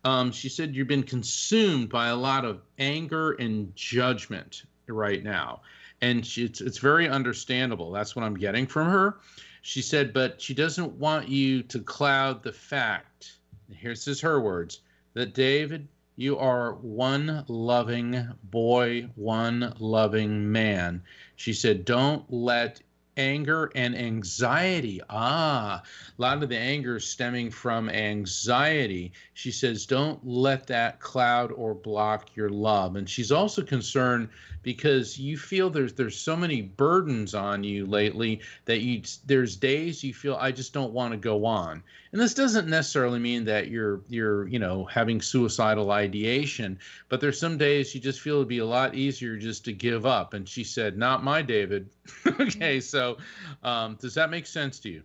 Um, 0.05 0.33
she 0.33 0.49
said 0.49 0.75
you've 0.75 0.89
been 0.89 1.03
consumed 1.03 1.89
by 1.89 2.09
a 2.09 2.17
lot 2.17 2.45
of 2.45 2.63
anger 2.79 3.33
and 3.33 3.75
judgment 3.77 4.63
right 4.87 5.23
now. 5.23 5.63
And 6.01 6.25
she, 6.25 6.45
it's, 6.45 6.61
it's 6.61 6.79
very 6.79 7.09
understandable. 7.09 7.91
That's 7.91 8.15
what 8.15 8.25
i'm 8.25 8.37
getting 8.37 8.67
from 8.67 8.89
her. 8.89 9.19
She 9.63 9.83
said, 9.83 10.15
but 10.15 10.41
she 10.41 10.55
doesn't 10.55 10.93
want 10.93 11.29
you 11.29 11.63
to 11.65 11.81
cloud 11.81 12.43
the 12.43 12.53
fact, 12.53 13.39
here's 13.75 14.07
is 14.07 14.21
her 14.21 14.41
words, 14.41 14.81
that 15.15 15.35
David, 15.35 15.89
you 16.19 16.37
are 16.37 16.73
one 16.75 17.45
loving 17.47 18.29
boy, 18.51 19.09
one 19.15 19.73
loving 19.79 20.51
man. 20.51 21.01
She 21.37 21.53
said, 21.53 21.85
don't 21.85 22.25
let 22.29 22.81
anger 23.17 23.71
and 23.77 23.97
anxiety. 23.97 25.01
Ah, 25.11 25.81
a 25.81 26.21
lot 26.21 26.43
of 26.43 26.49
the 26.49 26.59
anger 26.59 26.99
stemming 26.99 27.53
from 27.53 27.89
anxiety. 27.89 29.13
She 29.35 29.53
says, 29.53 29.87
don't 29.87 30.19
let 30.27 30.67
that 30.67 30.99
cloud 30.99 31.53
or 31.53 31.73
block 31.73 32.35
your 32.35 32.51
love. 32.51 32.97
And 32.97 33.09
she's 33.09 33.31
also 33.31 33.63
concerned 33.63 34.29
because 34.65 35.21
you 35.21 35.39
feel 35.39 35.71
there's 35.71 35.93
there's 35.93 36.19
so 36.19 36.37
many 36.37 36.63
burdens 36.63 37.33
on 37.33 37.63
you 37.63 37.87
lately 37.87 38.41
that 38.65 38.81
you 38.81 39.03
there's 39.25 39.55
days 39.55 40.03
you 40.03 40.13
feel 40.13 40.35
I 40.35 40.51
just 40.51 40.73
don't 40.73 40.93
want 40.93 41.13
to 41.13 41.17
go 41.17 41.45
on. 41.45 41.83
And 42.13 42.21
this 42.21 42.33
doesn't 42.33 42.69
necessarily 42.69 43.19
mean 43.19 43.45
that 43.45 43.69
you're 43.69 44.01
you're 44.09 44.49
you 44.49 44.59
know 44.59 44.85
having 44.85 45.21
suicidal 45.21 45.91
ideation, 45.91 46.79
but 47.09 47.21
there's 47.21 47.39
some 47.39 47.59
days 47.59 47.95
you 47.95 48.01
just 48.01 48.21
feel 48.21 48.37
it'd 48.37 48.49
be 48.49 48.59
a 48.59 48.67
lot 48.67 48.95
easier 48.95 49.37
just 49.37 49.65
to 49.67 49.73
give 49.73 50.07
up. 50.07 50.35
And 50.35 50.49
she 50.49 50.65
said, 50.65 50.97
"Not 50.97 51.23
my 51.23 51.43
David." 51.43 51.91
okay, 52.41 52.81
so 52.81 53.19
um, 53.63 53.97
does 54.01 54.15
that 54.15 54.31
make 54.31 54.47
sense 54.47 54.79
to 54.81 54.89
you? 54.89 55.03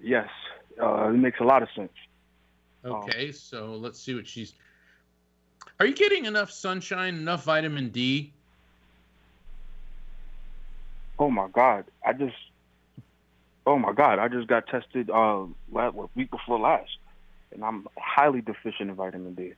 Yes, 0.00 0.28
uh, 0.82 1.08
it 1.08 1.16
makes 1.16 1.40
a 1.40 1.44
lot 1.44 1.62
of 1.62 1.68
sense. 1.74 1.92
Okay, 2.84 3.28
um, 3.28 3.32
so 3.32 3.76
let's 3.76 3.98
see 3.98 4.14
what 4.14 4.26
she's 4.26 4.54
are 5.82 5.86
you 5.86 5.94
getting 5.94 6.26
enough 6.26 6.50
sunshine, 6.50 7.16
enough 7.16 7.44
vitamin 7.44 7.88
D? 7.90 8.32
Oh 11.18 11.30
my 11.30 11.48
God! 11.48 11.84
I 12.06 12.12
just, 12.12 12.36
oh 13.66 13.78
my 13.78 13.92
God! 13.92 14.18
I 14.18 14.28
just 14.28 14.48
got 14.48 14.66
tested 14.66 15.10
uh 15.10 15.44
last 15.70 15.96
week 16.14 16.30
before 16.30 16.58
last, 16.58 16.98
and 17.52 17.64
I'm 17.64 17.86
highly 17.98 18.40
deficient 18.40 18.90
in 18.90 18.94
vitamin 18.94 19.34
D. 19.34 19.54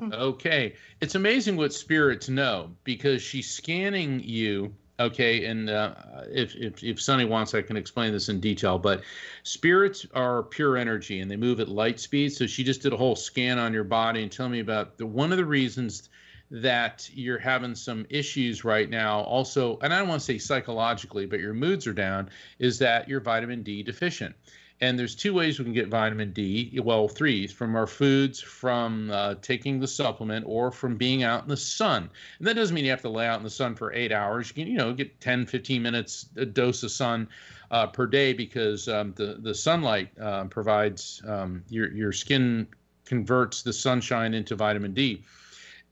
Okay. 0.00 0.74
It's 1.00 1.14
amazing 1.14 1.56
what 1.56 1.72
spirits 1.72 2.28
know 2.28 2.70
because 2.84 3.22
she's 3.22 3.50
scanning 3.50 4.20
you. 4.20 4.74
Okay, 5.00 5.46
and 5.46 5.68
uh, 5.68 5.94
if, 6.30 6.54
if 6.54 6.84
if 6.84 7.00
Sunny 7.00 7.24
wants, 7.24 7.54
I 7.54 7.62
can 7.62 7.76
explain 7.76 8.12
this 8.12 8.28
in 8.28 8.38
detail. 8.40 8.78
But 8.78 9.02
spirits 9.42 10.06
are 10.14 10.42
pure 10.44 10.76
energy, 10.76 11.20
and 11.20 11.30
they 11.30 11.36
move 11.36 11.60
at 11.60 11.68
light 11.68 11.98
speed. 11.98 12.32
So 12.32 12.46
she 12.46 12.62
just 12.62 12.82
did 12.82 12.92
a 12.92 12.96
whole 12.96 13.16
scan 13.16 13.58
on 13.58 13.72
your 13.72 13.84
body 13.84 14.22
and 14.22 14.30
tell 14.30 14.48
me 14.48 14.60
about 14.60 14.98
the 14.98 15.06
one 15.06 15.32
of 15.32 15.38
the 15.38 15.44
reasons 15.44 16.08
that 16.52 17.08
you're 17.14 17.38
having 17.38 17.74
some 17.74 18.04
issues 18.10 18.62
right 18.62 18.90
now. 18.90 19.20
Also, 19.20 19.78
and 19.80 19.92
I 19.92 19.98
don't 19.98 20.08
want 20.08 20.20
to 20.20 20.24
say 20.24 20.36
psychologically, 20.36 21.24
but 21.24 21.40
your 21.40 21.54
moods 21.54 21.86
are 21.86 21.94
down. 21.94 22.28
Is 22.58 22.78
that 22.78 23.08
you're 23.08 23.20
vitamin 23.20 23.62
D 23.62 23.82
deficient? 23.82 24.36
And 24.82 24.98
there's 24.98 25.14
two 25.14 25.32
ways 25.32 25.58
we 25.58 25.64
can 25.64 25.72
get 25.72 25.88
vitamin 25.88 26.32
D. 26.32 26.78
Well, 26.82 27.08
three 27.08 27.46
from 27.46 27.74
our 27.74 27.86
foods, 27.86 28.40
from 28.40 29.10
uh, 29.10 29.36
taking 29.40 29.80
the 29.80 29.86
supplement, 29.86 30.44
or 30.46 30.70
from 30.70 30.96
being 30.96 31.22
out 31.22 31.44
in 31.44 31.48
the 31.48 31.56
sun. 31.56 32.10
And 32.38 32.46
that 32.46 32.54
doesn't 32.54 32.74
mean 32.74 32.84
you 32.84 32.90
have 32.90 33.00
to 33.02 33.08
lay 33.08 33.26
out 33.26 33.38
in 33.38 33.44
the 33.44 33.50
sun 33.50 33.74
for 33.74 33.92
eight 33.94 34.12
hours. 34.12 34.48
You 34.48 34.54
can, 34.54 34.70
you 34.70 34.76
know, 34.76 34.92
get 34.92 35.20
10, 35.20 35.46
15 35.46 35.80
minutes 35.80 36.26
a 36.36 36.44
dose 36.44 36.82
of 36.82 36.90
sun 36.90 37.28
uh, 37.70 37.86
per 37.86 38.06
day 38.06 38.34
because 38.34 38.88
um, 38.88 39.14
the 39.16 39.38
the 39.40 39.54
sunlight 39.54 40.10
uh, 40.20 40.44
provides 40.44 41.22
um, 41.26 41.62
your 41.70 41.90
your 41.92 42.12
skin 42.12 42.66
converts 43.06 43.62
the 43.62 43.72
sunshine 43.72 44.34
into 44.34 44.54
vitamin 44.54 44.92
D. 44.92 45.24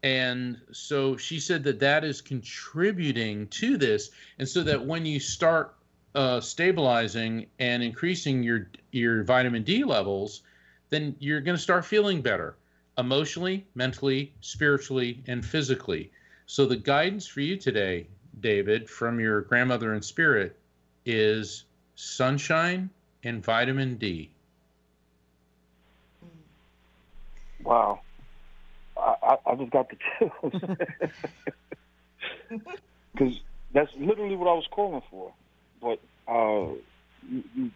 And 0.02 0.58
so 0.72 1.16
she 1.16 1.40
said 1.40 1.62
that 1.64 1.80
that 1.80 2.04
is 2.04 2.20
contributing 2.20 3.48
to 3.48 3.76
this, 3.76 4.10
and 4.38 4.48
so 4.48 4.62
that 4.62 4.84
when 4.84 5.04
you 5.04 5.20
start 5.20 5.74
uh, 6.14 6.40
stabilizing 6.40 7.46
and 7.58 7.82
increasing 7.82 8.42
your 8.42 8.68
your 8.92 9.22
vitamin 9.24 9.62
D 9.62 9.84
levels, 9.84 10.42
then 10.88 11.14
you're 11.18 11.40
going 11.40 11.56
to 11.56 11.62
start 11.62 11.84
feeling 11.84 12.22
better 12.22 12.56
emotionally, 12.98 13.66
mentally, 13.74 14.32
spiritually, 14.40 15.22
and 15.26 15.44
physically. 15.44 16.10
So 16.46 16.66
the 16.66 16.76
guidance 16.76 17.26
for 17.26 17.40
you 17.40 17.56
today, 17.56 18.06
David, 18.40 18.88
from 18.88 19.20
your 19.20 19.42
grandmother 19.42 19.94
in 19.94 20.02
spirit, 20.02 20.58
is 21.04 21.64
sunshine 21.94 22.90
and 23.22 23.44
vitamin 23.44 23.96
D. 23.96 24.30
Wow. 27.62 28.00
I, 29.30 29.34
I, 29.34 29.52
I 29.52 29.54
just 29.56 29.70
got 29.70 29.86
the 29.90 29.96
chills. 30.18 30.52
Because 33.12 33.34
that's 33.74 33.90
literally 33.98 34.36
what 34.36 34.48
I 34.48 34.54
was 34.54 34.66
calling 34.70 35.02
for. 35.10 35.34
But 35.80 36.00
uh, 36.28 36.74
you, 37.28 37.42
you 37.54 37.70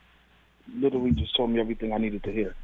literally 0.72 1.10
just 1.10 1.36
told 1.36 1.50
me 1.50 1.60
everything 1.60 1.92
I 1.92 1.98
needed 1.98 2.22
to 2.24 2.32
hear. 2.32 2.54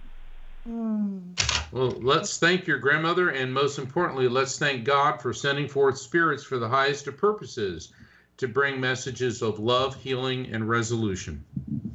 Well, 1.73 1.91
let's 2.01 2.39
thank 2.39 2.67
your 2.67 2.79
grandmother, 2.79 3.31
and 3.31 3.53
most 3.53 3.79
importantly, 3.79 4.29
let's 4.29 4.59
thank 4.59 4.85
God 4.85 5.21
for 5.21 5.33
sending 5.33 5.69
forth 5.69 5.99
spirits 5.99 6.43
for 6.45 6.59
the 6.59 6.69
highest 6.69 7.07
of 7.07 7.17
purposes 7.17 7.93
to 8.39 8.49
bring 8.49 8.81
messages 8.81 9.43
of 9.43 9.59
love, 9.59 9.95
healing, 9.97 10.47
and 10.53 10.69
resolution. 10.69 11.45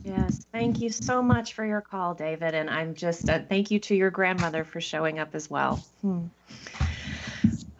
Yes, 0.04 0.46
thank 0.54 0.82
you 0.82 0.90
so 0.90 1.22
much 1.22 1.54
for 1.54 1.66
your 1.66 1.82
call, 1.82 2.14
David. 2.14 2.54
And 2.54 2.70
I'm 2.70 2.94
just 2.94 3.30
uh, 3.30 3.40
thank 3.50 3.72
you 3.72 3.80
to 3.80 3.96
your 3.96 4.12
grandmother 4.12 4.64
for 4.64 4.80
showing 4.80 5.20
up 5.20 5.34
as 5.34 5.50
well. 5.50 5.84
Hmm. 6.02 6.26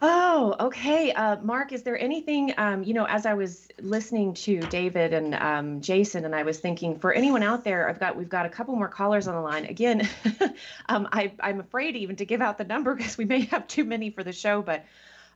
Oh, 0.08 0.54
okay. 0.60 1.10
Uh, 1.10 1.36
Mark, 1.42 1.72
is 1.72 1.82
there 1.82 1.98
anything, 1.98 2.54
um, 2.58 2.84
you 2.84 2.94
know, 2.94 3.06
as 3.06 3.26
I 3.26 3.34
was 3.34 3.66
listening 3.80 4.34
to 4.34 4.60
David 4.60 5.12
and 5.12 5.34
um, 5.34 5.80
Jason, 5.80 6.24
and 6.24 6.32
I 6.32 6.44
was 6.44 6.60
thinking, 6.60 7.00
for 7.00 7.12
anyone 7.12 7.42
out 7.42 7.64
there, 7.64 7.88
I've 7.88 7.98
got, 7.98 8.14
we've 8.14 8.28
got 8.28 8.46
a 8.46 8.48
couple 8.48 8.76
more 8.76 8.86
callers 8.86 9.26
on 9.26 9.34
the 9.34 9.40
line. 9.40 9.64
Again, 9.64 10.08
um, 10.88 11.08
I, 11.10 11.32
I'm 11.40 11.58
afraid 11.58 11.96
even 11.96 12.14
to 12.16 12.24
give 12.24 12.40
out 12.40 12.56
the 12.56 12.62
number 12.62 12.94
because 12.96 13.18
we 13.18 13.24
may 13.24 13.46
have 13.46 13.66
too 13.66 13.84
many 13.84 14.10
for 14.10 14.22
the 14.22 14.32
show, 14.32 14.62
but 14.62 14.84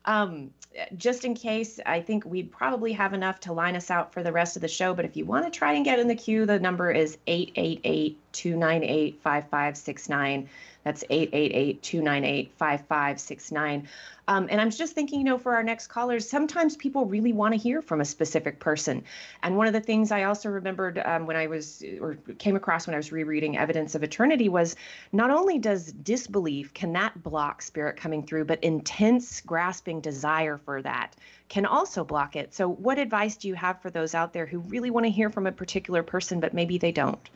um, 0.05 0.53
just 0.97 1.25
in 1.25 1.35
case, 1.35 1.81
I 1.85 2.01
think 2.01 2.25
we'd 2.25 2.53
probably 2.53 2.93
have 2.93 3.13
enough 3.13 3.41
to 3.41 3.53
line 3.53 3.75
us 3.75 3.91
out 3.91 4.15
for 4.15 4.23
the 4.23 4.31
rest 4.31 4.55
of 4.55 4.63
the 4.63 4.69
show. 4.69 4.95
But 4.95 5.05
if 5.05 5.17
you 5.17 5.25
want 5.25 5.47
to 5.47 5.51
try 5.51 5.73
and 5.73 5.85
get 5.85 5.99
in 5.99 6.07
the 6.07 6.15
queue, 6.15 6.47
the 6.47 6.61
number 6.61 6.93
is 6.93 7.19
888 7.27 8.19
298 8.33 9.21
5569. 9.21 10.49
That's 10.85 11.05
888 11.11 11.83
298 11.83 12.53
5569. 12.57 13.89
Um, 14.29 14.47
and 14.49 14.61
I'm 14.61 14.71
just 14.71 14.95
thinking, 14.95 15.19
you 15.19 15.25
know, 15.25 15.39
for 15.39 15.55
our 15.55 15.63
next 15.63 15.89
callers, 15.89 16.29
sometimes 16.29 16.77
people 16.77 17.05
really 17.05 17.33
want 17.33 17.53
to 17.53 17.59
hear 17.59 17.83
from 17.83 18.01
a 18.01 18.05
specific 18.05 18.61
person. 18.61 19.03
And 19.43 19.57
one 19.57 19.67
of 19.67 19.73
the 19.73 19.81
things 19.81 20.13
I 20.13 20.23
also 20.23 20.49
remembered 20.49 20.99
um, 21.05 21.27
when 21.27 21.37
I 21.37 21.49
was, 21.49 21.83
or 22.01 22.17
came 22.39 22.55
across 22.55 22.87
when 22.87 22.95
I 22.95 22.97
was 22.97 23.11
rereading 23.11 23.59
Evidence 23.59 23.95
of 23.95 24.05
Eternity 24.05 24.49
was 24.49 24.77
not 25.13 25.31
only 25.31 25.59
does 25.59 25.93
disbelief, 25.93 26.73
can 26.75 26.93
that 26.93 27.21
block 27.23 27.61
spirit 27.61 27.97
coming 27.97 28.25
through, 28.25 28.45
but 28.45 28.63
intense 28.63 29.41
grasping 29.41 30.01
desire 30.01 30.59
for 30.59 30.81
that 30.83 31.17
can 31.49 31.67
also 31.67 32.05
block 32.05 32.37
it. 32.37 32.55
So, 32.55 32.69
what 32.69 32.99
advice 32.99 33.37
do 33.37 33.49
you 33.49 33.55
have 33.55 33.83
for 33.83 33.91
those 33.91 34.15
out 34.15 34.33
there 34.33 34.47
who 34.47 34.61
really 34.61 34.91
want 34.91 35.05
to 35.05 35.11
hear 35.11 35.29
from 35.29 35.47
a 35.47 35.53
particular 35.53 36.03
person, 36.03 36.39
but 36.39 36.55
maybe 36.55 36.79
they 36.79 36.93
don't? 36.93 37.29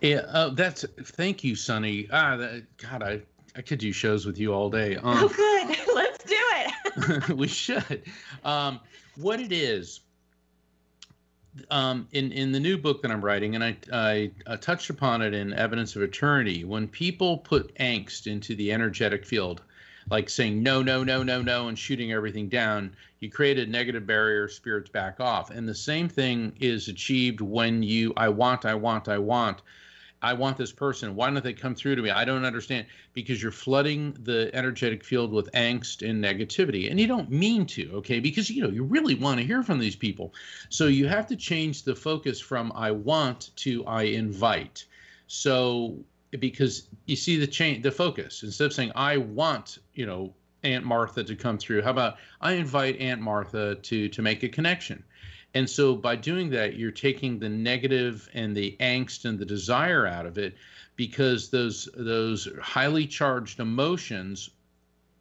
Yeah, 0.00 0.18
uh, 0.28 0.50
that's 0.50 0.84
thank 1.04 1.42
you, 1.42 1.56
Sunny. 1.56 2.08
Ah, 2.12 2.36
that, 2.36 2.64
God, 2.78 3.02
I 3.02 3.22
I 3.56 3.62
could 3.62 3.78
do 3.78 3.92
shows 3.92 4.26
with 4.26 4.38
you 4.38 4.52
all 4.52 4.68
day. 4.68 4.96
Um, 4.96 5.02
oh, 5.04 5.28
good. 5.28 5.76
Let's 5.94 6.24
do 6.24 6.36
it. 6.38 7.28
we 7.36 7.48
should. 7.48 8.02
Um, 8.44 8.80
what 9.16 9.40
it 9.40 9.52
is, 9.52 10.00
um, 11.70 12.06
in 12.12 12.32
in 12.32 12.52
the 12.52 12.60
new 12.60 12.76
book 12.76 13.00
that 13.02 13.10
I'm 13.10 13.24
writing, 13.24 13.54
and 13.54 13.64
I, 13.64 13.76
I, 13.92 14.30
I 14.46 14.56
touched 14.56 14.90
upon 14.90 15.22
it 15.22 15.32
in 15.32 15.54
Evidence 15.54 15.96
of 15.96 16.02
Eternity. 16.02 16.64
When 16.64 16.86
people 16.86 17.38
put 17.38 17.74
angst 17.76 18.26
into 18.26 18.54
the 18.54 18.72
energetic 18.72 19.24
field, 19.24 19.62
like 20.10 20.28
saying 20.28 20.62
no, 20.62 20.82
no, 20.82 21.02
no, 21.02 21.22
no, 21.22 21.40
no, 21.40 21.68
and 21.68 21.78
shooting 21.78 22.12
everything 22.12 22.48
down, 22.48 22.94
you 23.20 23.30
create 23.30 23.58
a 23.58 23.64
negative 23.64 24.06
barrier. 24.06 24.48
Spirits 24.48 24.90
back 24.90 25.18
off, 25.18 25.48
and 25.50 25.66
the 25.66 25.74
same 25.74 26.10
thing 26.10 26.52
is 26.60 26.88
achieved 26.88 27.40
when 27.40 27.82
you 27.82 28.12
I 28.18 28.28
want, 28.28 28.66
I 28.66 28.74
want, 28.74 29.08
I 29.08 29.16
want 29.16 29.62
I 30.22 30.32
want 30.32 30.56
this 30.56 30.72
person. 30.72 31.14
Why 31.14 31.30
don't 31.30 31.44
they 31.44 31.52
come 31.52 31.74
through 31.74 31.96
to 31.96 32.02
me? 32.02 32.10
I 32.10 32.24
don't 32.24 32.44
understand 32.44 32.86
because 33.12 33.42
you're 33.42 33.52
flooding 33.52 34.16
the 34.22 34.50
energetic 34.54 35.04
field 35.04 35.32
with 35.32 35.50
angst 35.52 36.08
and 36.08 36.22
negativity, 36.22 36.90
and 36.90 36.98
you 36.98 37.06
don't 37.06 37.30
mean 37.30 37.66
to, 37.66 37.92
okay? 37.96 38.18
Because 38.20 38.50
you 38.50 38.62
know 38.62 38.70
you 38.70 38.82
really 38.84 39.14
want 39.14 39.38
to 39.38 39.46
hear 39.46 39.62
from 39.62 39.78
these 39.78 39.96
people, 39.96 40.32
so 40.68 40.86
you 40.86 41.06
have 41.06 41.26
to 41.28 41.36
change 41.36 41.82
the 41.82 41.94
focus 41.94 42.40
from 42.40 42.72
I 42.74 42.90
want 42.90 43.50
to 43.56 43.84
I 43.86 44.02
invite. 44.02 44.84
So 45.26 45.98
because 46.38 46.88
you 47.06 47.16
see 47.16 47.38
the 47.38 47.46
change, 47.46 47.82
the 47.82 47.90
focus 47.90 48.42
instead 48.42 48.66
of 48.66 48.72
saying 48.72 48.92
I 48.94 49.18
want, 49.18 49.78
you 49.94 50.06
know, 50.06 50.34
Aunt 50.64 50.84
Martha 50.84 51.22
to 51.22 51.36
come 51.36 51.58
through. 51.58 51.82
How 51.82 51.90
about 51.90 52.16
I 52.40 52.52
invite 52.52 52.98
Aunt 53.00 53.20
Martha 53.20 53.76
to 53.76 54.08
to 54.08 54.22
make 54.22 54.42
a 54.42 54.48
connection? 54.48 55.04
And 55.54 55.68
so 55.68 55.94
by 55.94 56.16
doing 56.16 56.50
that, 56.50 56.76
you're 56.76 56.90
taking 56.90 57.38
the 57.38 57.48
negative 57.48 58.28
and 58.34 58.54
the 58.54 58.76
angst 58.80 59.24
and 59.24 59.38
the 59.38 59.46
desire 59.46 60.06
out 60.06 60.26
of 60.26 60.36
it 60.38 60.54
because 60.96 61.50
those 61.50 61.88
those 61.96 62.48
highly 62.60 63.06
charged 63.06 63.60
emotions 63.60 64.50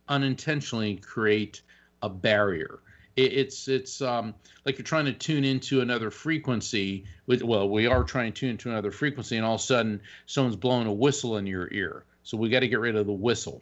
unintentionally 0.08 0.98
create 0.98 1.62
a 2.02 2.10
barrier. 2.10 2.80
It, 3.16 3.34
it's 3.34 3.68
it's 3.68 4.02
um, 4.02 4.34
like 4.66 4.78
you're 4.78 4.86
trying 4.86 5.06
to 5.06 5.14
tune 5.14 5.44
into 5.44 5.82
another 5.82 6.12
frequency. 6.12 7.06
With, 7.28 7.42
well, 7.44 7.70
we 7.70 7.88
are 7.88 8.04
trying 8.04 8.34
to 8.34 8.40
tune 8.40 8.50
into 8.52 8.70
another 8.70 8.92
frequency, 8.92 9.38
and 9.38 9.46
all 9.46 9.56
of 9.56 9.62
a 9.62 9.64
sudden 9.64 10.02
someone's 10.26 10.58
blowing 10.58 10.88
a 10.88 10.94
whistle 10.94 11.38
in 11.38 11.48
your 11.48 11.72
ear. 11.72 12.04
So 12.24 12.38
we 12.38 12.50
got 12.50 12.62
to 12.62 12.68
get 12.68 12.80
rid 12.80 12.96
of 12.96 13.06
the 13.06 13.14
whistle. 13.14 13.62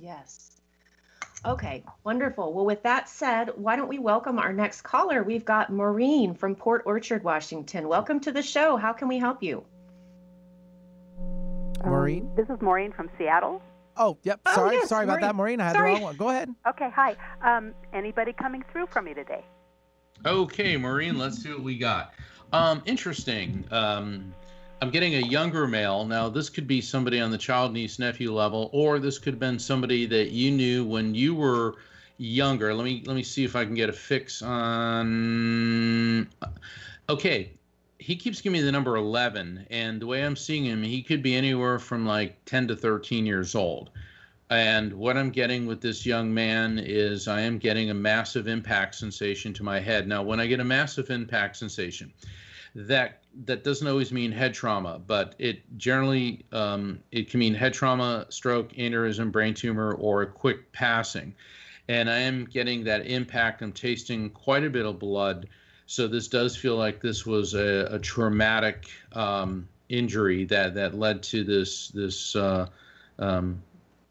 Yes. 0.00 0.51
Okay, 1.44 1.82
wonderful. 2.04 2.52
Well, 2.52 2.64
with 2.64 2.84
that 2.84 3.08
said, 3.08 3.50
why 3.56 3.74
don't 3.74 3.88
we 3.88 3.98
welcome 3.98 4.38
our 4.38 4.52
next 4.52 4.82
caller? 4.82 5.24
We've 5.24 5.44
got 5.44 5.72
Maureen 5.72 6.34
from 6.34 6.54
Port 6.54 6.82
Orchard, 6.86 7.24
Washington. 7.24 7.88
Welcome 7.88 8.20
to 8.20 8.32
the 8.32 8.42
show. 8.42 8.76
How 8.76 8.92
can 8.92 9.08
we 9.08 9.18
help 9.18 9.42
you? 9.42 9.64
Maureen? 11.84 12.28
Um, 12.28 12.36
this 12.36 12.48
is 12.48 12.62
Maureen 12.62 12.92
from 12.92 13.10
Seattle. 13.18 13.60
Oh, 13.96 14.16
yep. 14.22 14.40
Oh, 14.46 14.54
Sorry, 14.54 14.76
yes, 14.76 14.88
sorry 14.88 15.04
about 15.04 15.20
that, 15.20 15.34
Maureen. 15.34 15.60
I 15.60 15.64
had 15.64 15.72
Sorry. 15.74 15.90
the 15.90 15.94
wrong 15.94 16.02
one. 16.02 16.16
Go 16.16 16.30
ahead. 16.30 16.48
Okay, 16.66 16.90
hi. 16.94 17.16
Um, 17.42 17.74
anybody 17.92 18.32
coming 18.32 18.62
through 18.70 18.86
for 18.86 19.02
me 19.02 19.12
today? 19.12 19.44
Okay, 20.24 20.76
Maureen, 20.76 21.18
let's 21.18 21.42
see 21.42 21.50
what 21.50 21.62
we 21.62 21.76
got. 21.76 22.14
Um, 22.52 22.82
interesting. 22.86 23.64
Um, 23.72 24.32
I'm 24.82 24.90
getting 24.90 25.14
a 25.14 25.20
younger 25.20 25.68
male. 25.68 26.04
Now, 26.04 26.28
this 26.28 26.50
could 26.50 26.66
be 26.66 26.80
somebody 26.80 27.20
on 27.20 27.30
the 27.30 27.38
child 27.38 27.72
niece 27.72 28.00
nephew 28.00 28.34
level, 28.34 28.68
or 28.72 28.98
this 28.98 29.16
could 29.16 29.34
have 29.34 29.38
been 29.38 29.60
somebody 29.60 30.06
that 30.06 30.32
you 30.32 30.50
knew 30.50 30.84
when 30.84 31.14
you 31.14 31.36
were 31.36 31.76
younger. 32.18 32.74
Let 32.74 32.82
me 32.82 33.04
let 33.06 33.14
me 33.14 33.22
see 33.22 33.44
if 33.44 33.54
I 33.54 33.64
can 33.64 33.76
get 33.76 33.88
a 33.88 33.92
fix 33.92 34.42
on. 34.42 36.28
Okay, 37.08 37.52
he 38.00 38.16
keeps 38.16 38.40
giving 38.40 38.58
me 38.58 38.64
the 38.64 38.72
number 38.72 38.96
11, 38.96 39.68
and 39.70 40.02
the 40.02 40.06
way 40.08 40.24
I'm 40.26 40.34
seeing 40.34 40.64
him, 40.64 40.82
he 40.82 41.00
could 41.00 41.22
be 41.22 41.36
anywhere 41.36 41.78
from 41.78 42.04
like 42.04 42.44
10 42.46 42.66
to 42.66 42.74
13 42.74 43.24
years 43.24 43.54
old. 43.54 43.90
And 44.50 44.92
what 44.94 45.16
I'm 45.16 45.30
getting 45.30 45.64
with 45.64 45.80
this 45.80 46.04
young 46.04 46.34
man 46.34 46.80
is 46.80 47.28
I 47.28 47.42
am 47.42 47.58
getting 47.58 47.90
a 47.90 47.94
massive 47.94 48.48
impact 48.48 48.96
sensation 48.96 49.52
to 49.52 49.62
my 49.62 49.78
head. 49.78 50.08
Now, 50.08 50.24
when 50.24 50.40
I 50.40 50.48
get 50.48 50.58
a 50.58 50.64
massive 50.64 51.08
impact 51.10 51.56
sensation, 51.56 52.12
that 52.74 53.21
that 53.44 53.64
doesn't 53.64 53.86
always 53.86 54.12
mean 54.12 54.32
head 54.32 54.54
trauma, 54.54 55.00
but 55.06 55.34
it 55.38 55.60
generally 55.78 56.44
um, 56.52 57.00
it 57.10 57.30
can 57.30 57.40
mean 57.40 57.54
head 57.54 57.72
trauma, 57.72 58.26
stroke, 58.28 58.72
aneurysm, 58.72 59.32
brain 59.32 59.54
tumor, 59.54 59.94
or 59.94 60.22
a 60.22 60.26
quick 60.26 60.72
passing. 60.72 61.34
And 61.88 62.08
I 62.08 62.18
am 62.18 62.44
getting 62.44 62.84
that 62.84 63.06
impact. 63.06 63.62
I'm 63.62 63.72
tasting 63.72 64.30
quite 64.30 64.64
a 64.64 64.70
bit 64.70 64.86
of 64.86 64.98
blood. 64.98 65.48
So 65.86 66.06
this 66.08 66.28
does 66.28 66.56
feel 66.56 66.76
like 66.76 67.00
this 67.00 67.26
was 67.26 67.54
a, 67.54 67.88
a 67.90 67.98
traumatic 67.98 68.88
um, 69.12 69.68
injury 69.88 70.44
that 70.46 70.74
that 70.74 70.94
led 70.94 71.22
to 71.24 71.44
this 71.44 71.88
this 71.88 72.36
uh, 72.36 72.68
um, 73.18 73.62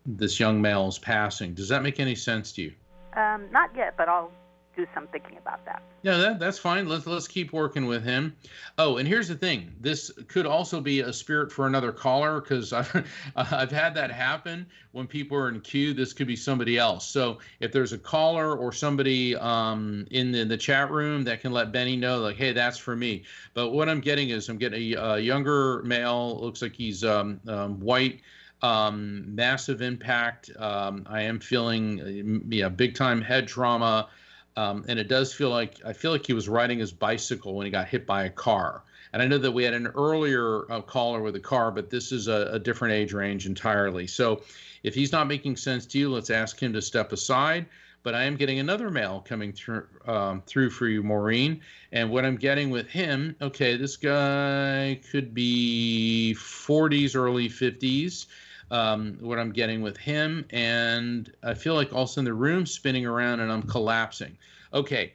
this 0.05 0.39
young 0.39 0.61
male's 0.61 0.99
passing. 0.99 1.53
Does 1.53 1.69
that 1.69 1.83
make 1.83 1.99
any 1.99 2.15
sense 2.15 2.51
to 2.53 2.63
you? 2.63 2.73
Um, 3.15 3.51
not 3.51 3.75
yet, 3.75 3.95
but 3.97 4.07
I'll 4.07 4.31
do 4.75 4.85
some 4.93 5.07
thinking 5.07 5.37
about 5.37 5.63
that. 5.65 5.81
Yeah, 6.03 6.17
that, 6.17 6.39
that's 6.39 6.57
fine. 6.57 6.87
Let's 6.87 7.05
let's 7.05 7.27
keep 7.27 7.53
working 7.53 7.85
with 7.85 8.03
him. 8.03 8.35
Oh, 8.77 8.97
and 8.97 9.07
here's 9.07 9.27
the 9.27 9.35
thing: 9.35 9.73
this 9.79 10.11
could 10.27 10.45
also 10.45 10.81
be 10.81 11.01
a 11.01 11.13
spirit 11.13 11.51
for 11.51 11.67
another 11.67 11.91
caller 11.91 12.41
because 12.41 12.73
I've 12.73 13.07
I've 13.35 13.71
had 13.71 13.93
that 13.95 14.11
happen 14.11 14.65
when 14.93 15.07
people 15.07 15.37
are 15.37 15.49
in 15.49 15.61
queue. 15.61 15.93
This 15.93 16.13
could 16.13 16.27
be 16.27 16.35
somebody 16.35 16.77
else. 16.77 17.07
So 17.07 17.39
if 17.59 17.71
there's 17.71 17.93
a 17.93 17.97
caller 17.97 18.55
or 18.55 18.71
somebody 18.71 19.35
um, 19.35 20.07
in 20.11 20.31
the, 20.31 20.43
the 20.45 20.57
chat 20.57 20.89
room 20.91 21.23
that 21.25 21.41
can 21.41 21.51
let 21.51 21.71
Benny 21.71 21.95
know, 21.95 22.19
like, 22.19 22.37
hey, 22.37 22.53
that's 22.53 22.77
for 22.77 22.95
me. 22.95 23.23
But 23.53 23.69
what 23.69 23.89
I'm 23.89 24.01
getting 24.01 24.29
is 24.29 24.49
I'm 24.49 24.57
getting 24.57 24.93
a, 24.93 25.01
a 25.01 25.19
younger 25.19 25.83
male. 25.83 26.39
Looks 26.41 26.61
like 26.61 26.73
he's 26.73 27.03
um, 27.03 27.39
um, 27.47 27.79
white 27.79 28.21
um, 28.61 29.35
massive 29.35 29.81
impact. 29.81 30.51
Um, 30.57 31.05
I 31.09 31.21
am 31.21 31.39
feeling 31.39 32.01
uh, 32.01 32.53
yeah, 32.55 32.69
big 32.69 32.95
time 32.95 33.21
head 33.21 33.47
trauma. 33.47 34.09
Um, 34.57 34.83
and 34.87 34.99
it 34.99 35.07
does 35.07 35.33
feel 35.33 35.49
like 35.49 35.75
I 35.85 35.93
feel 35.93 36.11
like 36.11 36.25
he 36.25 36.33
was 36.33 36.49
riding 36.49 36.79
his 36.79 36.91
bicycle 36.91 37.55
when 37.55 37.65
he 37.65 37.71
got 37.71 37.87
hit 37.87 38.05
by 38.05 38.23
a 38.23 38.29
car. 38.29 38.83
And 39.13 39.21
I 39.21 39.27
know 39.27 39.37
that 39.37 39.51
we 39.51 39.63
had 39.63 39.73
an 39.73 39.87
earlier 39.87 40.71
uh, 40.71 40.81
caller 40.81 41.21
with 41.21 41.35
a 41.35 41.39
car, 41.39 41.71
but 41.71 41.89
this 41.89 42.11
is 42.11 42.27
a, 42.27 42.49
a, 42.53 42.59
different 42.59 42.93
age 42.93 43.11
range 43.11 43.45
entirely. 43.45 44.07
So 44.07 44.41
if 44.83 44.95
he's 44.95 45.11
not 45.11 45.27
making 45.27 45.57
sense 45.57 45.85
to 45.87 45.99
you, 45.99 46.09
let's 46.09 46.29
ask 46.29 46.61
him 46.61 46.71
to 46.73 46.81
step 46.81 47.11
aside. 47.11 47.65
But 48.03 48.15
I 48.15 48.23
am 48.23 48.35
getting 48.35 48.59
another 48.59 48.89
mail 48.89 49.23
coming 49.27 49.53
through 49.53 49.85
um, 50.07 50.41
through 50.47 50.71
for 50.71 50.87
you, 50.87 51.03
Maureen. 51.03 51.61
And 51.91 52.09
what 52.09 52.25
I'm 52.25 52.35
getting 52.35 52.71
with 52.71 52.87
him, 52.87 53.35
okay, 53.41 53.77
this 53.77 53.95
guy 53.95 54.99
could 55.11 55.35
be 55.35 56.35
40s, 56.35 57.15
early 57.15 57.47
50s 57.47 58.25
um, 58.71 59.17
what 59.19 59.37
I'm 59.37 59.51
getting 59.51 59.81
with 59.81 59.97
him, 59.97 60.45
and 60.49 61.31
I 61.43 61.53
feel 61.53 61.75
like 61.75 61.93
also 61.93 62.21
in 62.21 62.25
the 62.25 62.33
room 62.33 62.65
spinning 62.65 63.05
around 63.05 63.41
and 63.41 63.51
I'm 63.51 63.63
collapsing. 63.63 64.37
Okay, 64.73 65.11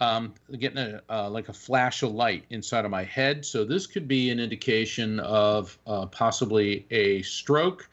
um, 0.00 0.32
getting 0.58 0.78
a, 0.78 1.02
uh, 1.10 1.28
like 1.28 1.48
a 1.48 1.52
flash 1.52 2.04
of 2.04 2.12
light 2.12 2.44
inside 2.50 2.84
of 2.84 2.92
my 2.92 3.02
head. 3.02 3.44
So 3.44 3.64
this 3.64 3.86
could 3.86 4.06
be 4.06 4.30
an 4.30 4.38
indication 4.38 5.18
of 5.20 5.76
uh, 5.86 6.06
possibly 6.06 6.86
a 6.92 7.22
stroke. 7.22 7.88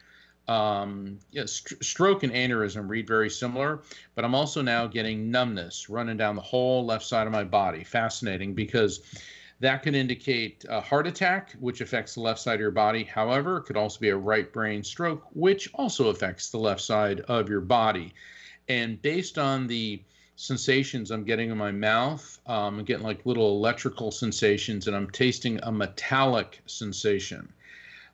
Um, 0.46 1.18
yeah, 1.32 1.44
st- 1.44 1.84
stroke 1.84 2.22
and 2.22 2.32
aneurysm 2.32 2.88
read 2.88 3.06
very 3.06 3.28
similar, 3.28 3.82
but 4.14 4.24
I'm 4.24 4.34
also 4.34 4.62
now 4.62 4.86
getting 4.86 5.30
numbness 5.30 5.90
running 5.90 6.16
down 6.16 6.36
the 6.36 6.42
whole 6.42 6.86
left 6.86 7.04
side 7.04 7.26
of 7.26 7.32
my 7.32 7.44
body. 7.44 7.84
Fascinating 7.84 8.54
because 8.54 9.00
that 9.60 9.82
can 9.82 9.94
indicate 9.94 10.64
a 10.68 10.80
heart 10.80 11.06
attack, 11.06 11.52
which 11.58 11.80
affects 11.80 12.14
the 12.14 12.20
left 12.20 12.40
side 12.40 12.54
of 12.54 12.60
your 12.60 12.70
body. 12.70 13.04
However, 13.04 13.58
it 13.58 13.62
could 13.62 13.76
also 13.76 13.98
be 13.98 14.10
a 14.10 14.16
right 14.16 14.52
brain 14.52 14.84
stroke, 14.84 15.24
which 15.32 15.68
also 15.74 16.08
affects 16.08 16.50
the 16.50 16.58
left 16.58 16.80
side 16.80 17.20
of 17.22 17.48
your 17.48 17.60
body. 17.60 18.14
And 18.68 19.00
based 19.02 19.38
on 19.38 19.66
the 19.66 20.02
sensations 20.36 21.10
I'm 21.10 21.24
getting 21.24 21.50
in 21.50 21.58
my 21.58 21.72
mouth, 21.72 22.38
um, 22.46 22.78
I'm 22.78 22.84
getting 22.84 23.04
like 23.04 23.26
little 23.26 23.56
electrical 23.56 24.12
sensations, 24.12 24.86
and 24.86 24.94
I'm 24.94 25.10
tasting 25.10 25.58
a 25.64 25.72
metallic 25.72 26.60
sensation. 26.66 27.52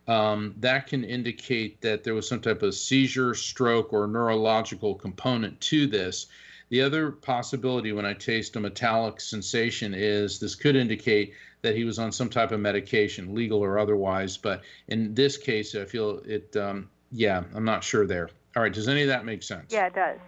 Um, 0.07 0.55
that 0.59 0.87
can 0.87 1.05
indicate 1.05 1.81
that 1.83 2.05
there 2.05 2.15
was 2.15 2.29
some 2.29 2.41
type 2.41 2.63
of 2.63 2.75
seizure, 2.75 3.35
stroke, 3.35 3.93
or 3.93 4.07
neurological 4.07 4.95
component 4.95 5.61
to 5.63 5.87
this. 5.87 6.27
The 6.71 6.83
other 6.83 7.11
possibility 7.11 7.93
when 7.93 8.07
I 8.07 8.15
taste 8.15 8.57
a 8.57 8.61
metallic 8.61 9.21
sensation 9.21 9.95
is 9.95 10.39
this 10.39 10.55
could 10.55 10.77
indicate 10.77 11.35
that 11.63 11.77
he 11.77 11.85
was 11.85 11.99
on 11.99 12.13
some 12.13 12.29
type 12.29 12.53
of 12.53 12.61
medication, 12.61 13.35
legal 13.35 13.61
or 13.61 13.79
otherwise. 13.79 14.37
But 14.37 14.63
in 14.89 15.15
this 15.15 15.37
case, 15.37 15.75
I 15.75 15.85
feel 15.85 16.21
it. 16.25 16.57
Um, 16.57 16.91
yeah, 17.13 17.43
I'm 17.55 17.65
not 17.65 17.85
sure 17.85 18.07
there. 18.07 18.29
All 18.57 18.63
right, 18.63 18.73
does 18.73 18.89
any 18.89 19.03
of 19.03 19.09
that 19.09 19.25
make 19.25 19.43
sense? 19.43 19.73
Yeah, 19.73 19.87
it 19.87 19.95
does. 19.95 20.19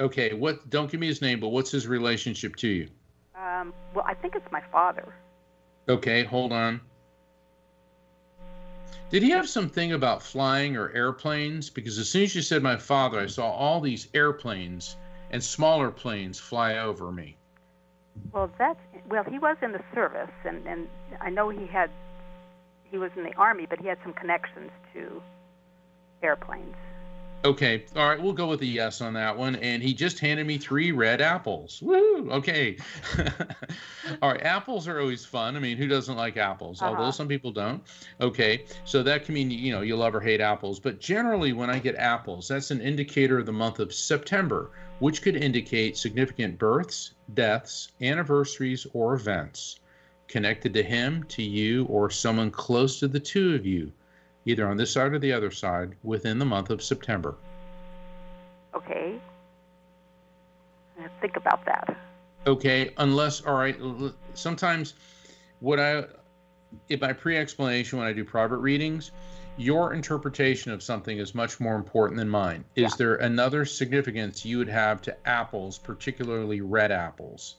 Okay, 0.00 0.32
what? 0.32 0.68
Don't 0.70 0.90
give 0.90 1.00
me 1.00 1.06
his 1.06 1.22
name, 1.22 1.40
but 1.40 1.48
what's 1.48 1.70
his 1.70 1.86
relationship 1.86 2.56
to 2.56 2.68
you? 2.68 2.88
Um, 3.36 3.72
well, 3.94 4.04
I 4.06 4.14
think 4.14 4.34
it's 4.34 4.50
my 4.50 4.62
father. 4.72 5.14
Okay, 5.88 6.24
hold 6.24 6.52
on. 6.52 6.80
Did 9.10 9.22
he 9.22 9.30
have 9.30 9.48
something 9.48 9.92
about 9.92 10.22
flying 10.22 10.76
or 10.76 10.90
airplanes? 10.90 11.68
Because 11.68 11.98
as 11.98 12.08
soon 12.08 12.22
as 12.22 12.34
you 12.34 12.40
said 12.40 12.62
my 12.62 12.76
father, 12.76 13.20
I 13.20 13.26
saw 13.26 13.50
all 13.50 13.80
these 13.80 14.08
airplanes 14.14 14.96
and 15.32 15.42
smaller 15.42 15.90
planes 15.90 16.38
fly 16.38 16.78
over 16.78 17.10
me. 17.10 17.36
Well, 18.32 18.50
that's 18.58 18.78
well. 19.08 19.24
He 19.24 19.38
was 19.38 19.56
in 19.62 19.72
the 19.72 19.82
service, 19.94 20.30
and 20.44 20.66
and 20.66 20.86
I 21.20 21.30
know 21.30 21.48
he 21.48 21.66
had 21.66 21.90
he 22.90 22.98
was 22.98 23.10
in 23.16 23.24
the 23.24 23.34
army, 23.34 23.66
but 23.68 23.80
he 23.80 23.88
had 23.88 23.98
some 24.02 24.12
connections 24.12 24.70
to 24.92 25.22
airplanes. 26.22 26.76
Okay, 27.44 27.84
all 27.96 28.08
right, 28.08 28.22
we'll 28.22 28.32
go 28.32 28.46
with 28.46 28.60
a 28.62 28.66
yes 28.66 29.00
on 29.00 29.14
that 29.14 29.36
one. 29.36 29.56
And 29.56 29.82
he 29.82 29.94
just 29.94 30.20
handed 30.20 30.46
me 30.46 30.58
three 30.58 30.92
red 30.92 31.20
apples. 31.20 31.82
Woo! 31.82 32.30
Okay. 32.30 32.76
all 34.22 34.30
right, 34.30 34.42
apples 34.42 34.86
are 34.86 35.00
always 35.00 35.24
fun. 35.24 35.56
I 35.56 35.58
mean, 35.58 35.76
who 35.76 35.88
doesn't 35.88 36.16
like 36.16 36.36
apples? 36.36 36.80
Uh-huh. 36.80 36.92
Although 36.92 37.10
some 37.10 37.26
people 37.26 37.50
don't. 37.50 37.82
Okay, 38.20 38.64
so 38.84 39.02
that 39.02 39.24
can 39.24 39.34
mean 39.34 39.50
you 39.50 39.72
know 39.72 39.80
you 39.80 39.96
love 39.96 40.14
or 40.14 40.20
hate 40.20 40.40
apples. 40.40 40.78
But 40.78 41.00
generally, 41.00 41.52
when 41.52 41.68
I 41.68 41.80
get 41.80 41.96
apples, 41.96 42.46
that's 42.46 42.70
an 42.70 42.80
indicator 42.80 43.38
of 43.40 43.46
the 43.46 43.52
month 43.52 43.80
of 43.80 43.92
September, 43.92 44.70
which 45.00 45.20
could 45.20 45.34
indicate 45.34 45.96
significant 45.96 46.58
births, 46.58 47.14
deaths, 47.34 47.90
anniversaries, 48.00 48.86
or 48.92 49.14
events 49.14 49.80
connected 50.28 50.72
to 50.72 50.82
him, 50.82 51.24
to 51.24 51.42
you, 51.42 51.84
or 51.86 52.08
someone 52.08 52.50
close 52.50 53.00
to 53.00 53.08
the 53.08 53.20
two 53.20 53.54
of 53.54 53.66
you 53.66 53.92
either 54.44 54.66
on 54.66 54.76
this 54.76 54.92
side 54.92 55.12
or 55.12 55.18
the 55.18 55.32
other 55.32 55.50
side, 55.50 55.94
within 56.02 56.38
the 56.38 56.44
month 56.44 56.70
of 56.70 56.82
September. 56.82 57.36
Okay. 58.74 59.20
Think 61.20 61.36
about 61.36 61.64
that. 61.66 61.96
Okay, 62.46 62.92
unless, 62.98 63.40
all 63.42 63.54
right, 63.54 63.76
sometimes 64.34 64.94
what 65.60 65.78
I, 65.78 66.04
in 66.88 66.98
my 67.00 67.12
pre 67.12 67.36
explanation, 67.36 67.98
when 67.98 68.08
I 68.08 68.12
do 68.12 68.24
private 68.24 68.56
readings, 68.58 69.12
your 69.56 69.92
interpretation 69.92 70.72
of 70.72 70.82
something 70.82 71.18
is 71.18 71.34
much 71.34 71.60
more 71.60 71.76
important 71.76 72.18
than 72.18 72.28
mine. 72.28 72.64
Is 72.74 72.82
yeah. 72.82 72.96
there 72.98 73.14
another 73.16 73.64
significance 73.64 74.44
you 74.44 74.58
would 74.58 74.68
have 74.68 75.02
to 75.02 75.28
apples, 75.28 75.78
particularly 75.78 76.60
red 76.60 76.90
apples? 76.90 77.56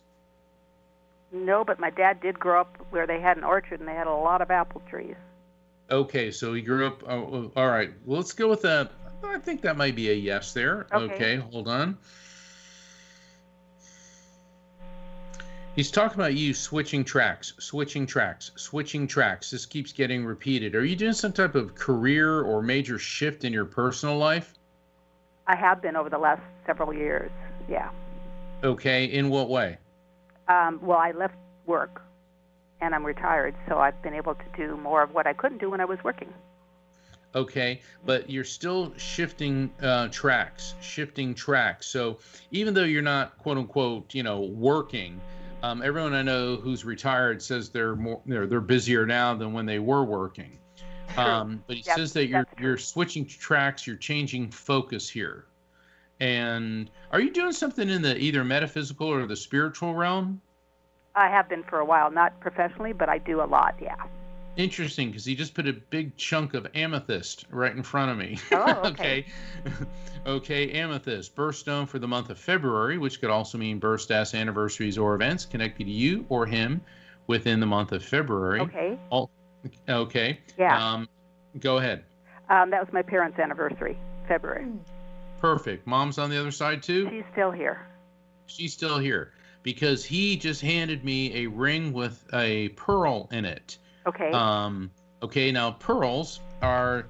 No, 1.32 1.64
but 1.64 1.80
my 1.80 1.90
dad 1.90 2.20
did 2.22 2.40
grow 2.40 2.62
up 2.62 2.78
where 2.90 3.08
they 3.08 3.20
had 3.20 3.38
an 3.38 3.44
orchard 3.44 3.80
and 3.80 3.88
they 3.88 3.94
had 3.94 4.08
a 4.08 4.14
lot 4.14 4.42
of 4.42 4.52
apple 4.52 4.82
trees. 4.90 5.16
Okay, 5.92 6.32
so 6.32 6.54
he 6.54 6.62
grew 6.62 6.88
up. 6.88 7.04
Oh, 7.08 7.52
all 7.56 7.70
right, 7.70 7.92
well, 8.06 8.18
let's 8.18 8.34
go 8.34 8.50
with 8.50 8.62
that. 8.62 8.92
I 9.24 9.40
think 9.40 9.62
that 9.62 9.78
might 9.78 9.96
be 9.96 10.10
a 10.10 10.14
yes 10.14 10.54
there. 10.54 10.88
Okay, 10.94 11.14
okay 11.14 11.36
hold 11.38 11.68
on. 11.68 11.98
He's 15.76 15.90
talking 15.90 16.20
about 16.20 16.36
you 16.36 16.54
switching 16.54 17.04
tracks, 17.04 17.54
switching 17.58 18.06
tracks, 18.06 18.52
switching 18.56 19.08
tracks. 19.08 19.50
This 19.50 19.66
keeps 19.66 19.92
getting 19.92 20.24
repeated. 20.24 20.76
Are 20.76 20.86
you 20.86 20.96
doing 20.96 21.14
some 21.14 21.34
type 21.34 21.56
of 21.56 21.74
career 21.74 22.42
or 22.42 22.62
major 22.62 23.00
shift 23.00 23.44
in 23.44 23.52
your 23.52 23.66
personal 23.66 24.18
life? 24.18 24.54
I 25.48 25.56
have 25.56 25.82
been 25.82 25.96
over 25.96 26.10
the 26.10 26.18
last 26.20 26.44
several 26.68 26.94
years. 26.94 27.32
Yeah. 27.68 27.90
Okay. 28.64 29.06
In 29.06 29.30
what 29.30 29.50
way? 29.50 29.78
Um, 30.48 30.80
well, 30.82 31.00
I 31.00 31.12
left 31.12 31.36
work 31.66 32.04
and 32.84 32.94
I'm 32.94 33.06
retired, 33.06 33.56
so 33.68 33.78
I've 33.78 34.00
been 34.02 34.14
able 34.14 34.36
to 34.36 34.44
do 34.58 34.76
more 34.76 35.02
of 35.02 35.14
what 35.14 35.26
I 35.26 35.34
couldn't 35.34 35.60
do 35.60 35.70
when 35.70 35.80
I 35.80 35.86
was 35.86 35.98
working. 36.04 36.34
Okay, 37.34 37.82
but 38.06 38.30
you're 38.30 38.44
still 38.44 38.94
shifting 38.98 39.72
uh, 39.82 40.10
tracks, 40.10 40.76
shifting 40.82 41.34
tracks. 41.34 41.88
So 41.88 42.20
even 42.52 42.74
though 42.74 42.84
you're 42.84 43.02
not 43.02 43.38
quote 43.40 43.58
unquote, 43.58 44.14
you 44.14 44.22
know, 44.22 44.42
working, 44.42 45.20
um, 45.64 45.82
everyone 45.82 46.14
I 46.14 46.22
know 46.22 46.58
who's 46.58 46.86
retired 46.86 47.42
says 47.42 47.70
they're 47.70 47.96
more 47.96 48.22
they're 48.26 48.46
they're 48.46 48.62
busier 48.62 49.06
now 49.06 49.34
than 49.34 49.54
when 49.54 49.66
they 49.66 49.80
were 49.80 50.04
working. 50.04 50.60
Um, 51.18 51.64
but 51.68 51.78
he 51.78 51.84
yep, 51.86 51.96
says 51.96 52.14
that 52.14 52.28
you're 52.28 52.46
you're 52.60 52.78
switching 52.78 53.26
tracks, 53.26 53.88
you're 53.88 53.96
changing 53.96 54.52
focus 54.52 55.10
here. 55.10 55.46
And 56.20 56.92
are 57.12 57.20
you 57.20 57.32
doing 57.32 57.52
something 57.54 57.90
in 57.90 58.02
the 58.02 58.16
either 58.18 58.44
metaphysical 58.44 59.08
or 59.08 59.26
the 59.26 59.36
spiritual 59.36 59.96
realm? 59.96 60.42
I 61.16 61.30
have 61.30 61.48
been 61.48 61.64
for 61.64 61.80
a 61.80 61.86
while, 61.86 62.10
not 62.12 62.40
professionally, 62.40 62.94
but 62.94 63.10
I 63.10 63.18
do 63.20 63.42
a 63.42 63.46
lot. 63.46 63.76
Yeah. 63.82 63.96
interesting 64.56 65.10
because 65.10 65.26
he 65.26 65.36
just 65.36 65.56
put 65.56 65.68
a 65.68 65.74
big 65.74 66.16
chunk 66.16 66.54
of 66.54 66.68
amethyst 66.76 67.46
right 67.50 67.76
in 67.76 67.84
front 67.84 68.12
of 68.12 68.18
me. 68.18 68.38
Oh, 68.52 68.82
okay. 68.86 69.26
okay. 69.66 69.74
okay, 70.26 70.72
amethyst, 70.72 71.36
birthstone 71.36 71.88
for 71.88 72.00
the 72.00 72.08
month 72.08 72.30
of 72.30 72.40
February, 72.40 72.98
which 72.98 73.20
could 73.20 73.30
also 73.30 73.58
mean 73.58 73.80
birthdays, 73.80 74.34
anniversaries, 74.34 74.98
or 74.98 75.16
events 75.16 75.46
connected 75.46 75.86
to 75.86 75.92
you 75.92 76.26
or 76.30 76.46
him 76.46 76.82
within 77.28 77.60
the 77.60 77.66
month 77.66 77.92
of 77.92 78.04
February. 78.04 78.62
Okay. 78.62 78.98
All, 79.10 79.30
okay. 79.88 80.40
Yeah. 80.58 80.94
Um, 80.94 81.10
go 81.60 81.78
ahead. 81.78 82.04
Um, 82.50 82.70
that 82.72 82.82
was 82.84 82.92
my 82.92 83.02
parents' 83.02 83.40
anniversary, 83.40 83.98
February. 84.28 84.68
Perfect. 85.40 85.88
Mom's 85.88 86.18
on 86.18 86.30
the 86.30 86.40
other 86.40 86.52
side 86.52 86.84
too? 86.84 87.10
She's 87.10 87.24
still 87.32 87.52
here. 87.52 87.86
She's 88.46 88.74
still 88.74 88.98
here 88.98 89.32
because 89.64 90.06
he 90.06 90.36
just 90.36 90.62
handed 90.62 91.04
me 91.04 91.44
a 91.44 91.48
ring 91.48 91.94
with 91.94 92.24
a 92.34 92.70
pearl 92.70 93.30
in 93.32 93.46
it. 93.46 93.78
Okay. 94.06 94.32
Um, 94.32 94.92
okay, 95.24 95.52
now 95.52 95.72
pearls 95.72 96.42
are. 96.62 97.06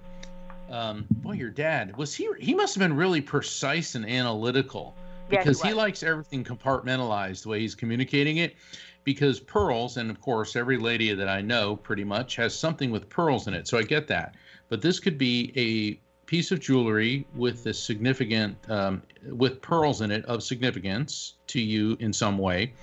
Um, 0.70 1.06
boy, 1.10 1.34
your 1.34 1.50
dad 1.50 1.96
was 1.98 2.16
he? 2.16 2.30
He 2.40 2.56
must 2.56 2.74
have 2.76 2.80
been 2.80 2.96
really 2.96 3.22
precise 3.22 3.96
and 3.96 4.08
analytical 4.08 4.96
Yeah, 5.30 5.40
he 5.40 5.44
because 5.44 5.62
he, 5.62 5.74
likes 5.74 6.02
everything 6.02 6.44
compartmentalized 6.44 7.44
the 7.44 7.50
way 7.50 7.60
he's 7.60 7.76
communicating 7.76 8.38
it. 8.38 8.56
Because 9.04 9.42
pearls, 9.42 9.98
and 9.98 10.10
of 10.10 10.22
course, 10.22 10.56
every 10.56 10.78
lady 10.78 11.14
that 11.14 11.28
I 11.28 11.42
know 11.42 11.76
pretty 11.76 12.06
much 12.06 12.38
has 12.38 12.58
something 12.58 12.90
with 12.90 13.10
pearls 13.10 13.48
in 13.48 13.54
it, 13.54 13.68
so 13.68 13.78
I 13.78 13.84
get 13.84 14.08
that. 14.08 14.36
But 14.70 14.82
this 14.82 14.98
could 14.98 15.18
be 15.18 15.52
a 15.58 16.00
piece 16.34 16.50
of 16.50 16.60
jewelry 16.60 17.28
with 17.36 17.64
a 17.68 17.74
significant, 17.76 18.58
um, 18.68 19.04
with 19.30 19.62
pearls 19.62 20.02
in 20.02 20.10
it 20.10 20.26
of 20.26 20.42
significance 20.42 21.36
to 21.46 21.62
you 21.62 21.96
in 22.00 22.12
some 22.12 22.40
way, 22.40 22.74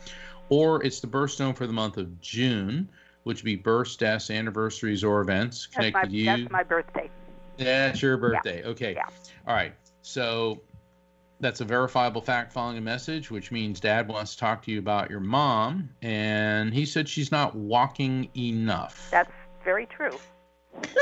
or 0.50 0.80
it's 0.84 1.00
the 1.00 1.06
birthstone 1.08 1.52
for 1.56 1.66
the 1.66 1.72
month 1.72 1.96
of 1.96 2.20
June, 2.20 2.88
which 3.24 3.38
would 3.38 3.44
be 3.44 3.56
births, 3.56 3.96
deaths, 3.96 4.30
anniversaries, 4.30 5.02
or 5.02 5.20
events 5.20 5.66
that's, 5.66 5.78
my, 5.78 5.90
connected 5.90 6.10
to 6.12 6.16
you. 6.16 6.26
that's 6.26 6.52
my 6.52 6.62
birthday. 6.62 7.10
That's 7.56 8.00
your 8.00 8.16
birthday. 8.18 8.62
Okay. 8.62 8.94
Yeah. 8.94 9.06
All 9.48 9.56
right. 9.56 9.74
So 10.02 10.60
that's 11.40 11.60
a 11.60 11.64
verifiable 11.64 12.22
fact 12.22 12.52
following 12.52 12.78
a 12.78 12.80
message, 12.80 13.32
which 13.32 13.50
means 13.50 13.80
dad 13.80 14.06
wants 14.06 14.34
to 14.34 14.38
talk 14.38 14.62
to 14.66 14.70
you 14.70 14.78
about 14.78 15.10
your 15.10 15.18
mom. 15.18 15.90
And 16.02 16.72
he 16.72 16.86
said 16.86 17.08
she's 17.08 17.32
not 17.32 17.56
walking 17.56 18.30
enough. 18.36 19.08
That's 19.10 19.32
very 19.64 19.86
true. 19.86 20.16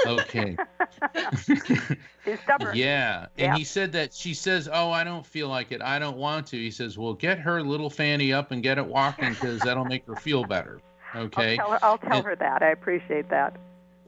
Okay. 0.07 0.57
She's 2.25 2.41
stubborn. 2.45 2.77
yeah. 2.77 3.27
And 3.37 3.53
Yeah. 3.53 3.57
he 3.57 3.65
said 3.65 3.93
that 3.93 4.13
she 4.15 4.35
says, 4.35 4.69
Oh, 4.73 4.91
I 4.91 5.05
don't 5.05 5.25
feel 5.27 5.49
like 5.49 5.73
it. 5.73 5.83
I 5.83 5.99
don't 5.99 6.17
want 6.17 6.47
to. 6.49 6.57
He 6.57 6.71
says, 6.71 6.97
Well, 6.99 7.15
get 7.15 7.39
her 7.39 7.63
little 7.63 7.91
fanny 7.91 8.33
up 8.33 8.51
and 8.51 8.63
get 8.63 8.79
it 8.79 8.87
walking 8.87 9.31
because 9.31 9.61
that'll 9.61 9.85
make 9.85 10.07
her 10.07 10.17
feel 10.17 10.45
better. 10.45 10.81
Okay. 11.17 11.57
I'll 11.57 11.57
tell 11.57 11.71
her, 11.73 11.79
I'll 11.83 11.99
tell 11.99 12.17
And- 12.19 12.27
her 12.27 12.37
that. 12.37 12.63
I 12.63 12.69
appreciate 12.71 13.31
that. 13.31 13.57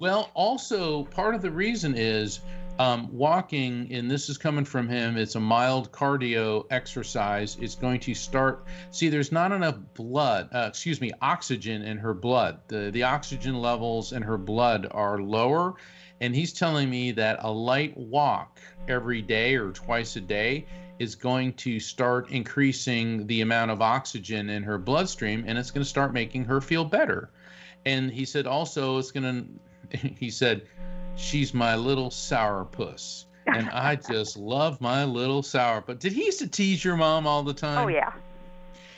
Well, 0.01 0.31
also 0.33 1.05
part 1.05 1.35
of 1.35 1.43
the 1.43 1.51
reason 1.51 1.95
is 1.95 2.41
um, 2.79 3.13
walking, 3.13 3.87
and 3.93 4.11
this 4.11 4.31
is 4.31 4.39
coming 4.39 4.65
from 4.65 4.89
him. 4.89 5.19
It's 5.19 5.35
a 5.35 5.41
mild 5.41 5.93
cardio 5.93 6.65
exercise. 6.71 7.59
It's 7.61 7.75
going 7.75 8.01
to 8.01 8.15
start. 8.15 8.65
See, 8.93 9.11
there's 9.11 9.31
not 9.31 9.53
enough 9.53 9.77
blood. 9.93 10.49
Uh, 10.55 10.65
excuse 10.69 11.03
me, 11.03 11.13
oxygen 11.21 11.83
in 11.83 11.99
her 11.99 12.15
blood. 12.15 12.61
The 12.69 12.91
the 12.91 13.03
oxygen 13.03 13.61
levels 13.61 14.15
in 14.15 14.23
her 14.23 14.39
blood 14.39 14.89
are 14.91 15.19
lower, 15.19 15.75
and 16.23 16.35
he's 16.35 16.55
telling 16.55 16.89
me 16.89 17.13
that 17.13 17.41
a 17.43 17.53
light 17.53 17.95
walk 17.95 18.59
every 18.89 19.21
day 19.21 19.57
or 19.57 19.71
twice 19.71 20.17
a 20.17 20.23
day 20.23 20.65
is 20.99 21.15
going 21.15 21.53
to 21.55 21.79
start 21.79 22.31
increasing 22.31 23.27
the 23.27 23.43
amount 23.43 23.71
of 23.71 23.83
oxygen 23.83 24.49
in 24.49 24.63
her 24.63 24.79
bloodstream, 24.79 25.45
and 25.47 25.59
it's 25.59 25.71
going 25.71 25.85
to 25.85 25.89
start 25.89 26.15
making 26.15 26.47
her 26.47 26.63
feel 26.63 26.87
better. 26.87 27.29
And 27.85 28.11
he 28.11 28.25
said 28.25 28.47
also 28.47 28.97
it's 28.97 29.11
going 29.11 29.25
to 29.25 29.70
he 30.19 30.31
said, 30.31 30.67
"She's 31.17 31.53
my 31.55 31.75
little 31.77 32.11
sourpuss," 32.11 33.27
and 33.47 33.69
I 33.73 33.97
just 33.97 34.37
love 34.37 34.81
my 34.81 35.05
little 35.05 35.43
sourpuss. 35.43 35.99
Did 35.99 36.13
he 36.13 36.27
used 36.27 36.39
to 36.41 36.49
tease 36.49 36.85
your 36.85 36.97
mom 36.97 37.27
all 37.27 37.43
the 37.43 37.55
time? 37.55 37.87
Oh 37.87 37.89
yeah. 37.89 38.13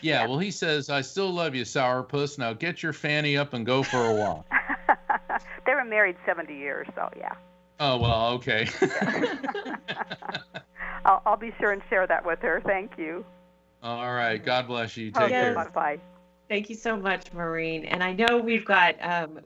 Yeah. 0.01 0.22
yeah. 0.22 0.26
Well, 0.28 0.38
he 0.38 0.51
says, 0.51 0.90
"I 0.90 1.01
still 1.01 1.30
love 1.30 1.55
you, 1.55 1.64
sourpuss. 1.64 2.38
Now 2.38 2.53
get 2.53 2.82
your 2.82 2.93
fanny 2.93 3.36
up 3.36 3.55
and 3.55 3.64
go 3.64 3.82
for 3.82 4.05
a 4.05 4.14
walk." 4.14 4.47
they 5.66 5.74
were 5.74 5.84
married 5.84 6.16
70 6.26 6.55
years, 6.55 6.86
so 6.95 7.09
yeah. 7.16 7.34
oh 7.80 7.97
well, 7.99 8.32
okay. 8.34 8.68
I'll, 11.05 11.20
I'll 11.26 11.36
be 11.36 11.53
sure 11.59 11.72
and 11.72 11.82
share 11.90 12.07
that 12.07 12.24
with 12.24 12.38
her. 12.40 12.62
Thank 12.64 12.93
you. 12.97 13.24
all 13.82 14.12
right. 14.12 14.45
God 14.45 14.68
bless 14.68 14.97
you. 14.97 15.11
Take 15.11 15.22
okay, 15.24 15.30
care. 15.30 15.55
bye 15.55 15.68
bye. 15.68 15.99
Thank 16.49 16.68
you 16.68 16.76
so 16.76 16.97
much, 16.97 17.32
Maureen. 17.32 17.86
And 17.86 18.03
I 18.05 18.12
know 18.12 18.38
we've 18.38 18.64
got 18.64 18.97
um, 19.01 19.40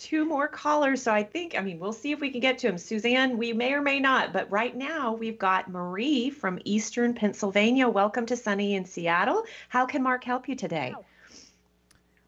two 0.00 0.24
more 0.24 0.48
callers, 0.48 1.02
so 1.02 1.12
I 1.12 1.22
think, 1.22 1.56
I 1.56 1.60
mean, 1.60 1.78
we'll 1.78 1.92
see 1.92 2.10
if 2.10 2.20
we 2.20 2.30
can 2.30 2.40
get 2.40 2.58
to 2.58 2.66
them. 2.66 2.78
Suzanne, 2.78 3.36
we 3.36 3.52
may 3.52 3.74
or 3.74 3.82
may 3.82 4.00
not, 4.00 4.32
but 4.32 4.50
right 4.50 4.74
now 4.74 5.12
we've 5.12 5.38
got 5.38 5.70
Marie 5.70 6.30
from 6.30 6.58
Eastern 6.64 7.12
Pennsylvania. 7.12 7.88
Welcome 7.88 8.24
to 8.26 8.36
Sunny 8.36 8.74
in 8.74 8.86
Seattle. 8.86 9.44
How 9.68 9.84
can 9.84 10.02
Mark 10.02 10.24
help 10.24 10.48
you 10.48 10.56
today? 10.56 10.94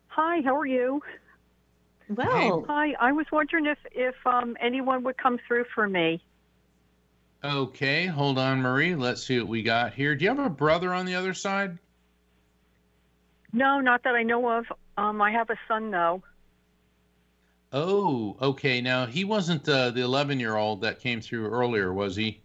Hi, 0.09 0.43
how 0.43 0.55
are 0.55 0.67
you? 0.67 1.03
Well, 2.11 2.67
Hi, 2.69 2.95
I 3.01 3.13
was 3.13 3.25
wondering 3.33 3.65
if 3.65 3.79
if 3.93 4.15
um, 4.27 4.55
anyone 4.61 5.03
would 5.05 5.17
come 5.17 5.39
through 5.49 5.65
for 5.75 5.89
me. 5.89 6.23
Okay. 7.43 8.07
Hold 8.07 8.39
on, 8.39 8.61
Marie. 8.61 8.95
Let's 8.95 9.23
see 9.23 9.39
what 9.39 9.49
we 9.49 9.63
got 9.63 9.95
here. 9.95 10.15
Do 10.15 10.25
you 10.25 10.31
have 10.31 10.39
a 10.39 10.51
brother 10.51 10.93
on 10.93 11.07
the 11.07 11.15
other 11.15 11.33
side? 11.33 11.79
No, 13.53 13.81
not 13.81 14.03
that 14.05 14.15
I 14.15 14.23
know 14.23 14.59
of. 14.59 14.67
Um, 14.99 15.23
I 15.23 15.31
have 15.31 15.49
a 15.49 15.57
son 15.67 15.91
though. 15.91 16.23
Oh, 17.73 18.37
okay. 18.41 18.81
Now 18.81 19.07
he 19.07 19.25
wasn't 19.25 19.69
uh, 19.69 19.91
the 19.91 20.01
11-year-old 20.01 20.83
that 20.83 21.01
came 21.01 21.21
through 21.21 21.49
earlier, 21.49 21.93
was 21.93 22.17
he? 22.17 22.41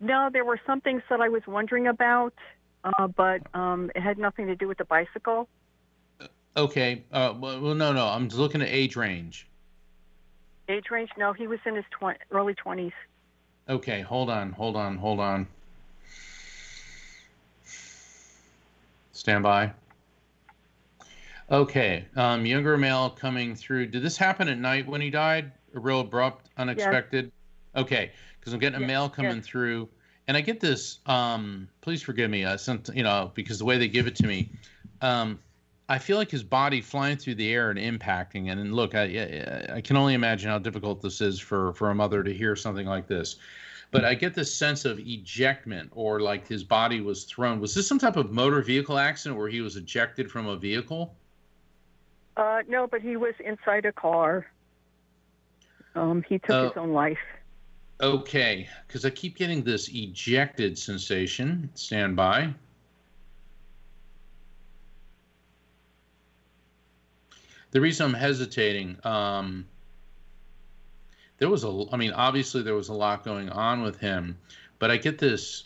No, 0.00 0.28
there 0.32 0.44
were 0.44 0.60
some 0.66 0.80
things 0.80 1.02
that 1.08 1.20
I 1.20 1.28
was 1.28 1.42
wondering 1.46 1.86
about, 1.86 2.34
uh, 2.82 3.06
but 3.06 3.42
um, 3.54 3.90
it 3.94 4.02
had 4.02 4.18
nothing 4.18 4.46
to 4.48 4.56
do 4.56 4.66
with 4.66 4.78
the 4.78 4.84
bicycle. 4.84 5.48
Okay. 6.56 7.04
Uh, 7.12 7.34
well, 7.38 7.60
well, 7.60 7.74
no, 7.74 7.92
no. 7.92 8.06
I'm 8.06 8.28
just 8.28 8.38
looking 8.38 8.60
at 8.60 8.68
age 8.68 8.96
range. 8.96 9.46
Age 10.68 10.90
range? 10.90 11.10
No, 11.16 11.32
he 11.32 11.46
was 11.46 11.60
in 11.64 11.76
his 11.76 11.84
tw- 11.90 12.18
early 12.30 12.54
twenties. 12.54 12.92
Okay. 13.68 14.00
Hold 14.00 14.30
on. 14.30 14.52
Hold 14.52 14.76
on. 14.76 14.96
Hold 14.96 15.20
on. 15.20 15.46
Stand 19.12 19.42
by. 19.42 19.72
Okay. 21.50 22.06
Um, 22.16 22.46
younger 22.46 22.76
male 22.76 23.10
coming 23.10 23.54
through. 23.54 23.86
Did 23.86 24.02
this 24.02 24.16
happen 24.16 24.48
at 24.48 24.58
night 24.58 24.86
when 24.86 25.00
he 25.00 25.10
died? 25.10 25.52
A 25.74 25.80
real 25.80 26.00
abrupt, 26.00 26.48
unexpected. 26.56 27.30
Okay. 27.76 28.12
Because 28.40 28.52
I'm 28.52 28.60
getting 28.60 28.78
a 28.78 28.80
Yes, 28.80 28.88
male 28.88 29.08
coming 29.08 29.36
yes. 29.36 29.46
through, 29.46 29.88
and 30.28 30.36
I 30.36 30.40
get 30.40 30.60
this. 30.60 30.98
Um, 31.06 31.68
please 31.80 32.02
forgive 32.02 32.30
me. 32.30 32.44
Uh, 32.44 32.56
some, 32.56 32.82
you 32.94 33.02
know, 33.02 33.30
because 33.34 33.58
the 33.58 33.64
way 33.64 33.78
they 33.78 33.88
give 33.88 34.06
it 34.06 34.16
to 34.16 34.26
me. 34.26 34.50
Um, 35.00 35.38
I 35.88 35.98
feel 35.98 36.16
like 36.16 36.30
his 36.30 36.42
body 36.42 36.80
flying 36.80 37.16
through 37.16 37.34
the 37.36 37.52
air 37.52 37.70
and 37.70 37.78
impacting. 37.78 38.50
And 38.50 38.74
look, 38.74 38.94
I, 38.94 39.68
I 39.70 39.76
I 39.76 39.80
can 39.80 39.96
only 39.96 40.14
imagine 40.14 40.50
how 40.50 40.58
difficult 40.58 41.02
this 41.02 41.20
is 41.20 41.38
for 41.38 41.72
for 41.74 41.90
a 41.90 41.94
mother 41.94 42.22
to 42.22 42.32
hear 42.32 42.56
something 42.56 42.86
like 42.86 43.06
this. 43.06 43.36
But 43.90 44.04
I 44.04 44.14
get 44.14 44.34
this 44.34 44.52
sense 44.52 44.84
of 44.84 44.98
ejectment, 44.98 45.90
or 45.92 46.20
like 46.20 46.48
his 46.48 46.64
body 46.64 47.00
was 47.00 47.24
thrown. 47.24 47.60
Was 47.60 47.74
this 47.74 47.86
some 47.86 47.98
type 47.98 48.16
of 48.16 48.32
motor 48.32 48.60
vehicle 48.60 48.98
accident 48.98 49.38
where 49.38 49.48
he 49.48 49.60
was 49.60 49.76
ejected 49.76 50.30
from 50.30 50.46
a 50.46 50.56
vehicle? 50.56 51.14
Uh, 52.36 52.62
no, 52.68 52.86
but 52.86 53.00
he 53.00 53.16
was 53.16 53.34
inside 53.44 53.84
a 53.84 53.92
car. 53.92 54.46
Um, 55.94 56.22
he 56.28 56.38
took 56.38 56.50
Oh. 56.50 56.68
his 56.68 56.76
own 56.76 56.92
life. 56.92 57.18
Okay, 58.00 58.68
because 58.86 59.04
I 59.04 59.10
keep 59.10 59.36
getting 59.36 59.62
this 59.62 59.88
ejected 59.88 60.76
sensation. 60.76 61.70
Stand 61.74 62.16
by. 62.16 62.52
The 67.70 67.80
reason 67.80 68.06
I'm 68.06 68.14
hesitating, 68.14 68.98
um, 69.04 69.66
there 71.38 71.48
was 71.48 71.64
a, 71.64 71.84
I 71.92 71.96
mean, 71.96 72.12
obviously 72.12 72.62
there 72.62 72.74
was 72.74 72.88
a 72.88 72.92
lot 72.94 73.24
going 73.24 73.48
on 73.50 73.82
with 73.82 73.98
him, 73.98 74.38
but 74.78 74.90
I 74.90 74.96
get 74.96 75.18
this 75.18 75.64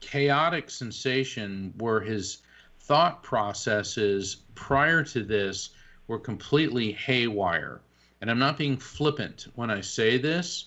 chaotic 0.00 0.70
sensation 0.70 1.72
where 1.78 2.00
his 2.00 2.42
thought 2.86 3.22
processes 3.22 4.42
prior 4.54 5.02
to 5.02 5.22
this 5.24 5.70
were 6.06 6.18
completely 6.18 6.92
haywire. 6.92 7.80
And 8.20 8.30
I'm 8.30 8.38
not 8.38 8.58
being 8.58 8.76
flippant 8.76 9.48
when 9.54 9.70
I 9.70 9.80
say 9.80 10.18
this. 10.18 10.66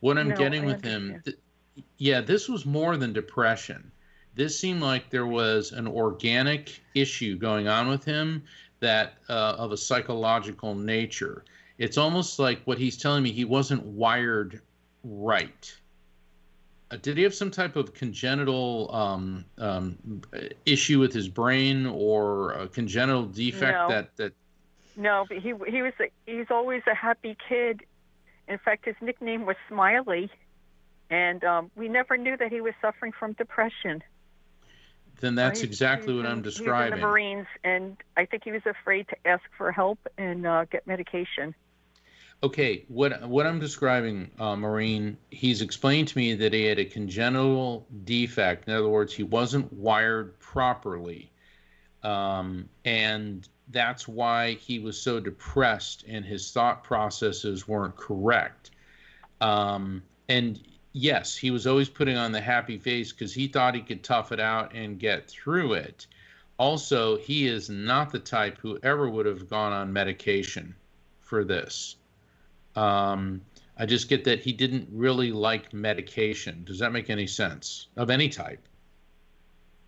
What 0.00 0.18
I'm 0.18 0.28
No, 0.28 0.36
getting 0.36 0.64
I 0.64 0.66
with 0.66 0.82
him, 0.82 1.22
th- 1.24 1.36
yeah, 1.98 2.20
this 2.20 2.48
was 2.48 2.66
more 2.66 2.96
than 2.96 3.12
depression. 3.12 3.90
This 4.34 4.58
seemed 4.58 4.82
like 4.82 5.10
there 5.10 5.26
was 5.26 5.72
an 5.72 5.86
organic 5.86 6.80
issue 6.94 7.36
going 7.36 7.68
on 7.68 7.88
with 7.88 8.04
him 8.04 8.42
that 8.80 9.14
uh, 9.28 9.54
of 9.58 9.70
a 9.72 9.76
psychological 9.76 10.74
nature. 10.74 11.44
It's 11.78 11.98
almost 11.98 12.38
like 12.38 12.60
what 12.64 12.78
he's 12.78 12.96
telling 12.96 13.22
me 13.22 13.30
he 13.30 13.44
wasn't 13.44 13.84
wired 13.84 14.60
right. 15.04 15.74
Uh, 16.92 16.96
did 17.00 17.16
he 17.16 17.22
have 17.22 17.34
some 17.34 17.50
type 17.50 17.74
of 17.76 17.94
congenital 17.94 18.94
um, 18.94 19.44
um, 19.56 20.20
issue 20.66 20.98
with 21.00 21.12
his 21.12 21.26
brain 21.26 21.86
or 21.86 22.52
a 22.52 22.68
congenital 22.68 23.24
defect 23.24 23.78
No. 23.78 23.88
that 23.88 24.16
that 24.16 24.32
No, 24.96 25.24
but 25.26 25.38
he 25.38 25.54
he 25.68 25.80
was 25.82 25.94
a, 26.00 26.10
he's 26.26 26.50
always 26.50 26.82
a 26.86 26.94
happy 26.94 27.36
kid. 27.48 27.80
In 28.46 28.58
fact, 28.58 28.84
his 28.84 28.96
nickname 29.00 29.46
was 29.46 29.56
Smiley, 29.68 30.30
and 31.08 31.42
um, 31.44 31.70
we 31.76 31.88
never 31.88 32.18
knew 32.18 32.36
that 32.36 32.52
he 32.52 32.60
was 32.60 32.74
suffering 32.82 33.12
from 33.18 33.32
depression. 33.32 34.02
Then 35.20 35.34
that's 35.34 35.60
He- 35.60 35.66
exactly 35.66 36.14
what 36.14 36.26
I'm 36.26 36.42
describing. 36.42 36.86
He 36.86 36.90
was 36.90 36.92
in 36.92 37.00
the 37.00 37.06
Marines, 37.06 37.46
and 37.64 37.96
I 38.18 38.26
think 38.26 38.44
he 38.44 38.52
was 38.52 38.66
afraid 38.66 39.08
to 39.08 39.16
ask 39.26 39.44
for 39.56 39.72
help 39.72 39.98
and 40.18 40.46
uh, 40.46 40.66
get 40.66 40.86
medication. 40.86 41.54
Okay, 42.44 42.84
what 42.88 43.28
what 43.28 43.46
I'm 43.46 43.60
describing, 43.60 44.28
uh, 44.40 44.56
Maureen, 44.56 45.16
he's 45.30 45.62
explained 45.62 46.08
to 46.08 46.18
me 46.18 46.34
that 46.34 46.52
he 46.52 46.64
had 46.64 46.80
a 46.80 46.84
congenital 46.84 47.86
defect. 48.02 48.66
In 48.66 48.74
other 48.74 48.88
words, 48.88 49.14
he 49.14 49.22
wasn't 49.22 49.72
wired 49.72 50.36
properly, 50.40 51.30
um, 52.02 52.68
and 52.84 53.48
that's 53.68 54.08
why 54.08 54.54
he 54.54 54.80
was 54.80 55.00
so 55.00 55.20
depressed 55.20 56.04
and 56.08 56.24
his 56.24 56.50
thought 56.50 56.82
processes 56.82 57.68
weren't 57.68 57.96
correct. 57.96 58.72
Um, 59.40 60.02
and 60.28 60.60
yes, 60.92 61.36
he 61.36 61.52
was 61.52 61.68
always 61.68 61.88
putting 61.88 62.16
on 62.16 62.32
the 62.32 62.40
happy 62.40 62.76
face 62.76 63.12
because 63.12 63.32
he 63.32 63.46
thought 63.46 63.76
he 63.76 63.82
could 63.82 64.02
tough 64.02 64.32
it 64.32 64.40
out 64.40 64.74
and 64.74 64.98
get 64.98 65.28
through 65.28 65.74
it. 65.74 66.08
Also, 66.58 67.18
he 67.18 67.46
is 67.46 67.70
not 67.70 68.10
the 68.10 68.18
type 68.18 68.58
who 68.58 68.80
ever 68.82 69.08
would 69.08 69.26
have 69.26 69.48
gone 69.48 69.72
on 69.72 69.92
medication 69.92 70.74
for 71.20 71.44
this. 71.44 71.96
Um, 72.76 73.42
I 73.76 73.86
just 73.86 74.08
get 74.08 74.24
that 74.24 74.40
he 74.40 74.52
didn't 74.52 74.88
really 74.92 75.32
like 75.32 75.72
medication. 75.72 76.64
Does 76.64 76.78
that 76.80 76.92
make 76.92 77.10
any 77.10 77.26
sense 77.26 77.88
of 77.96 78.10
any 78.10 78.28
type? 78.28 78.60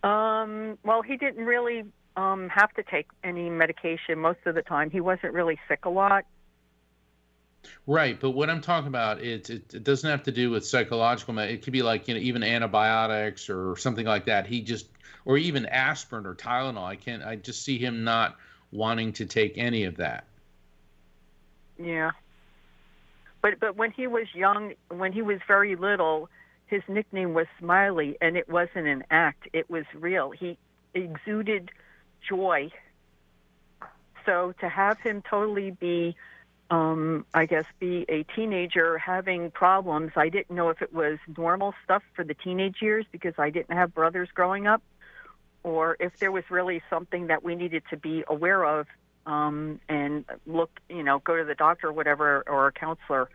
Um, 0.03 0.79
well, 0.85 1.03
he 1.03 1.17
didn't 1.17 1.45
really 1.45 1.85
um, 2.17 2.49
have 2.49 2.73
to 2.75 2.83
take 2.83 3.07
any 3.23 3.49
medication 3.51 4.19
most 4.19 4.41
of 4.47 4.55
the 4.55 4.63
time. 4.63 4.91
He 4.91 5.01
wasn't 5.01 5.33
really 5.33 5.59
sick 5.69 5.85
a 5.85 5.91
lot. 5.91 6.25
Right, 7.87 8.19
but 8.21 8.31
what 8.33 8.51
I'm 8.51 8.61
talking 8.61 8.89
about, 8.89 9.23
it, 9.23 9.49
it, 9.49 9.75
it 9.75 9.85
doesn't 9.85 10.09
have 10.09 10.23
to 10.25 10.33
do 10.33 10.51
with 10.51 10.67
psychological. 10.67 11.33
med- 11.35 11.51
It 11.51 11.63
could 11.63 11.73
be 11.73 11.83
like 11.83 12.09
you 12.09 12.15
know 12.15 12.21
even 12.21 12.43
antibiotics 12.43 13.49
or 13.49 13.77
something 13.77 14.07
like 14.07 14.27
that. 14.27 14.47
He 14.47 14.61
just, 14.61 14.89
or 15.25 15.39
even 15.39 15.65
aspirin 15.67 16.27
or 16.27 16.35
Tylenol. 16.35 16.85
I 16.85 16.97
can't. 16.97 17.23
I 17.23 17.37
just 17.37 17.65
see 17.65 17.79
him 17.79 18.05
not 18.05 18.37
wanting 18.71 19.13
to 19.15 19.27
take 19.27 19.57
any 19.57 19.85
of 19.85 19.97
that. 19.97 20.25
Yeah. 21.79 22.11
But 23.45 23.61
but 23.61 23.77
when 23.77 23.91
he 23.91 24.07
was 24.07 24.27
young, 24.35 24.73
when 24.89 25.13
he 25.13 25.21
was 25.21 25.39
very 25.47 25.77
little, 25.77 26.31
his 26.65 26.81
nickname 26.89 27.35
was 27.35 27.47
Smiley, 27.59 28.17
and 28.23 28.39
it 28.39 28.49
wasn't 28.49 28.87
an 28.87 29.05
act; 29.11 29.49
it 29.53 29.69
was 29.69 29.85
real. 29.95 30.31
He 30.31 30.57
exuded 30.95 31.71
joy. 32.27 32.71
So 34.25 34.55
to 34.61 34.69
have 34.71 34.99
him 34.99 35.23
totally 35.29 35.73
be, 35.73 36.17
um, 36.71 37.27
I 37.35 37.45
guess, 37.45 37.67
be 37.79 38.07
a 38.09 38.23
teenager 38.23 38.97
having 38.97 39.51
problems, 39.51 40.13
I 40.17 40.31
didn't 40.31 40.57
know 40.57 40.71
if 40.71 40.81
it 40.81 40.95
was 40.95 41.19
normal 41.37 41.75
stuff 41.85 42.03
for 42.15 42.25
the 42.25 42.33
teenage 42.33 42.81
years 42.81 43.05
because 43.13 43.35
I 43.37 43.51
didn't 43.51 43.77
have 43.77 43.93
brothers 43.93 44.31
growing 44.35 44.67
up, 44.67 44.83
or 45.63 45.99
if 46.01 46.17
there 46.19 46.33
was 46.33 46.45
really 46.49 46.81
something 46.89 47.27
that 47.27 47.45
we 47.45 47.57
needed 47.57 47.83
to 47.91 47.99
be 47.99 48.25
aware 48.27 48.65
of 48.65 48.87
um, 49.27 49.81
and 49.89 50.25
look, 50.47 50.71
you 50.89 51.03
know, 51.03 51.19
go 51.21 51.37
to 51.37 51.45
the 51.45 51.55
doctor 51.55 51.89
or 51.89 51.93
whatever 51.93 52.45
or 52.47 52.67
a 52.67 52.73
counselor. 52.73 53.29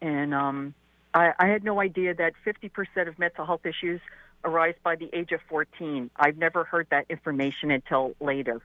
And 0.00 0.34
um, 0.34 0.74
I, 1.14 1.32
I 1.38 1.46
had 1.46 1.64
no 1.64 1.80
idea 1.80 2.14
that 2.14 2.34
50% 2.44 3.08
of 3.08 3.18
mental 3.18 3.44
health 3.46 3.64
issues 3.66 4.00
arise 4.44 4.74
by 4.82 4.96
the 4.96 5.10
age 5.12 5.32
of 5.32 5.40
14. 5.48 6.10
I've 6.16 6.36
never 6.36 6.64
heard 6.64 6.86
that 6.90 7.06
information 7.08 7.70
until 7.70 8.14
later. 8.20 8.60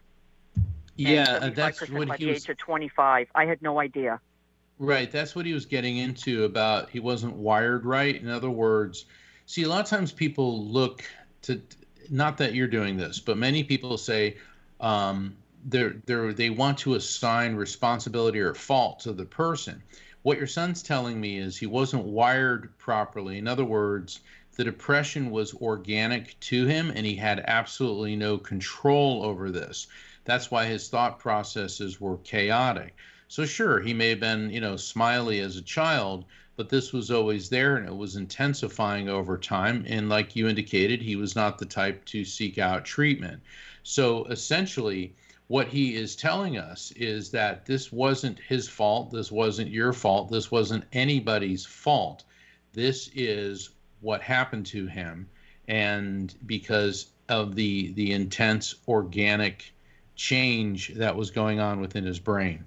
Yeah, 0.95 1.39
uh, 1.41 1.49
that's 1.49 1.79
75% 1.79 1.97
what 1.97 2.07
by 2.09 2.17
he 2.17 2.25
the 2.25 2.31
was. 2.31 2.43
age 2.43 2.49
of 2.49 2.57
25. 2.57 3.27
I 3.33 3.45
had 3.45 3.61
no 3.61 3.79
idea. 3.79 4.19
Right, 4.77 5.11
that's 5.11 5.35
what 5.35 5.45
he 5.45 5.53
was 5.53 5.65
getting 5.65 5.97
into 5.97 6.43
about 6.43 6.89
he 6.89 6.99
wasn't 6.99 7.35
wired 7.35 7.85
right. 7.85 8.15
In 8.15 8.29
other 8.29 8.49
words, 8.49 9.05
see, 9.45 9.63
a 9.63 9.69
lot 9.69 9.81
of 9.81 9.87
times 9.87 10.11
people 10.11 10.65
look 10.65 11.03
to 11.43 11.61
not 12.09 12.37
that 12.37 12.55
you're 12.55 12.67
doing 12.67 12.97
this, 12.97 13.19
but 13.19 13.37
many 13.37 13.63
people 13.63 13.97
say 13.97 14.37
um, 14.79 15.35
they're, 15.65 15.95
they're, 16.05 16.33
they 16.33 16.49
want 16.49 16.77
to 16.79 16.95
assign 16.95 17.55
responsibility 17.55 18.39
or 18.39 18.53
fault 18.53 18.99
to 19.01 19.13
the 19.13 19.25
person. 19.25 19.81
What 20.23 20.37
your 20.37 20.47
son's 20.47 20.83
telling 20.83 21.19
me 21.19 21.37
is 21.37 21.57
he 21.57 21.65
wasn't 21.65 22.03
wired 22.03 22.77
properly. 22.77 23.37
In 23.37 23.47
other 23.47 23.65
words, 23.65 24.19
the 24.55 24.63
depression 24.63 25.31
was 25.31 25.55
organic 25.55 26.39
to 26.41 26.67
him 26.67 26.91
and 26.93 27.05
he 27.05 27.15
had 27.15 27.43
absolutely 27.47 28.15
no 28.15 28.37
control 28.37 29.23
over 29.23 29.49
this. 29.49 29.87
That's 30.25 30.51
why 30.51 30.65
his 30.65 30.89
thought 30.89 31.19
processes 31.19 31.99
were 31.99 32.17
chaotic. 32.17 32.95
So 33.27 33.45
sure, 33.45 33.79
he 33.79 33.93
may 33.93 34.09
have 34.09 34.19
been, 34.19 34.49
you 34.49 34.59
know, 34.59 34.75
smiley 34.75 35.39
as 35.39 35.55
a 35.55 35.61
child, 35.61 36.25
but 36.57 36.69
this 36.69 36.93
was 36.93 37.09
always 37.09 37.49
there 37.49 37.77
and 37.77 37.87
it 37.87 37.95
was 37.95 38.17
intensifying 38.17 39.09
over 39.09 39.37
time. 39.37 39.85
And 39.87 40.09
like 40.09 40.35
you 40.35 40.47
indicated, 40.47 41.01
he 41.01 41.15
was 41.15 41.35
not 41.35 41.57
the 41.57 41.65
type 41.65 42.05
to 42.05 42.25
seek 42.25 42.59
out 42.59 42.85
treatment. 42.85 43.41
So 43.83 44.25
essentially, 44.25 45.15
what 45.51 45.67
he 45.67 45.95
is 45.95 46.15
telling 46.15 46.57
us 46.57 46.93
is 46.95 47.29
that 47.31 47.65
this 47.65 47.91
wasn't 47.91 48.39
his 48.39 48.69
fault, 48.69 49.11
this 49.11 49.29
wasn't 49.29 49.69
your 49.69 49.91
fault, 49.91 50.31
this 50.31 50.49
wasn't 50.49 50.81
anybody's 50.93 51.65
fault. 51.65 52.23
This 52.71 53.09
is 53.13 53.71
what 53.99 54.21
happened 54.21 54.65
to 54.67 54.87
him 54.87 55.27
and 55.67 56.33
because 56.45 57.07
of 57.27 57.53
the 57.53 57.91
the 57.95 58.13
intense 58.13 58.75
organic 58.87 59.73
change 60.15 60.93
that 60.95 61.17
was 61.17 61.31
going 61.31 61.59
on 61.59 61.81
within 61.81 62.05
his 62.05 62.17
brain. 62.17 62.63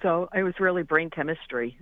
So 0.00 0.28
it 0.32 0.44
was 0.44 0.60
really 0.60 0.84
brain 0.84 1.10
chemistry. 1.10 1.76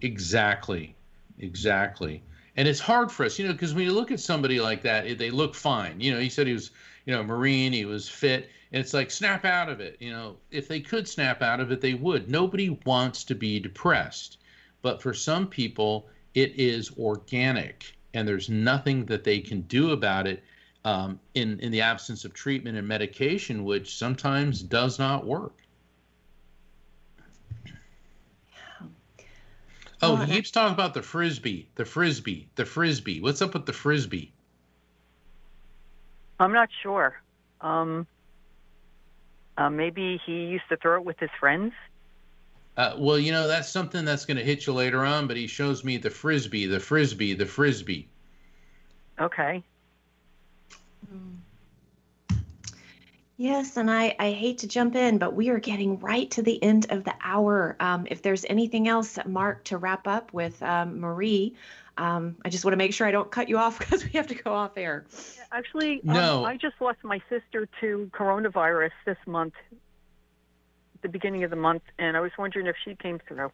Exactly. 0.00 0.94
Exactly. 1.38 2.22
And 2.56 2.66
it's 2.66 2.80
hard 2.80 3.12
for 3.12 3.26
us, 3.26 3.38
you 3.38 3.46
know, 3.46 3.52
because 3.52 3.74
when 3.74 3.84
you 3.84 3.92
look 3.92 4.10
at 4.10 4.20
somebody 4.20 4.60
like 4.60 4.82
that, 4.82 5.18
they 5.18 5.30
look 5.30 5.54
fine. 5.54 6.00
You 6.00 6.14
know, 6.14 6.20
he 6.20 6.30
said 6.30 6.46
he 6.46 6.54
was, 6.54 6.70
you 7.04 7.14
know, 7.14 7.22
Marine, 7.22 7.72
he 7.72 7.84
was 7.84 8.08
fit. 8.08 8.48
And 8.72 8.80
it's 8.80 8.94
like, 8.94 9.10
snap 9.10 9.44
out 9.44 9.68
of 9.68 9.80
it. 9.80 9.96
You 10.00 10.10
know, 10.10 10.36
if 10.50 10.66
they 10.66 10.80
could 10.80 11.06
snap 11.06 11.42
out 11.42 11.60
of 11.60 11.70
it, 11.70 11.80
they 11.80 11.94
would. 11.94 12.30
Nobody 12.30 12.80
wants 12.86 13.24
to 13.24 13.34
be 13.34 13.60
depressed. 13.60 14.38
But 14.82 15.02
for 15.02 15.12
some 15.12 15.46
people, 15.46 16.08
it 16.34 16.52
is 16.56 16.90
organic 16.98 17.96
and 18.14 18.26
there's 18.26 18.48
nothing 18.48 19.04
that 19.06 19.24
they 19.24 19.40
can 19.40 19.60
do 19.62 19.90
about 19.90 20.26
it 20.26 20.42
um, 20.86 21.20
in, 21.34 21.60
in 21.60 21.70
the 21.70 21.82
absence 21.82 22.24
of 22.24 22.32
treatment 22.32 22.78
and 22.78 22.88
medication, 22.88 23.64
which 23.64 23.96
sometimes 23.96 24.62
does 24.62 24.98
not 24.98 25.26
work. 25.26 25.65
Oh, 30.02 30.16
he 30.16 30.34
keeps 30.34 30.50
talking 30.50 30.74
about 30.74 30.94
the 30.94 31.02
frisbee, 31.02 31.68
the 31.74 31.84
frisbee, 31.84 32.48
the 32.56 32.66
frisbee. 32.66 33.20
What's 33.20 33.40
up 33.40 33.54
with 33.54 33.66
the 33.66 33.72
frisbee? 33.72 34.32
I'm 36.38 36.52
not 36.52 36.68
sure. 36.82 37.20
Um, 37.62 38.06
uh, 39.56 39.70
maybe 39.70 40.20
he 40.26 40.44
used 40.44 40.68
to 40.68 40.76
throw 40.76 40.96
it 40.96 41.04
with 41.04 41.18
his 41.18 41.30
friends. 41.40 41.72
Uh, 42.76 42.94
well, 42.98 43.18
you 43.18 43.32
know 43.32 43.48
that's 43.48 43.70
something 43.70 44.04
that's 44.04 44.26
going 44.26 44.36
to 44.36 44.44
hit 44.44 44.66
you 44.66 44.74
later 44.74 45.02
on. 45.02 45.26
But 45.26 45.38
he 45.38 45.46
shows 45.46 45.82
me 45.82 45.96
the 45.96 46.10
frisbee, 46.10 46.66
the 46.66 46.80
frisbee, 46.80 47.32
the 47.32 47.46
frisbee. 47.46 48.08
Okay. 49.18 49.62
Yes, 53.38 53.76
and 53.76 53.90
I, 53.90 54.16
I 54.18 54.30
hate 54.30 54.58
to 54.58 54.66
jump 54.66 54.96
in, 54.96 55.18
but 55.18 55.34
we 55.34 55.50
are 55.50 55.58
getting 55.58 55.98
right 56.00 56.30
to 56.32 56.42
the 56.42 56.62
end 56.62 56.86
of 56.90 57.04
the 57.04 57.14
hour. 57.22 57.76
Um, 57.80 58.06
if 58.10 58.22
there's 58.22 58.46
anything 58.46 58.88
else, 58.88 59.18
Mark, 59.26 59.64
to 59.64 59.76
wrap 59.76 60.06
up 60.06 60.32
with 60.32 60.62
um, 60.62 61.00
Marie, 61.00 61.54
um, 61.98 62.36
I 62.44 62.48
just 62.48 62.64
want 62.64 62.72
to 62.72 62.78
make 62.78 62.94
sure 62.94 63.06
I 63.06 63.10
don't 63.10 63.30
cut 63.30 63.50
you 63.50 63.58
off 63.58 63.78
because 63.80 64.04
we 64.04 64.10
have 64.12 64.26
to 64.28 64.34
go 64.34 64.54
off 64.54 64.78
air. 64.78 65.04
Actually, 65.52 66.00
um, 66.08 66.14
No. 66.14 66.44
I 66.44 66.56
just 66.56 66.80
lost 66.80 66.98
my 67.04 67.20
sister 67.28 67.68
to 67.80 68.10
coronavirus 68.14 68.92
this 69.04 69.18
month, 69.26 69.54
the 71.02 71.08
beginning 71.08 71.44
of 71.44 71.50
the 71.50 71.56
month, 71.56 71.82
and 71.98 72.16
I 72.16 72.20
was 72.20 72.32
wondering 72.38 72.66
if 72.66 72.76
she 72.84 72.94
came 72.94 73.20
through. 73.28 73.50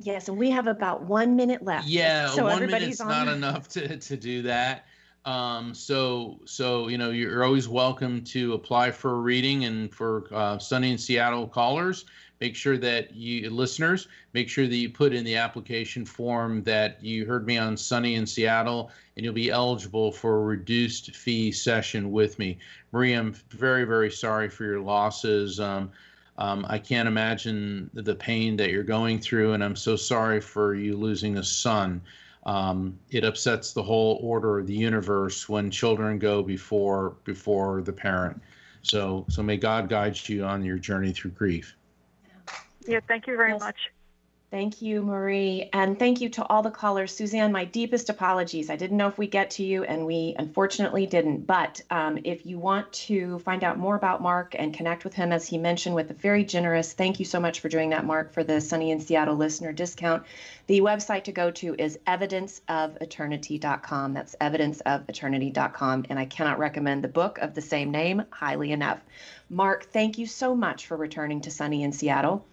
Yes, 0.00 0.28
and 0.28 0.38
we 0.38 0.50
have 0.50 0.66
about 0.66 1.02
one 1.02 1.36
minute 1.36 1.62
left. 1.62 1.88
Yeah, 1.88 2.28
so 2.28 2.44
one 2.44 2.52
everybody's 2.54 3.00
minute's 3.00 3.00
on. 3.00 3.08
not 3.08 3.28
enough 3.28 3.68
to, 3.70 3.98
to 3.98 4.16
do 4.16 4.42
that. 4.42 4.86
Um, 5.24 5.74
so 5.74 6.40
so 6.44 6.88
you 6.88 6.96
know 6.96 7.10
you're 7.10 7.44
always 7.44 7.68
welcome 7.68 8.22
to 8.24 8.54
apply 8.54 8.90
for 8.90 9.10
a 9.12 9.20
reading 9.20 9.64
and 9.64 9.92
for 9.92 10.24
uh, 10.32 10.58
Sunny 10.58 10.92
in 10.92 10.98
Seattle 10.98 11.46
callers. 11.46 12.04
Make 12.40 12.54
sure 12.54 12.78
that 12.78 13.14
you 13.14 13.50
listeners 13.50 14.06
make 14.32 14.48
sure 14.48 14.66
that 14.66 14.76
you 14.76 14.88
put 14.88 15.12
in 15.12 15.24
the 15.24 15.36
application 15.36 16.04
form 16.04 16.62
that 16.62 17.02
you 17.02 17.26
heard 17.26 17.46
me 17.46 17.58
on 17.58 17.76
Sunny 17.76 18.14
in 18.14 18.26
Seattle, 18.26 18.90
and 19.16 19.24
you'll 19.24 19.34
be 19.34 19.50
eligible 19.50 20.12
for 20.12 20.36
a 20.36 20.44
reduced 20.44 21.14
fee 21.14 21.50
session 21.50 22.12
with 22.12 22.38
me. 22.38 22.58
Maria, 22.92 23.18
I'm 23.18 23.34
very 23.50 23.84
very 23.84 24.10
sorry 24.10 24.48
for 24.48 24.64
your 24.64 24.80
losses. 24.80 25.58
Um, 25.58 25.90
um, 26.38 26.64
I 26.68 26.78
can't 26.78 27.08
imagine 27.08 27.90
the 27.94 28.14
pain 28.14 28.56
that 28.58 28.70
you're 28.70 28.84
going 28.84 29.18
through, 29.18 29.54
and 29.54 29.64
I'm 29.64 29.74
so 29.74 29.96
sorry 29.96 30.40
for 30.40 30.74
you 30.74 30.96
losing 30.96 31.36
a 31.36 31.44
son. 31.44 32.00
Um, 32.48 32.98
it 33.10 33.24
upsets 33.24 33.74
the 33.74 33.82
whole 33.82 34.18
order 34.22 34.58
of 34.58 34.66
the 34.66 34.74
universe 34.74 35.50
when 35.50 35.70
children 35.70 36.18
go 36.18 36.42
before 36.42 37.16
before 37.24 37.82
the 37.82 37.92
parent. 37.92 38.40
So, 38.80 39.26
so 39.28 39.42
may 39.42 39.58
God 39.58 39.90
guide 39.90 40.16
you 40.26 40.44
on 40.44 40.64
your 40.64 40.78
journey 40.78 41.12
through 41.12 41.32
grief. 41.32 41.76
Yeah, 42.86 43.00
thank 43.06 43.26
you 43.26 43.36
very 43.36 43.52
Yes. 43.52 43.60
much. 43.60 43.76
Thank 44.50 44.80
you, 44.80 45.02
Marie. 45.02 45.68
And 45.74 45.98
thank 45.98 46.22
you 46.22 46.30
to 46.30 46.46
all 46.46 46.62
the 46.62 46.70
callers. 46.70 47.14
Suzanne, 47.14 47.52
my 47.52 47.66
deepest 47.66 48.08
apologies. 48.08 48.70
I 48.70 48.76
didn't 48.76 48.96
know 48.96 49.06
if 49.06 49.18
we 49.18 49.26
get 49.26 49.50
to 49.52 49.62
you, 49.62 49.84
and 49.84 50.06
we 50.06 50.34
unfortunately 50.38 51.04
didn't. 51.04 51.46
But 51.46 51.82
um, 51.90 52.18
if 52.24 52.46
you 52.46 52.58
want 52.58 52.90
to 52.94 53.40
find 53.40 53.62
out 53.62 53.78
more 53.78 53.94
about 53.94 54.22
Mark 54.22 54.56
and 54.58 54.72
connect 54.72 55.04
with 55.04 55.12
him, 55.12 55.32
as 55.32 55.46
he 55.46 55.58
mentioned, 55.58 55.94
with 55.94 56.10
a 56.10 56.14
very 56.14 56.44
generous, 56.44 56.94
thank 56.94 57.18
you 57.18 57.26
so 57.26 57.38
much 57.38 57.60
for 57.60 57.68
doing 57.68 57.90
that, 57.90 58.06
Mark, 58.06 58.32
for 58.32 58.42
the 58.42 58.62
Sunny 58.62 58.90
in 58.90 59.00
Seattle 59.00 59.36
listener 59.36 59.70
discount. 59.70 60.22
The 60.66 60.80
website 60.80 61.24
to 61.24 61.32
go 61.32 61.50
to 61.50 61.74
is 61.78 61.98
evidenceofeternity.com. 62.06 64.14
That's 64.14 64.34
evidenceofeternity.com. 64.40 66.06
And 66.08 66.18
I 66.18 66.24
cannot 66.24 66.58
recommend 66.58 67.04
the 67.04 67.08
book 67.08 67.36
of 67.36 67.52
the 67.52 67.60
same 67.60 67.90
name 67.90 68.22
highly 68.30 68.72
enough. 68.72 69.00
Mark, 69.50 69.88
thank 69.92 70.16
you 70.16 70.26
so 70.26 70.54
much 70.54 70.86
for 70.86 70.96
returning 70.96 71.42
to 71.42 71.50
Sunny 71.50 71.82
in 71.82 71.92
Seattle. 71.92 72.46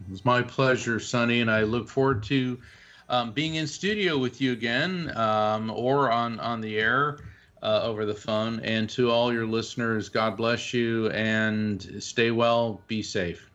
It 0.00 0.10
was 0.10 0.24
my 0.24 0.42
pleasure, 0.42 1.00
Sunny, 1.00 1.40
and 1.40 1.50
I 1.50 1.62
look 1.62 1.88
forward 1.88 2.22
to 2.24 2.58
um, 3.08 3.32
being 3.32 3.56
in 3.56 3.66
studio 3.66 4.18
with 4.18 4.40
you 4.40 4.52
again 4.52 5.16
um, 5.16 5.70
or 5.70 6.10
on, 6.10 6.40
on 6.40 6.60
the 6.60 6.78
air 6.78 7.18
uh, 7.62 7.80
over 7.82 8.04
the 8.04 8.14
phone. 8.14 8.60
And 8.60 8.88
to 8.90 9.10
all 9.10 9.32
your 9.32 9.46
listeners, 9.46 10.08
God 10.08 10.36
bless 10.36 10.74
you 10.74 11.08
and 11.10 12.02
stay 12.02 12.30
well, 12.30 12.80
be 12.86 13.02
safe. 13.02 13.50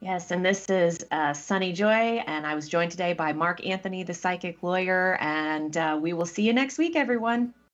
Yes, 0.00 0.32
and 0.32 0.44
this 0.44 0.68
is 0.68 0.98
uh, 1.12 1.32
Sunny 1.32 1.72
Joy, 1.72 2.22
and 2.26 2.44
I 2.44 2.56
was 2.56 2.68
joined 2.68 2.90
today 2.90 3.12
by 3.12 3.32
Mark 3.32 3.64
Anthony, 3.64 4.02
the 4.02 4.14
psychic 4.14 4.60
lawyer, 4.60 5.16
and 5.20 5.76
uh, 5.76 5.96
we 6.00 6.12
will 6.12 6.26
see 6.26 6.42
you 6.42 6.52
next 6.52 6.76
week, 6.76 6.96
everyone. 6.96 7.54